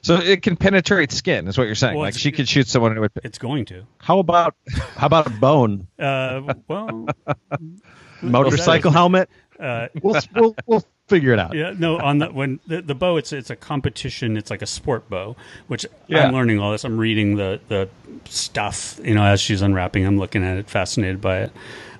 So 0.05 0.17
it 0.17 0.43
can 0.43 0.55
penetrate 0.55 1.11
skin, 1.11 1.47
is 1.47 1.57
what 1.57 1.65
you're 1.65 1.73
saying. 1.73 1.95
Well, 1.95 2.03
like 2.03 2.13
she 2.15 2.31
could 2.31 2.47
shoot 2.47 2.67
someone 2.67 2.91
and 2.91 2.99
it 2.99 3.01
would. 3.01 3.11
It's 3.23 3.39
going 3.39 3.65
to. 3.65 3.87
How 3.97 4.19
about 4.19 4.53
how 4.95 5.07
about 5.07 5.25
a 5.25 5.31
bone 5.31 5.87
Uh, 5.97 6.53
well, 6.67 7.07
motorcycle 8.21 8.91
helmet? 8.91 9.29
uh, 9.59 9.87
We'll 10.03 10.21
we'll 10.35 10.55
we'll 10.67 10.83
figure 11.07 11.33
it 11.33 11.39
out. 11.39 11.55
Yeah, 11.55 11.73
no. 11.75 11.97
On 11.97 12.19
the 12.19 12.27
when 12.27 12.59
the, 12.67 12.83
the 12.83 12.93
bow, 12.93 13.17
it's 13.17 13.33
it's 13.33 13.49
a 13.49 13.55
competition. 13.55 14.37
It's 14.37 14.51
like 14.51 14.61
a 14.61 14.67
sport 14.67 15.09
bow, 15.09 15.35
which 15.69 15.87
Yeah. 16.07 16.27
I'm 16.27 16.33
learning 16.33 16.59
all 16.59 16.71
this. 16.71 16.83
I'm 16.83 16.97
reading 16.99 17.35
the 17.37 17.59
the 17.67 17.89
stuff, 18.25 18.99
you 19.03 19.15
know, 19.15 19.23
as 19.23 19.41
she's 19.41 19.63
unwrapping. 19.63 20.05
I'm 20.05 20.19
looking 20.19 20.43
at 20.43 20.57
it, 20.57 20.69
fascinated 20.69 21.19
by 21.19 21.39
it, 21.39 21.51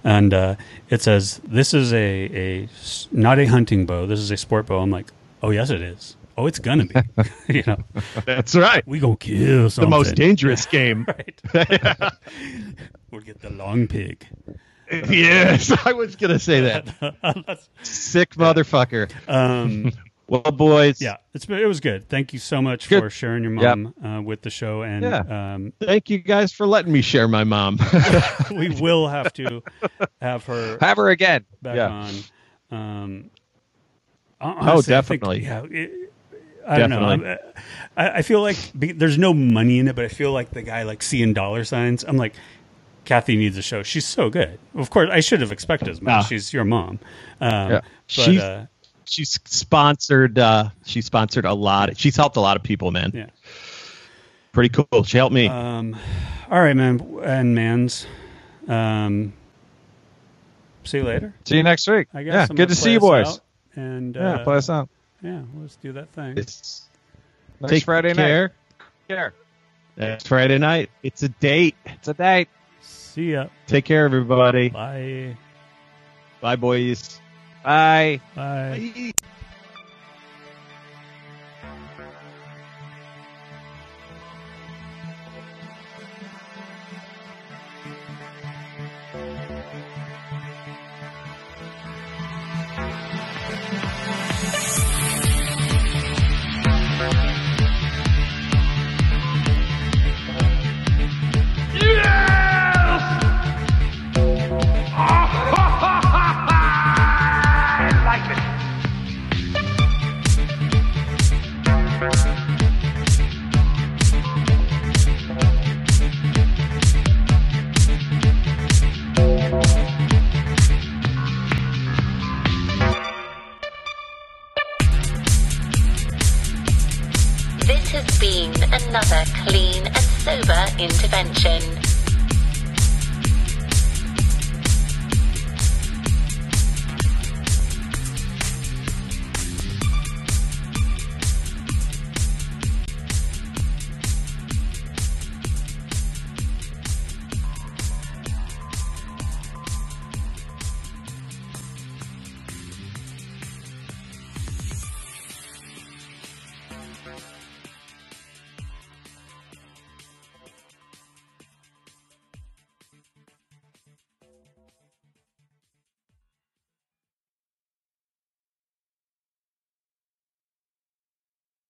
and 0.04 0.32
uh, 0.32 0.56
it 0.92 1.02
says 1.02 1.42
this 1.44 1.74
is 1.74 1.92
a 1.92 1.98
a 1.98 2.70
not 3.12 3.40
a 3.40 3.46
hunting 3.46 3.88
bow. 3.88 4.06
This 4.06 4.20
is 4.20 4.30
a 4.30 4.38
sport 4.38 4.68
bow. 4.68 4.80
I'm 4.80 4.92
like, 4.92 5.08
oh 5.42 5.50
yes, 5.50 5.72
it 5.72 5.82
is. 5.82 6.16
Oh, 6.38 6.48
it's 6.48 6.60
gonna 6.60 6.86
be. 6.86 6.96
you 7.54 7.64
know, 7.66 7.78
That's 8.26 8.56
right. 8.56 8.86
we 8.88 9.00
gonna 9.00 9.16
kill 9.18 9.70
something. 9.70 9.90
The 9.90 9.96
most 9.96 10.16
dangerous 10.16 10.66
game. 10.78 11.06
right. 11.08 11.42
we'll 13.12 13.22
get 13.22 13.42
the 13.42 13.50
long 13.52 13.88
pig. 13.88 14.26
yes, 14.92 15.72
I 15.86 15.94
was 15.94 16.16
gonna 16.16 16.40
say 16.40 16.62
that. 16.62 17.60
Sick 17.84 18.36
motherfucker. 18.36 19.12
Um, 19.28 19.92
Well, 20.28 20.42
boys. 20.42 21.00
yeah, 21.02 21.18
it's 21.36 21.46
it 21.48 21.68
was 21.68 21.80
good. 21.80 22.10
Thank 22.10 22.34
you 22.34 22.40
so 22.40 22.60
much 22.60 22.90
Good. 22.90 23.00
for 23.00 23.10
sharing 23.12 23.44
your 23.44 23.54
Yep. 23.62 23.78
mom 23.78 23.94
uh, 24.04 24.22
with 24.24 24.42
the 24.42 24.50
show, 24.50 24.82
and 24.82 25.04
Yeah. 25.04 25.54
um, 25.54 25.72
Thank 25.80 26.10
you 26.10 26.18
guys 26.18 26.52
for 26.52 26.66
letting 26.66 26.92
me 26.92 27.02
share 27.04 27.28
my 27.28 27.44
mom. 27.44 27.78
we 28.52 28.70
will 28.70 29.08
have 29.08 29.32
to 29.34 29.62
have 30.22 30.44
her 30.46 30.80
Have 30.82 30.98
her 30.98 31.10
again. 31.12 31.46
back 31.62 31.76
yeah. 31.76 31.88
on. 31.90 32.14
Um, 32.72 33.30
hon- 34.42 34.58
honestly, 34.58 34.96
I 34.96 35.02
think- 35.02 35.22
definitely. 35.22 35.44
yeah, 35.44 35.64
it, 35.84 36.05
I 36.68 36.80
don't 36.80 36.90
know. 36.90 37.00
I'm- 37.06 37.38
I, 37.98 38.10
I 38.10 38.22
feel 38.24 38.42
like 38.42 38.58
be, 38.78 38.92
there's 38.92 39.18
no 39.18 39.34
money 39.34 39.80
in 39.80 39.88
it, 39.88 39.96
but 39.96 40.04
I 40.06 40.10
feel 40.10 40.32
like 40.32 40.52
the 40.52 40.62
guy 40.62 40.84
like 40.84 41.02
seeing 41.02 41.34
dollar 41.34 41.64
signs. 41.64 42.04
I'm 42.04 42.18
like, 42.18 42.34
Kathy 43.06 43.36
needs 43.38 43.58
a 43.58 43.62
show. 43.62 43.84
She's 43.84 44.06
so 44.06 44.30
good. 44.30 44.60
Of 44.74 44.90
course, 44.90 45.10
I 45.12 45.20
should 45.22 45.40
have 45.42 45.52
expected 45.52 45.90
as 45.90 46.02
much. 46.02 46.12
Ah. 46.14 46.22
She's 46.24 46.52
your 46.52 46.66
mom. 46.66 47.00
Um, 47.40 47.50
Yeah. 47.52 47.68
But, 47.82 47.84
She's- 48.08 48.42
uh, 48.42 48.66
she's 49.06 49.40
sponsored. 49.46 50.38
uh 50.40 50.70
She 50.86 51.02
sponsored 51.02 51.46
a 51.46 51.54
lot. 51.54 51.96
She's 51.98 52.16
helped 52.16 52.36
a 52.38 52.42
lot 52.42 52.58
of 52.58 52.64
people, 52.64 52.92
man. 52.92 53.12
yeah. 53.14 53.28
Pretty 54.52 54.70
cool. 54.70 55.04
She 55.04 55.18
helped 55.18 55.34
me. 55.34 55.48
Um, 55.48 55.96
all 56.50 56.60
right, 56.62 56.76
man 56.76 57.00
and 57.24 57.54
mans. 57.56 58.08
Um, 58.68 59.34
see 60.86 60.98
you 61.00 61.04
later. 61.04 61.34
See 61.46 61.58
you 61.58 61.64
next 61.64 61.88
week. 61.88 62.08
I 62.14 62.24
guess. 62.24 62.34
yeah, 62.34 62.42
I'm 62.50 62.56
good 62.56 62.68
gonna 62.70 62.76
see 62.76 62.92
you 62.94 63.00
boys. 63.00 63.28
out, 63.28 63.40
And 63.76 64.16
Yeah, 64.16 64.36
uh, 64.36 64.44
play 64.44 64.56
us 64.58 64.70
out. 64.70 64.90
Yeah, 65.22 65.42
let's 65.56 65.76
do 65.78 65.92
that 65.94 66.12
thing. 66.12 66.38
it's 66.38 66.90
Next 67.60 67.72
take 67.72 67.84
Friday 67.84 68.14
care. 68.14 68.44
night. 68.44 68.86
Care. 69.08 69.34
Next 69.98 70.28
Friday 70.28 70.58
night. 70.58 70.90
It's 71.04 71.24
a 71.24 71.30
date. 71.30 71.76
It's 71.86 72.08
a 72.08 72.14
date. 72.14 72.50
See 72.82 73.32
ya. 73.32 73.48
Take 73.68 73.86
care, 73.86 74.06
everybody. 74.06 74.70
Bye. 74.70 75.38
Bye, 76.42 76.56
boys. 76.58 77.20
Bye. 77.64 78.20
Bye. 78.36 78.92
This 78.94 79.14